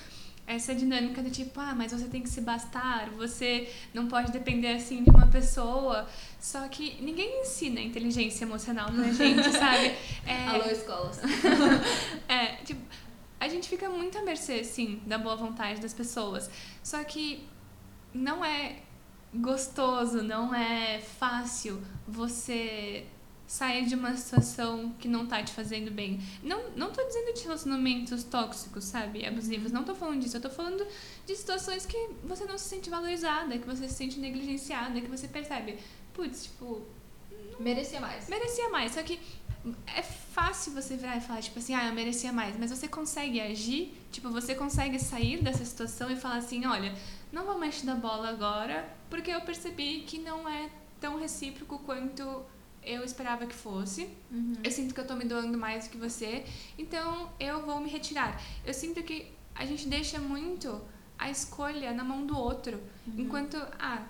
essa 0.47 0.75
dinâmica 0.75 1.23
do 1.23 1.31
tipo, 1.31 1.59
ah, 1.61 1.75
mas 1.75 1.93
você 1.93 2.07
tem 2.07 2.23
que 2.23 2.29
se 2.29 2.41
bastar, 2.41 3.11
você 3.11 3.69
não 3.93 4.07
pode 4.07 4.31
depender 4.31 4.69
assim 4.69 5.03
de 5.03 5.11
uma 5.11 5.27
pessoa. 5.27 6.07
Só 6.39 6.69
que 6.69 7.03
ninguém 7.03 7.41
ensina 7.41 7.81
inteligência 7.81 8.45
emocional 8.45 8.91
pra 8.93 9.11
gente, 9.13 9.51
sabe? 9.51 9.95
É, 10.25 10.47
Alô, 10.49 10.71
escolas. 10.71 11.21
é, 12.29 12.57
tipo, 12.65 12.81
a 13.41 13.49
gente 13.49 13.69
fica 13.69 13.89
muito 13.91 14.17
à 14.17 14.23
mercê, 14.23 14.63
sim, 14.63 15.03
da 15.05 15.19
boa 15.19 15.35
vontade 15.35 15.81
das 15.81 15.93
pessoas. 15.93 16.49
Só 16.83 17.03
que 17.03 17.45
não 18.15 18.45
é 18.45 18.77
gostoso, 19.35 20.23
não 20.23 20.55
é 20.55 21.01
fácil 21.01 21.83
você 22.07 23.05
sair 23.47 23.87
de 23.87 23.95
uma 23.95 24.17
situação 24.17 24.93
que 24.99 25.09
não 25.09 25.27
tá 25.27 25.43
te 25.43 25.53
fazendo 25.53 25.91
bem. 25.91 26.21
Não, 26.43 26.71
não 26.71 26.91
tô 26.91 27.03
dizendo 27.05 27.33
de 27.35 27.43
relacionamentos 27.43 28.25
tóxicos, 28.25 28.85
sabe? 28.85 29.25
Abusivos. 29.25 29.71
Não 29.73 29.85
tô 29.85 29.95
falando 29.95 30.21
disso. 30.21 30.37
Eu 30.37 30.41
tô 30.41 30.51
falando 30.51 30.87
de 31.27 31.37
situações 31.37 31.87
que 31.87 32.11
você 32.25 32.45
não 32.45 32.59
se 32.59 32.69
sente 32.69 32.91
valorizada, 32.91 33.57
que 33.59 33.67
você 33.67 33.89
se 33.89 33.95
sente 33.95 34.19
negligenciada, 34.19 35.01
que 35.01 35.09
você 35.09 35.29
percebe, 35.29 35.79
putz, 36.13 36.45
tipo, 36.45 36.83
Merecia 37.59 38.01
mais. 38.01 38.29
merecia 38.29 38.69
mais. 38.69 38.93
Só 38.93 39.03
que 39.03 39.19
é 39.87 40.03
fácil 40.03 40.73
você 40.73 40.97
virar 40.97 41.17
e 41.17 41.21
falar, 41.21 41.41
tipo 41.41 41.59
assim, 41.59 41.75
ah, 41.75 41.87
eu 41.87 41.95
merecia 41.95 42.33
mais. 42.33 42.57
Mas 42.59 42.71
você 42.71 42.87
consegue 42.87 43.41
agir, 43.41 43.95
tipo, 44.13 44.31
você 44.31 44.55
consegue 44.55 44.99
sair 44.99 45.43
dessa 45.43 45.65
situação 45.65 46.11
e 46.11 46.17
falar 46.17 46.37
assim, 46.37 46.67
olha, 46.67 46.95
não 47.33 47.45
vou 47.45 47.59
mais 47.59 47.81
te 47.81 47.87
dar 47.87 47.95
bola 47.95 48.29
agora, 48.29 48.89
porque 49.09 49.31
eu 49.31 49.41
percebi 49.41 50.01
que 50.01 50.19
não 50.19 50.49
é 50.49 50.69
tão 51.01 51.19
recíproco 51.19 51.79
quanto 51.81 52.45
eu 52.87 53.03
esperava 53.05 53.45
que 53.47 53.55
fosse. 53.55 54.09
Uhum. 54.31 54.55
Eu 54.63 54.71
sinto 54.71 54.95
que 54.95 55.01
eu 55.01 55.07
tô 55.07 55.17
me 55.17 55.25
doando 55.25 55.59
mais 55.59 55.85
do 55.85 55.91
que 55.91 55.99
você, 55.99 56.45
então 56.79 57.31
eu 57.39 57.67
vou 57.67 57.81
me 57.81 57.91
retirar. 57.91 58.41
Eu 58.65 58.73
sinto 58.73 59.03
que 59.03 59.33
a 59.55 59.67
gente 59.67 59.89
deixa 59.89 60.19
muito 60.21 60.81
a 61.19 61.31
escolha 61.31 61.93
na 61.93 62.05
mão 62.05 62.25
do 62.25 62.39
outro, 62.39 62.81
enquanto, 63.17 63.57
ah, 63.79 64.07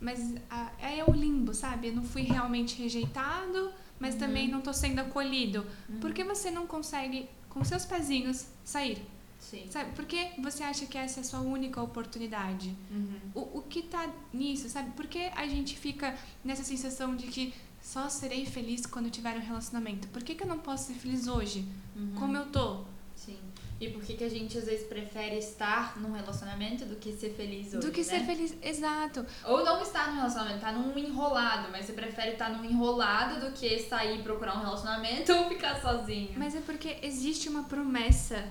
mas 0.00 0.34
ah, 0.50 0.70
é 0.78 1.02
o 1.04 1.12
limbo, 1.12 1.54
sabe? 1.54 1.88
Eu 1.88 1.96
não 1.96 2.04
fui 2.04 2.22
realmente 2.22 2.80
rejeitado, 2.80 3.72
mas 3.98 4.14
também 4.14 4.48
não 4.48 4.60
tô 4.60 4.72
sendo 4.72 5.00
acolhido. 5.00 5.66
Por 6.00 6.12
que 6.12 6.22
você 6.22 6.50
não 6.50 6.66
consegue, 6.66 7.28
com 7.48 7.64
seus 7.64 7.84
pezinhos, 7.84 8.46
sair? 8.62 9.02
Sim. 9.38 9.66
Sabe? 9.70 9.92
Por 9.92 10.06
que 10.06 10.40
você 10.40 10.62
acha 10.62 10.86
que 10.86 10.96
essa 10.96 11.20
é 11.20 11.22
a 11.22 11.24
sua 11.24 11.40
única 11.40 11.80
oportunidade? 11.80 12.74
Uhum. 12.90 13.20
O, 13.34 13.58
o 13.58 13.62
que 13.62 13.82
tá 13.82 14.10
nisso, 14.32 14.68
sabe? 14.68 14.90
Por 14.92 15.06
que 15.06 15.30
a 15.34 15.46
gente 15.46 15.76
fica 15.76 16.16
nessa 16.42 16.64
sensação 16.64 17.14
de 17.14 17.26
que 17.26 17.52
só 17.94 18.08
serei 18.08 18.44
feliz 18.44 18.84
quando 18.86 19.04
eu 19.04 19.10
tiver 19.12 19.36
um 19.36 19.40
relacionamento? 19.40 20.08
Por 20.08 20.20
que, 20.20 20.34
que 20.34 20.42
eu 20.42 20.48
não 20.48 20.58
posso 20.58 20.88
ser 20.88 20.94
feliz 20.94 21.28
hoje? 21.28 21.64
Uhum. 21.94 22.12
Como 22.18 22.36
eu 22.36 22.46
tô? 22.46 22.82
Sim. 23.14 23.38
E 23.80 23.88
por 23.88 24.02
que, 24.02 24.14
que 24.14 24.24
a 24.24 24.28
gente 24.28 24.58
às 24.58 24.64
vezes 24.64 24.84
prefere 24.88 25.38
estar 25.38 25.96
num 26.00 26.10
relacionamento 26.10 26.84
do 26.86 26.96
que 26.96 27.12
ser 27.12 27.30
feliz 27.34 27.68
hoje? 27.68 27.86
Do 27.86 27.92
que 27.92 28.00
né? 28.00 28.04
ser 28.04 28.24
feliz. 28.24 28.56
Exato. 28.60 29.24
Ou 29.44 29.64
não 29.64 29.80
estar 29.80 30.08
num 30.08 30.16
relacionamento, 30.16 30.60
tá 30.60 30.72
num 30.72 30.98
enrolado, 30.98 31.68
mas 31.70 31.86
você 31.86 31.92
prefere 31.92 32.32
estar 32.32 32.50
num 32.50 32.64
enrolado 32.64 33.46
do 33.46 33.52
que 33.52 33.78
sair 33.78 34.24
procurar 34.24 34.56
um 34.56 34.62
relacionamento 34.62 35.30
ou 35.38 35.48
ficar 35.48 35.80
sozinho. 35.80 36.32
Mas 36.36 36.56
é 36.56 36.60
porque 36.62 36.98
existe 37.00 37.48
uma 37.48 37.62
promessa 37.62 38.44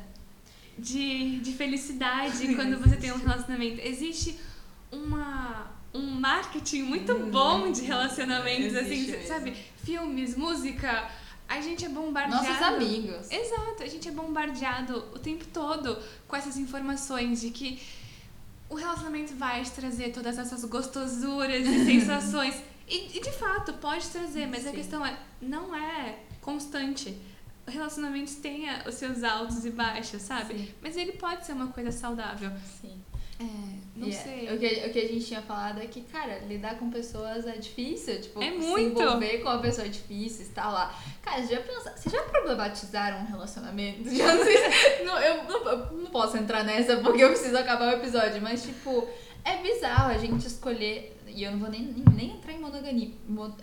de, 0.79 1.41
de 1.41 1.51
felicidade 1.51 2.47
quando 2.55 2.79
você 2.79 2.95
tem 2.95 3.11
um 3.11 3.17
relacionamento. 3.17 3.81
Existe 3.81 4.39
uma, 4.89 5.69
um 5.93 6.19
marketing 6.19 6.83
muito 6.83 7.13
bom 7.31 7.71
de 7.71 7.81
relacionamentos, 7.83 8.75
assim, 8.75 9.07
mesmo. 9.11 9.27
sabe? 9.27 9.55
Filmes, 9.83 10.35
música. 10.35 11.09
A 11.47 11.61
gente 11.61 11.85
é 11.85 11.89
bombardeado. 11.89 12.45
Nossos 12.47 12.61
amigos. 12.63 13.29
Exato, 13.31 13.83
a 13.83 13.87
gente 13.87 14.07
é 14.07 14.11
bombardeado 14.11 14.97
o 15.13 15.19
tempo 15.19 15.45
todo 15.53 15.97
com 16.27 16.35
essas 16.35 16.57
informações 16.57 17.41
de 17.41 17.51
que 17.51 17.81
o 18.69 18.75
relacionamento 18.75 19.35
vai 19.35 19.61
te 19.63 19.71
trazer 19.71 20.11
todas 20.11 20.37
essas 20.39 20.63
gostosuras 20.65 21.65
e 21.65 21.85
sensações. 21.85 22.55
E, 22.87 23.17
e, 23.17 23.21
de 23.21 23.31
fato, 23.33 23.73
pode 23.73 24.07
trazer, 24.09 24.47
mas 24.47 24.65
a 24.65 24.71
Sim. 24.71 24.75
questão 24.77 25.05
é, 25.05 25.17
não 25.41 25.75
é 25.75 26.19
constante. 26.41 27.15
Relacionamentos 27.67 28.35
têm 28.35 28.69
a- 28.69 28.83
os 28.87 28.95
seus 28.95 29.23
altos 29.23 29.63
e 29.63 29.69
baixos, 29.69 30.21
sabe? 30.23 30.53
Sim. 30.55 30.69
Mas 30.81 30.97
ele 30.97 31.13
pode 31.13 31.45
ser 31.45 31.53
uma 31.53 31.67
coisa 31.67 31.91
saudável. 31.91 32.51
Sim. 32.81 32.99
É, 33.39 33.43
não 33.95 34.07
E 34.07 34.11
é- 34.11 34.13
sei. 34.13 34.53
O 34.53 34.59
que, 34.59 34.65
o 34.88 34.93
que 34.93 34.99
a 34.99 35.07
gente 35.07 35.25
tinha 35.25 35.41
falado 35.41 35.81
é 35.81 35.88
que, 35.88 36.01
cara, 36.01 36.39
lidar 36.47 36.77
com 36.77 36.89
pessoas 36.89 37.45
é 37.47 37.53
difícil. 37.57 38.21
Tipo, 38.21 38.41
É 38.41 38.51
se 38.51 38.57
muito. 38.57 39.01
envolver 39.01 39.39
com 39.39 39.49
uma 39.49 39.59
pessoa 39.59 39.86
é 39.88 39.89
difícil, 39.89 40.43
estar 40.43 40.69
lá. 40.69 40.93
Cara, 41.21 41.41
você 41.41 41.55
já 41.55 41.61
pensa, 41.61 41.93
vocês 41.95 42.13
já 42.13 42.21
problematizaram 42.23 43.19
um 43.21 43.25
relacionamento? 43.25 44.07
Já 44.13 44.36
não 44.36 44.43
sei 44.43 44.57
se- 44.57 45.03
não, 45.03 45.19
eu, 45.19 45.43
não, 45.45 45.65
eu 45.71 45.91
não 45.93 46.05
posso 46.11 46.38
entrar 46.38 46.63
nessa 46.63 46.97
porque 46.97 47.23
eu 47.23 47.29
preciso 47.29 47.57
acabar 47.57 47.88
o 47.93 47.97
episódio, 47.97 48.41
mas, 48.41 48.61
tipo, 48.63 49.07
é 49.43 49.57
bizarro 49.57 50.11
a 50.13 50.17
gente 50.17 50.45
escolher. 50.47 51.17
E 51.36 51.43
eu 51.43 51.51
não 51.51 51.59
vou 51.59 51.69
nem, 51.69 51.81
nem, 51.81 52.05
nem 52.15 52.31
entrar 52.38 52.53
em 52.53 52.59
monogamia. 52.59 53.09
mo- 53.27 53.55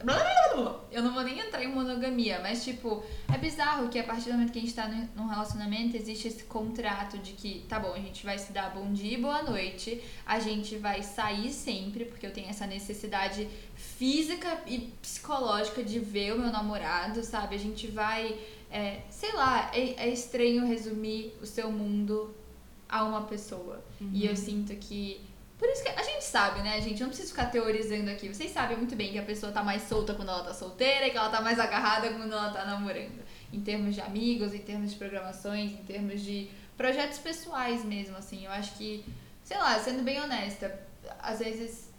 Eu 0.90 1.02
não 1.02 1.12
vou 1.14 1.22
nem 1.22 1.38
entrar 1.38 1.62
em 1.62 1.68
monogamia, 1.68 2.40
mas, 2.42 2.64
tipo, 2.64 3.02
é 3.32 3.38
bizarro 3.38 3.88
que 3.88 3.98
a 3.98 4.04
partir 4.04 4.26
do 4.26 4.32
momento 4.32 4.52
que 4.52 4.58
a 4.58 4.62
gente 4.62 4.74
tá 4.74 4.88
num 4.88 5.08
num 5.16 5.26
relacionamento, 5.28 5.96
existe 5.96 6.28
esse 6.28 6.44
contrato 6.44 7.18
de 7.18 7.32
que, 7.32 7.64
tá 7.68 7.78
bom, 7.78 7.92
a 7.92 7.98
gente 7.98 8.24
vai 8.24 8.38
se 8.38 8.52
dar 8.52 8.70
bom 8.74 8.92
dia 8.92 9.16
e 9.16 9.20
boa 9.20 9.42
noite, 9.42 10.02
a 10.26 10.38
gente 10.40 10.76
vai 10.76 11.02
sair 11.02 11.50
sempre, 11.52 12.04
porque 12.04 12.26
eu 12.26 12.32
tenho 12.32 12.48
essa 12.48 12.66
necessidade 12.66 13.48
física 13.76 14.60
e 14.66 14.78
psicológica 15.00 15.82
de 15.82 15.98
ver 15.98 16.34
o 16.34 16.38
meu 16.38 16.50
namorado, 16.50 17.22
sabe? 17.22 17.54
A 17.54 17.58
gente 17.58 17.86
vai, 17.86 18.36
é, 18.70 19.00
sei 19.10 19.32
lá, 19.32 19.70
é, 19.74 20.06
é 20.06 20.08
estranho 20.08 20.66
resumir 20.66 21.34
o 21.42 21.46
seu 21.46 21.70
mundo 21.70 22.34
a 22.88 23.04
uma 23.04 23.22
pessoa. 23.22 23.82
Uhum. 24.00 24.10
E 24.12 24.26
eu 24.26 24.36
sinto 24.36 24.74
que. 24.76 25.20
Por 25.58 25.68
isso 25.68 25.82
que 25.82 25.90
a 25.90 26.02
gente 26.02 26.09
sabe, 26.30 26.62
né, 26.62 26.80
gente? 26.80 27.00
Não 27.00 27.08
precisa 27.08 27.28
ficar 27.28 27.46
teorizando 27.46 28.10
aqui. 28.10 28.28
Vocês 28.28 28.50
sabem 28.50 28.76
muito 28.76 28.96
bem 28.96 29.12
que 29.12 29.18
a 29.18 29.22
pessoa 29.22 29.52
tá 29.52 29.62
mais 29.62 29.82
solta 29.82 30.14
quando 30.14 30.28
ela 30.28 30.44
tá 30.44 30.54
solteira 30.54 31.06
e 31.06 31.10
que 31.10 31.16
ela 31.16 31.28
tá 31.28 31.40
mais 31.40 31.58
agarrada 31.58 32.08
quando 32.10 32.32
ela 32.32 32.50
tá 32.50 32.64
namorando. 32.64 33.22
Em 33.52 33.60
termos 33.60 33.94
de 33.94 34.00
amigos, 34.00 34.54
em 34.54 34.60
termos 34.60 34.92
de 34.92 34.96
programações, 34.96 35.72
em 35.72 35.84
termos 35.84 36.20
de 36.22 36.48
projetos 36.76 37.18
pessoais 37.18 37.84
mesmo, 37.84 38.16
assim. 38.16 38.46
Eu 38.46 38.52
acho 38.52 38.74
que, 38.74 39.04
sei 39.42 39.58
lá, 39.58 39.78
sendo 39.78 40.02
bem 40.02 40.20
honesta, 40.20 40.80
às 41.20 41.40
vezes 41.40 41.90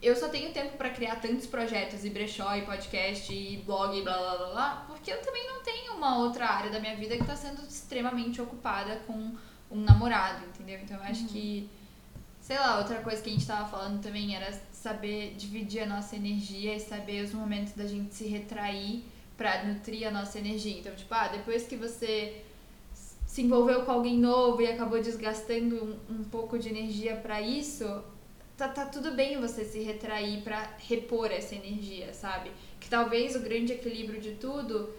eu 0.00 0.14
só 0.14 0.28
tenho 0.28 0.52
tempo 0.52 0.76
pra 0.76 0.90
criar 0.90 1.16
tantos 1.16 1.46
projetos 1.46 2.04
e 2.04 2.10
brechó 2.10 2.54
e 2.54 2.62
podcast 2.62 3.32
e 3.32 3.56
blog 3.58 3.98
e 3.98 4.02
blá 4.02 4.16
blá 4.16 4.36
blá 4.36 4.50
blá, 4.50 4.84
porque 4.86 5.12
eu 5.12 5.20
também 5.22 5.46
não 5.48 5.62
tenho 5.62 5.94
uma 5.94 6.18
outra 6.18 6.46
área 6.46 6.70
da 6.70 6.78
minha 6.78 6.96
vida 6.96 7.16
que 7.16 7.24
tá 7.24 7.36
sendo 7.36 7.62
extremamente 7.62 8.40
ocupada 8.40 8.96
com 9.06 9.34
um 9.70 9.80
namorado, 9.80 10.44
entendeu? 10.46 10.78
Então 10.82 10.96
eu 10.98 11.02
acho 11.04 11.26
que, 11.26 11.70
sei 12.42 12.58
lá, 12.58 12.78
outra 12.78 12.96
coisa 13.00 13.22
que 13.22 13.30
a 13.30 13.32
gente 13.32 13.46
tava 13.46 13.66
falando 13.68 14.02
também 14.02 14.36
era 14.36 14.52
saber 14.72 15.34
dividir 15.38 15.82
a 15.84 15.86
nossa 15.86 16.14
energia 16.16 16.74
e 16.76 16.80
saber 16.80 17.24
os 17.24 17.32
momentos 17.32 17.72
da 17.72 17.86
gente 17.86 18.14
se 18.14 18.26
retrair 18.26 19.02
pra 19.36 19.64
nutrir 19.64 20.06
a 20.06 20.10
nossa 20.10 20.38
energia. 20.38 20.78
Então, 20.80 20.94
tipo, 20.94 21.14
ah, 21.14 21.28
depois 21.28 21.66
que 21.66 21.76
você 21.76 22.42
se 23.26 23.40
envolveu 23.42 23.84
com 23.84 23.92
alguém 23.92 24.18
novo 24.18 24.60
e 24.60 24.66
acabou 24.66 25.00
desgastando 25.00 25.98
um, 26.10 26.16
um 26.20 26.24
pouco 26.24 26.58
de 26.58 26.68
energia 26.68 27.16
pra 27.16 27.40
isso, 27.40 27.86
tá, 28.58 28.68
tá 28.68 28.84
tudo 28.86 29.12
bem 29.12 29.40
você 29.40 29.64
se 29.64 29.78
retrair 29.80 30.42
pra 30.42 30.68
repor 30.88 31.30
essa 31.32 31.54
energia, 31.54 32.12
sabe? 32.12 32.50
Que 32.78 32.90
talvez 32.90 33.34
o 33.36 33.40
grande 33.40 33.72
equilíbrio 33.72 34.20
de 34.20 34.32
tudo, 34.32 34.90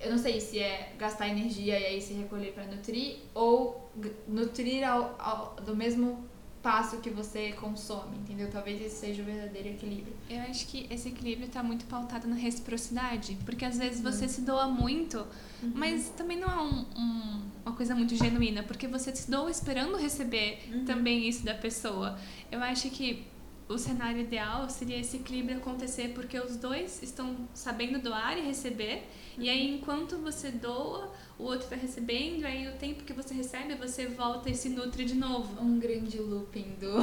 eu 0.00 0.10
não 0.10 0.18
sei 0.18 0.40
se 0.40 0.60
é 0.60 0.92
gastar 0.98 1.28
energia 1.28 1.78
e 1.80 1.86
aí 1.86 2.00
se 2.02 2.12
recolher 2.12 2.52
pra 2.52 2.64
nutrir 2.66 3.16
ou 3.34 3.90
nutrir 4.28 4.84
ao, 4.88 5.16
ao- 5.18 5.56
do 5.64 5.74
mesmo 5.74 6.24
passo 6.62 6.98
que 6.98 7.10
você 7.10 7.52
consome, 7.52 8.16
entendeu? 8.18 8.48
Talvez 8.50 8.80
esse 8.80 8.96
seja 8.96 9.22
o 9.22 9.24
verdadeiro 9.24 9.68
equilíbrio. 9.70 10.14
Eu 10.30 10.40
acho 10.42 10.66
que 10.68 10.86
esse 10.90 11.08
equilíbrio 11.08 11.48
tá 11.48 11.62
muito 11.62 11.84
pautado 11.86 12.28
na 12.28 12.36
reciprocidade. 12.36 13.36
Porque 13.44 13.64
às 13.64 13.76
vezes 13.78 14.00
você 14.00 14.28
se 14.28 14.42
doa 14.42 14.68
muito, 14.68 15.26
mas 15.74 16.08
também 16.16 16.38
não 16.38 16.48
é 16.48 16.62
um- 16.62 16.84
um- 16.96 17.42
uma 17.66 17.74
coisa 17.74 17.94
muito 17.94 18.14
genuína. 18.14 18.62
Porque 18.62 18.86
você 18.86 19.14
se 19.14 19.30
doa 19.30 19.50
esperando 19.50 19.96
receber 19.96 20.60
também 20.86 21.28
isso 21.28 21.44
da 21.44 21.54
pessoa. 21.54 22.16
Eu 22.50 22.62
acho 22.62 22.88
que 22.90 23.24
o 23.68 23.78
cenário 23.78 24.20
ideal 24.20 24.68
seria 24.68 24.98
esse 24.98 25.16
equilíbrio 25.16 25.56
acontecer 25.58 26.08
porque 26.14 26.38
os 26.38 26.56
dois 26.56 27.02
estão 27.02 27.48
sabendo 27.54 27.98
doar 27.98 28.36
e 28.36 28.42
receber. 28.42 29.04
E 29.38 29.48
aí, 29.48 29.74
enquanto 29.74 30.18
você 30.18 30.50
doa, 30.50 31.12
o 31.38 31.44
outro 31.44 31.68
tá 31.68 31.76
recebendo. 31.76 32.44
Aí, 32.44 32.68
o 32.68 32.72
tempo 32.76 33.02
que 33.04 33.12
você 33.12 33.32
recebe, 33.34 33.74
você 33.74 34.06
volta 34.06 34.50
e 34.50 34.54
se 34.54 34.68
nutre 34.68 35.04
de 35.04 35.14
novo. 35.14 35.62
Um 35.62 35.78
grande 35.78 36.18
looping 36.18 36.76
do, 36.80 36.98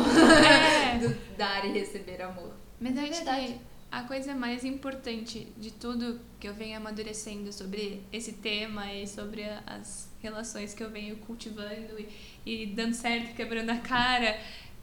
É. 0.46 0.98
do 1.02 1.16
dar 1.38 1.66
e 1.66 1.72
receber 1.72 2.22
amor. 2.22 2.54
Mas 2.80 2.96
eu 2.96 3.02
É 3.02 3.06
acho 3.10 3.14
verdade. 3.16 3.48
que 3.54 3.60
a 3.92 4.04
coisa 4.04 4.36
mais 4.36 4.64
importante 4.64 5.48
de 5.58 5.72
tudo 5.72 6.22
que 6.40 6.48
eu 6.48 6.54
venho 6.54 6.78
amadurecendo 6.78 7.52
sobre 7.52 8.04
esse 8.14 8.34
tema 8.34 8.94
e 8.94 9.08
sobre 9.08 9.44
as 9.66 10.08
relações 10.22 10.76
que 10.76 10.84
eu 10.84 10.92
venho 10.92 11.16
cultivando 11.18 11.98
e, 11.98 12.08
e 12.46 12.66
dando 12.68 12.94
certo, 12.94 13.34
quebrando 13.36 13.72
a 13.72 13.78
cara, 13.78 14.40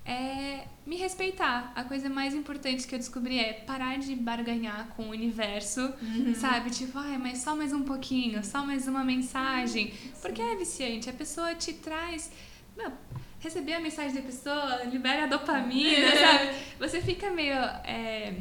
é 0.07 0.65
me 0.87 0.97
respeitar. 0.97 1.73
A 1.75 1.83
coisa 1.83 2.09
mais 2.09 2.33
importante 2.33 2.87
que 2.87 2.95
eu 2.95 2.99
descobri 2.99 3.39
é 3.39 3.53
parar 3.53 3.99
de 3.99 4.15
barganhar 4.15 4.89
com 4.97 5.05
o 5.05 5.11
universo, 5.11 5.93
sabe? 6.37 6.71
Tipo, 6.71 6.99
ai, 6.99 7.19
mas 7.19 7.39
só 7.39 7.57
mais 7.57 7.73
um 7.73 7.83
pouquinho, 7.83 8.43
só 8.45 8.65
mais 8.65 8.87
uma 8.87 9.03
mensagem. 9.05 9.93
Porque 10.23 10.41
é 10.41 10.55
viciante. 10.55 11.11
A 11.11 11.13
pessoa 11.13 11.55
te 11.55 11.73
traz. 11.73 12.31
Meu, 12.77 12.93
receber 13.41 13.75
a 13.75 13.81
mensagem 13.81 14.15
da 14.15 14.23
pessoa 14.23 14.85
libera 14.85 15.25
a 15.25 15.27
dopamina, 15.27 16.15
sabe? 16.15 16.51
Você 16.79 17.01
fica 17.01 17.31
meio 17.31 17.55
é, 17.55 18.35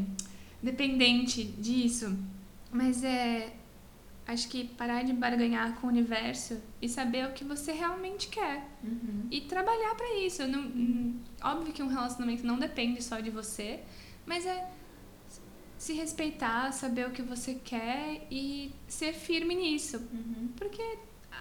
dependente 0.61 1.43
disso. 1.43 2.15
Mas 2.71 3.03
é. 3.03 3.53
Acho 4.27 4.47
que 4.49 4.65
parar 4.69 5.03
de 5.03 5.13
barganhar 5.13 5.75
com 5.75 5.85
o 5.85 5.89
universo 5.89 6.59
e 6.81 6.89
saber 6.89 7.27
o 7.27 7.33
que 7.33 7.43
você 7.43 7.71
realmente 7.71 8.27
quer. 8.27 8.67
E 9.29 9.41
trabalhar 9.41 9.93
pra 9.95 10.19
isso. 10.19 10.47
Não, 10.47 10.61
hum, 10.61 11.19
óbvio 11.43 11.71
que 11.71 11.83
um 11.83 11.87
relacionamento 11.87 12.45
não 12.45 12.57
depende 12.57 13.03
só 13.03 13.19
de 13.19 13.29
você, 13.29 13.81
mas 14.25 14.45
é 14.45 14.67
se 15.77 15.93
respeitar, 15.93 16.71
saber 16.71 17.07
o 17.07 17.11
que 17.11 17.21
você 17.21 17.55
quer 17.55 18.25
e 18.31 18.73
ser 18.87 19.13
firme 19.13 19.53
nisso. 19.53 20.01
Porque 20.55 20.81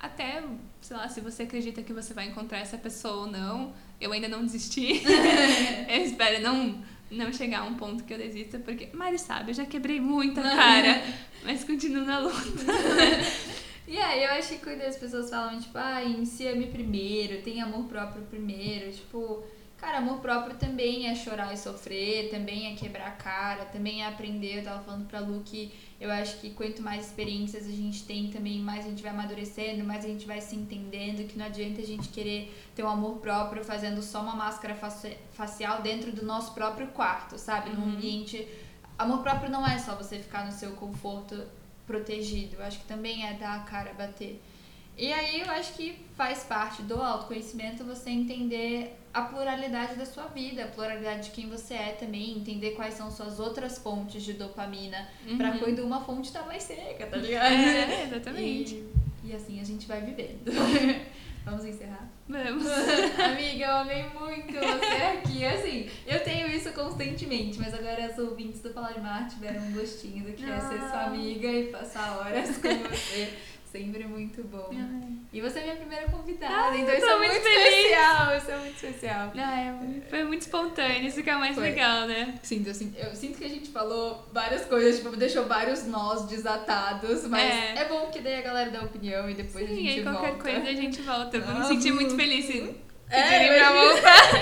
até, 0.02 0.44
sei 0.80 0.96
lá, 0.96 1.08
se 1.08 1.20
você 1.20 1.44
acredita 1.44 1.82
que 1.82 1.92
você 1.92 2.12
vai 2.12 2.26
encontrar 2.26 2.58
essa 2.58 2.76
pessoa 2.76 3.22
ou 3.22 3.26
não, 3.26 3.72
eu 3.98 4.12
ainda 4.12 4.28
não 4.28 4.44
desisti. 4.44 5.02
eu 5.88 6.04
espero 6.04 6.42
não, 6.42 6.82
não 7.10 7.32
chegar 7.32 7.60
a 7.60 7.64
um 7.64 7.74
ponto 7.74 8.04
que 8.04 8.12
eu 8.12 8.18
desista, 8.18 8.58
porque 8.58 8.88
Mari 8.92 9.18
sabe, 9.18 9.50
eu 9.50 9.54
já 9.54 9.66
quebrei 9.66 10.00
muita 10.00 10.42
cara, 10.42 11.02
mas 11.44 11.64
continuo 11.64 12.04
na 12.04 12.18
luta. 12.18 12.34
E 13.86 13.98
aí, 13.98 14.24
eu 14.24 14.30
acho 14.30 14.48
que 14.48 14.64
quando 14.64 14.80
as 14.80 14.96
pessoas 14.96 15.28
falam, 15.28 15.60
tipo, 15.60 15.76
ah, 15.76 16.02
em 16.02 16.24
se 16.24 16.48
ame 16.48 16.68
primeiro, 16.68 17.42
tem 17.42 17.60
amor 17.60 17.84
próprio 17.84 18.22
primeiro, 18.22 18.90
tipo, 18.90 19.44
cara, 19.84 19.98
amor 19.98 20.18
próprio 20.20 20.56
também 20.56 21.06
é 21.08 21.14
chorar 21.14 21.52
e 21.52 21.58
sofrer, 21.58 22.30
também 22.30 22.72
é 22.72 22.74
quebrar 22.74 23.08
a 23.08 23.10
cara, 23.10 23.66
também 23.66 24.02
é 24.02 24.06
aprender. 24.06 24.60
Eu 24.60 24.64
tava 24.64 24.82
falando 24.82 25.06
pra 25.06 25.20
Lu 25.20 25.42
que 25.44 25.72
eu 26.00 26.10
acho 26.10 26.38
que 26.38 26.50
quanto 26.50 26.82
mais 26.82 27.06
experiências 27.06 27.66
a 27.66 27.70
gente 27.70 28.04
tem, 28.04 28.30
também 28.30 28.58
mais 28.60 28.86
a 28.86 28.88
gente 28.88 29.02
vai 29.02 29.10
amadurecendo, 29.10 29.84
mais 29.84 30.04
a 30.04 30.08
gente 30.08 30.26
vai 30.26 30.40
se 30.40 30.56
entendendo, 30.56 31.26
que 31.28 31.36
não 31.38 31.44
adianta 31.44 31.82
a 31.82 31.84
gente 31.84 32.08
querer 32.08 32.52
ter 32.74 32.82
um 32.82 32.88
amor 32.88 33.18
próprio 33.18 33.62
fazendo 33.62 34.02
só 34.02 34.22
uma 34.22 34.34
máscara 34.34 34.74
faci- 34.74 35.18
facial 35.32 35.82
dentro 35.82 36.10
do 36.12 36.24
nosso 36.24 36.54
próprio 36.54 36.86
quarto, 36.88 37.38
sabe? 37.38 37.70
Num 37.70 37.84
ambiente. 37.84 38.48
Amor 38.98 39.22
próprio 39.22 39.50
não 39.50 39.66
é 39.66 39.78
só 39.78 39.94
você 39.94 40.18
ficar 40.18 40.46
no 40.46 40.52
seu 40.52 40.72
conforto 40.72 41.44
protegido. 41.86 42.56
Eu 42.56 42.64
acho 42.64 42.78
que 42.78 42.86
também 42.86 43.26
é 43.26 43.34
dar 43.34 43.56
a 43.56 43.60
cara 43.60 43.90
a 43.90 43.94
bater. 43.94 44.40
E 44.96 45.12
aí 45.12 45.40
eu 45.40 45.50
acho 45.50 45.74
que 45.74 45.98
faz 46.16 46.44
parte 46.44 46.80
do 46.82 47.02
autoconhecimento 47.02 47.84
você 47.84 48.10
entender 48.10 48.96
a 49.14 49.22
pluralidade 49.22 49.94
da 49.94 50.04
sua 50.04 50.24
vida, 50.26 50.64
a 50.64 50.68
pluralidade 50.68 51.26
de 51.26 51.30
quem 51.30 51.48
você 51.48 51.74
é 51.74 51.92
também, 51.92 52.36
entender 52.36 52.72
quais 52.72 52.94
são 52.94 53.10
suas 53.10 53.38
outras 53.38 53.78
fontes 53.78 54.22
de 54.24 54.32
dopamina, 54.34 55.08
pra 55.36 55.56
quando 55.58 55.78
uma 55.84 56.00
fonte 56.04 56.32
tá 56.32 56.42
mais 56.42 56.64
seca, 56.64 57.06
tá 57.06 57.16
ligado? 57.18 57.52
É, 57.52 58.02
exatamente. 58.04 58.74
E, 59.22 59.30
e 59.30 59.32
assim 59.34 59.60
a 59.60 59.64
gente 59.64 59.86
vai 59.86 60.00
vivendo. 60.00 60.50
Vamos 61.44 61.62
encerrar? 61.66 62.08
Vamos. 62.26 62.66
Amiga, 63.22 63.64
eu 63.66 63.76
amei 63.76 64.02
muito 64.18 64.54
você 64.54 65.02
aqui. 65.18 65.44
Assim, 65.44 65.90
eu 66.06 66.18
tenho 66.24 66.48
isso 66.48 66.72
constantemente, 66.72 67.58
mas 67.58 67.74
agora 67.74 68.06
as 68.06 68.18
ouvintes 68.18 68.60
do 68.62 68.70
Falar 68.72 68.92
de 68.92 69.00
tiveram 69.28 69.60
um 69.60 69.72
gostinho 69.72 70.24
do 70.24 70.32
que 70.32 70.42
é 70.42 70.58
ser 70.58 70.78
sua 70.78 71.00
Ah. 71.02 71.06
amiga 71.08 71.46
e 71.46 71.64
passar 71.66 72.16
horas 72.18 72.56
com 72.56 72.68
você. 72.88 73.30
Sempre 73.74 74.04
muito 74.06 74.40
bom. 74.44 74.70
E 75.32 75.40
você 75.40 75.58
é 75.58 75.62
minha 75.64 75.74
primeira 75.74 76.06
convidada, 76.08 76.54
Ah, 76.54 76.76
então 76.78 76.94
isso 76.94 77.06
é 77.06 77.16
muito 77.18 77.32
muito 77.32 77.42
feliz. 77.42 77.74
especial. 77.74 78.36
Isso 78.36 78.50
é 78.52 78.56
muito 78.58 78.74
especial. 78.76 79.32
Ah, 79.36 79.60
é, 79.60 80.00
foi 80.08 80.22
muito 80.22 80.42
espontâneo, 80.42 81.08
isso 81.08 81.20
que 81.24 81.28
é 81.28 81.34
mais 81.34 81.56
Foi. 81.56 81.64
legal, 81.64 82.06
né? 82.06 82.34
Sinto, 82.40 82.68
eu, 82.68 82.74
sinto, 82.74 82.96
eu 82.96 83.16
sinto 83.16 83.36
que 83.36 83.44
a 83.44 83.48
gente 83.48 83.70
falou 83.70 84.28
várias 84.32 84.64
coisas, 84.66 84.98
tipo, 85.00 85.16
deixou 85.16 85.46
vários 85.46 85.84
nós 85.88 86.24
desatados, 86.26 87.26
mas 87.26 87.52
É. 87.52 87.78
é, 87.78 87.84
bom 87.88 88.02
porque 88.02 88.20
daí 88.20 88.36
a 88.38 88.42
galera 88.42 88.70
dá 88.70 88.82
opinião 88.82 89.28
e 89.28 89.34
depois 89.34 89.64
a 89.64 89.68
Sim, 89.68 89.74
gente 89.74 89.98
aí 89.98 90.02
qualquer 90.04 90.28
volta. 90.34 90.42
coisa 90.44 90.68
a 90.70 90.74
gente 90.74 91.02
volta. 91.02 91.36
Eu 91.36 91.42
vou 91.42 91.54
me 91.56 91.60
Ah, 91.62 91.64
sentir 91.64 91.90
muito 91.92 92.14
feliz 92.14 92.44
É, 93.10 93.22
pedirem 93.22 93.48
pra 93.48 93.70
imagina. 93.72 93.72
voltar. 93.90 94.34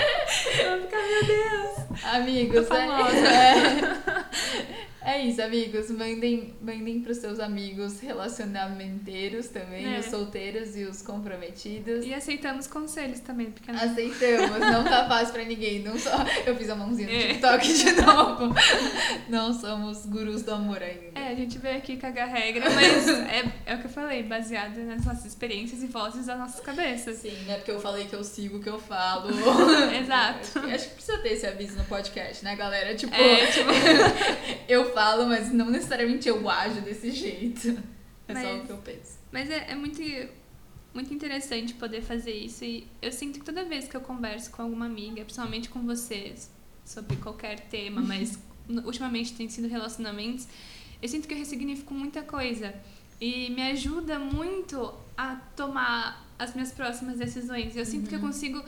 Eu 0.59 0.71
vou 0.71 0.81
ficar, 0.81 1.01
meu 1.07 1.23
Deus. 1.25 2.03
Amigos, 2.05 2.67
Tô 2.67 2.75
é, 2.75 2.85
famosa. 2.85 3.17
é, 3.27 4.92
é 5.05 5.21
isso, 5.25 5.41
amigos. 5.41 5.89
Mandem, 5.91 6.53
mandem 6.61 7.01
pros 7.01 7.17
seus 7.17 7.39
amigos 7.39 7.99
relacionamenteiros 7.99 9.47
também, 9.47 9.95
É. 9.95 9.99
os 9.99 10.05
solteiros 10.05 10.75
e 10.77 10.83
os 10.83 11.01
comprometidos. 11.01 12.05
E 12.05 12.13
aceitamos 12.13 12.67
conselhos 12.67 13.19
também, 13.19 13.51
porque 13.51 13.71
não 13.71 13.79
Aceitamos, 13.79 14.59
não 14.59 14.83
tá 14.83 15.07
fácil 15.07 15.33
pra 15.33 15.43
ninguém. 15.43 15.79
Não 15.79 15.97
só. 15.97 16.11
Eu 16.45 16.55
fiz 16.55 16.69
a 16.69 16.75
mãozinha 16.75 17.07
no 17.07 17.13
É. 17.13 17.27
TikTok 17.27 17.73
de 17.73 17.91
novo. 18.01 18.55
Não 19.29 19.53
somos 19.53 20.05
gurus 20.05 20.41
do 20.43 20.51
amor 20.53 20.81
ainda. 20.81 21.03
É, 21.15 21.27
a 21.29 21.35
gente 21.35 21.57
veio 21.57 21.77
aqui 21.77 21.97
cagar 21.97 22.27
regra, 22.29 22.69
mas 22.69 23.07
é, 23.07 23.43
é 23.65 23.75
o 23.75 23.79
que 23.79 23.85
eu 23.85 23.91
falei, 23.91 24.23
baseado 24.23 24.77
nas 24.79 25.05
nossas 25.05 25.25
experiências 25.25 25.83
e 25.83 25.87
vozes 25.87 26.25
das 26.25 26.37
nossas 26.37 26.59
cabeças. 26.59 27.17
Sim, 27.17 27.35
não 27.45 27.53
é 27.53 27.57
porque 27.57 27.71
eu 27.71 27.79
falei 27.79 28.05
que 28.05 28.13
eu 28.15 28.23
sigo 28.23 28.57
o 28.57 28.59
que 28.61 28.69
eu 28.69 28.79
falo. 28.79 29.29
Exato. 30.01 30.59
Acho 30.59 30.87
que 30.89 30.95
precisa 30.95 31.17
ter 31.19 31.33
esse 31.33 31.45
aviso 31.47 31.75
no 31.77 31.83
podcast, 31.85 32.43
né, 32.43 32.55
galera? 32.55 32.95
Tipo, 32.95 33.13
É, 33.13 33.45
tipo, 33.47 33.69
eu 34.67 34.92
falo, 34.93 35.25
mas 35.27 35.51
não 35.51 35.69
necessariamente 35.69 36.27
eu 36.27 36.49
ajo 36.49 36.81
desse 36.81 37.11
jeito. 37.11 37.69
É 38.27 38.33
só 38.35 38.41
Mas- 38.53 38.63
o 38.63 38.65
que 38.65 38.71
eu 38.71 38.77
penso. 38.77 39.19
mas 39.31 39.49
é, 39.49 39.71
é 39.71 39.75
muito, 39.75 40.01
muito 40.93 41.13
interessante 41.13 41.73
poder 41.73 42.01
fazer 42.01 42.31
isso. 42.33 42.63
E 42.63 42.87
eu 43.01 43.11
sinto 43.11 43.39
que 43.39 43.45
toda 43.45 43.63
vez 43.65 43.87
que 43.87 43.95
eu 43.97 44.01
converso 44.01 44.49
com 44.51 44.61
alguma 44.61 44.85
amiga, 44.85 45.23
principalmente 45.23 45.69
com 45.69 45.81
vocês, 45.85 46.49
sobre 46.85 47.15
qualquer 47.17 47.59
tema, 47.67 47.99
mas 48.05 48.39
ultimamente 48.85 49.33
tem 49.33 49.49
sido 49.49 49.67
relacionamentos, 49.67 50.47
eu 51.01 51.09
sinto 51.09 51.27
que 51.27 51.33
eu 51.33 51.37
ressignifico 51.37 51.93
muita 51.93 52.21
coisa. 52.21 52.73
E 53.19 53.49
me 53.51 53.61
ajuda 53.71 54.17
muito 54.19 54.93
a 55.17 55.35
tomar 55.55 56.25
as 56.39 56.53
minhas 56.53 56.71
próximas 56.71 57.17
decisões. 57.17 57.75
Eu 57.75 57.85
sinto 57.85 58.09
que 58.09 58.15
eu 58.15 58.19
consigo 58.19 58.63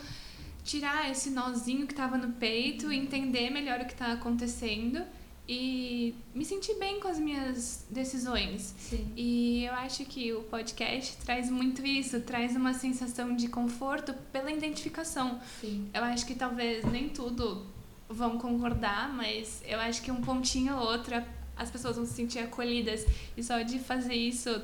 tirar 0.63 1.09
esse 1.09 1.29
nozinho 1.29 1.87
que 1.87 1.93
tava 1.93 2.17
no 2.17 2.33
peito, 2.33 2.91
entender 2.91 3.49
melhor 3.49 3.81
o 3.81 3.85
que 3.85 3.95
tá 3.95 4.13
acontecendo 4.13 5.01
e 5.47 6.15
me 6.33 6.43
sentir 6.43 6.75
bem 6.75 6.99
com 6.99 7.07
as 7.07 7.19
minhas 7.19 7.85
decisões. 7.89 8.73
Sim. 8.79 9.11
E 9.15 9.65
eu 9.65 9.73
acho 9.73 10.03
que 10.05 10.33
o 10.33 10.41
podcast 10.43 11.17
traz 11.17 11.49
muito 11.49 11.85
isso, 11.85 12.19
traz 12.21 12.55
uma 12.55 12.73
sensação 12.73 13.35
de 13.35 13.47
conforto 13.47 14.13
pela 14.31 14.51
identificação. 14.51 15.39
Sim. 15.61 15.87
Eu 15.93 16.03
acho 16.03 16.25
que 16.25 16.33
talvez 16.33 16.83
nem 16.85 17.09
tudo 17.09 17.65
vão 18.09 18.37
concordar, 18.37 19.13
mas 19.13 19.61
eu 19.65 19.79
acho 19.79 20.01
que 20.01 20.11
um 20.11 20.21
pontinho 20.21 20.75
ou 20.75 20.87
outro 20.87 21.15
as 21.55 21.71
pessoas 21.71 21.95
vão 21.95 22.05
se 22.05 22.13
sentir 22.13 22.39
acolhidas. 22.39 23.05
E 23.37 23.43
só 23.43 23.61
de 23.61 23.79
fazer 23.79 24.15
isso 24.15 24.61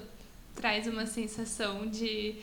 traz 0.56 0.88
uma 0.88 1.06
sensação 1.06 1.88
de. 1.88 2.36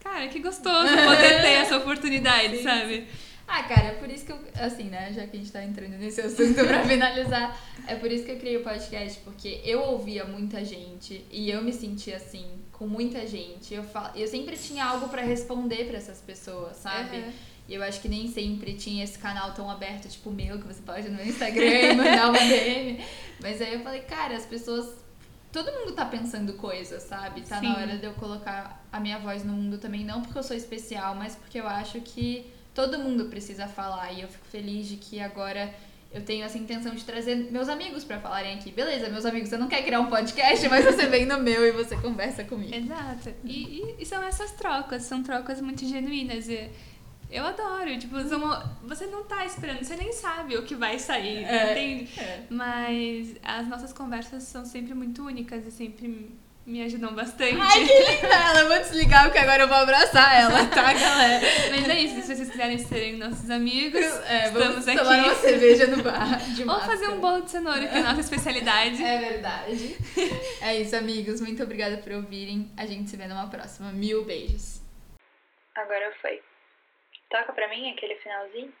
Cara, 0.00 0.28
que 0.28 0.38
gostoso 0.38 0.88
poder 0.88 1.42
ter 1.42 1.52
essa 1.62 1.78
oportunidade, 1.78 2.58
Sim, 2.58 2.62
sabe? 2.62 3.06
Ah, 3.48 3.62
cara, 3.62 3.86
é 3.86 3.92
por 3.92 4.10
isso 4.10 4.26
que 4.26 4.32
eu, 4.32 4.38
assim, 4.54 4.84
né, 4.84 5.12
já 5.12 5.26
que 5.26 5.36
a 5.36 5.40
gente 5.40 5.52
tá 5.52 5.62
entrando 5.62 5.96
nesse 5.96 6.20
assunto 6.20 6.64
pra 6.66 6.82
finalizar, 6.88 7.56
é 7.86 7.94
por 7.94 8.10
isso 8.10 8.24
que 8.24 8.32
eu 8.32 8.38
criei 8.38 8.56
o 8.56 8.64
podcast, 8.64 9.20
porque 9.20 9.60
eu 9.64 9.80
ouvia 9.82 10.24
muita 10.24 10.64
gente 10.64 11.24
e 11.30 11.48
eu 11.48 11.62
me 11.62 11.72
sentia 11.72 12.16
assim, 12.16 12.44
com 12.72 12.86
muita 12.86 13.26
gente. 13.26 13.72
Eu, 13.72 13.84
fal... 13.84 14.10
eu 14.16 14.26
sempre 14.26 14.56
tinha 14.56 14.84
algo 14.84 15.08
pra 15.08 15.22
responder 15.22 15.86
pra 15.86 15.96
essas 15.96 16.20
pessoas, 16.20 16.76
sabe? 16.76 17.18
Uhum. 17.18 17.32
E 17.68 17.74
eu 17.74 17.82
acho 17.82 18.00
que 18.00 18.08
nem 18.08 18.28
sempre 18.28 18.74
tinha 18.74 19.02
esse 19.02 19.18
canal 19.18 19.52
tão 19.52 19.70
aberto, 19.70 20.08
tipo 20.08 20.30
o 20.30 20.32
meu, 20.32 20.58
que 20.58 20.66
você 20.66 20.82
pode 20.82 21.06
ir 21.06 21.10
no 21.10 21.22
Instagram 21.22 21.64
e 21.64 21.94
mandar 21.96 22.28
uma 22.28 22.38
DM. 22.38 23.04
Mas 23.40 23.60
aí 23.60 23.74
eu 23.74 23.80
falei, 23.80 24.00
cara, 24.02 24.36
as 24.36 24.46
pessoas. 24.46 25.04
Todo 25.50 25.72
mundo 25.72 25.92
tá 25.92 26.04
pensando 26.04 26.52
coisas, 26.54 27.02
sabe? 27.04 27.40
Tá 27.40 27.60
Sim. 27.60 27.68
na 27.68 27.76
hora 27.76 27.96
de 27.96 28.04
eu 28.04 28.12
colocar 28.14 28.84
a 28.92 29.00
minha 29.00 29.18
voz 29.18 29.42
no 29.42 29.52
mundo 29.52 29.78
também, 29.78 30.04
não 30.04 30.20
porque 30.20 30.38
eu 30.38 30.42
sou 30.42 30.56
especial, 30.56 31.14
mas 31.14 31.34
porque 31.34 31.58
eu 31.58 31.66
acho 31.66 32.00
que 32.02 32.52
todo 32.76 32.98
mundo 32.98 33.24
precisa 33.24 33.66
falar. 33.66 34.12
E 34.12 34.20
eu 34.20 34.28
fico 34.28 34.44
feliz 34.46 34.86
de 34.86 34.96
que 34.98 35.18
agora 35.18 35.74
eu 36.12 36.22
tenho 36.22 36.44
essa 36.44 36.56
intenção 36.58 36.94
de 36.94 37.02
trazer 37.04 37.34
meus 37.50 37.68
amigos 37.68 38.04
pra 38.04 38.20
falarem 38.20 38.54
aqui. 38.54 38.70
Beleza, 38.70 39.08
meus 39.08 39.24
amigos, 39.26 39.48
você 39.48 39.56
não 39.56 39.66
quer 39.68 39.82
criar 39.82 40.00
um 40.00 40.06
podcast, 40.10 40.68
mas 40.68 40.84
você 40.84 41.06
vem 41.06 41.26
no 41.26 41.38
meu 41.40 41.66
e 41.66 41.72
você 41.72 41.96
conversa 41.96 42.44
comigo. 42.44 42.72
Exato. 42.74 43.34
E, 43.44 43.80
e- 43.80 43.94
e 43.98 44.06
são 44.06 44.22
essas 44.22 44.52
trocas, 44.52 45.02
são 45.02 45.22
trocas 45.22 45.60
muito 45.60 45.84
genuínas. 45.86 46.48
E 46.48 46.70
eu 47.30 47.44
adoro, 47.44 47.98
tipo, 47.98 48.16
uma- 48.16 48.78
você 48.84 49.06
não 49.06 49.24
tá 49.24 49.44
esperando, 49.44 49.82
você 49.82 49.96
nem 49.96 50.12
sabe 50.12 50.56
o 50.56 50.62
que 50.62 50.74
vai 50.74 50.98
sair, 50.98 51.44
É. 51.44 51.72
entende? 51.72 52.20
É. 52.20 52.42
Mas 52.48 53.34
as 53.42 53.66
nossas 53.66 53.92
conversas 53.92 54.44
são 54.44 54.64
sempre 54.64 54.94
muito 54.94 55.24
únicas 55.24 55.66
e 55.66 55.70
sempre 55.70 56.30
me 56.66 56.82
ajudam 56.82 57.14
bastante. 57.14 57.56
Ai, 57.60 57.86
que 57.86 57.94
linda 58.12 58.34
ela! 58.34 58.60
Eu 58.60 58.68
vou 58.68 58.78
desligar 58.78 59.24
porque 59.24 59.38
agora 59.38 59.62
eu 59.62 59.68
vou 59.68 59.76
abraçar 59.76 60.34
ela, 60.40 60.66
tá, 60.66 60.92
galera? 60.92 61.46
Mas 61.70 61.88
é 61.88 62.00
isso, 62.00 62.20
se 62.22 62.34
vocês 62.34 62.50
quiserem 62.50 62.76
serem 62.78 63.16
nossos 63.16 63.48
amigos, 63.50 64.02
É, 64.26 64.50
vamos 64.50 64.78
estamos 64.78 65.02
tomar 65.02 65.18
uma 65.18 65.32
aqui. 65.32 65.40
cerveja 65.42 65.86
no 65.86 66.02
bar. 66.02 66.38
de 66.54 66.62
Ou 66.62 66.66
máscara. 66.66 66.90
fazer 66.92 67.08
um 67.10 67.20
bolo 67.20 67.42
de 67.42 67.50
cenoura, 67.52 67.86
que 67.86 67.94
é 67.94 67.98
a 68.00 68.02
nossa 68.02 68.20
especialidade. 68.20 69.02
É 69.02 69.18
verdade. 69.18 69.96
É 70.60 70.76
isso, 70.76 70.96
amigos. 70.96 71.40
Muito 71.40 71.62
obrigada 71.62 71.98
por 71.98 72.12
ouvirem. 72.12 72.70
A 72.76 72.84
gente 72.84 73.08
se 73.10 73.16
vê 73.16 73.26
numa 73.28 73.48
próxima. 73.48 73.92
Mil 73.92 74.24
beijos. 74.24 74.80
Agora 75.76 76.12
foi. 76.20 76.42
Toca 77.30 77.52
pra 77.52 77.68
mim 77.68 77.90
aquele 77.92 78.16
finalzinho? 78.16 78.72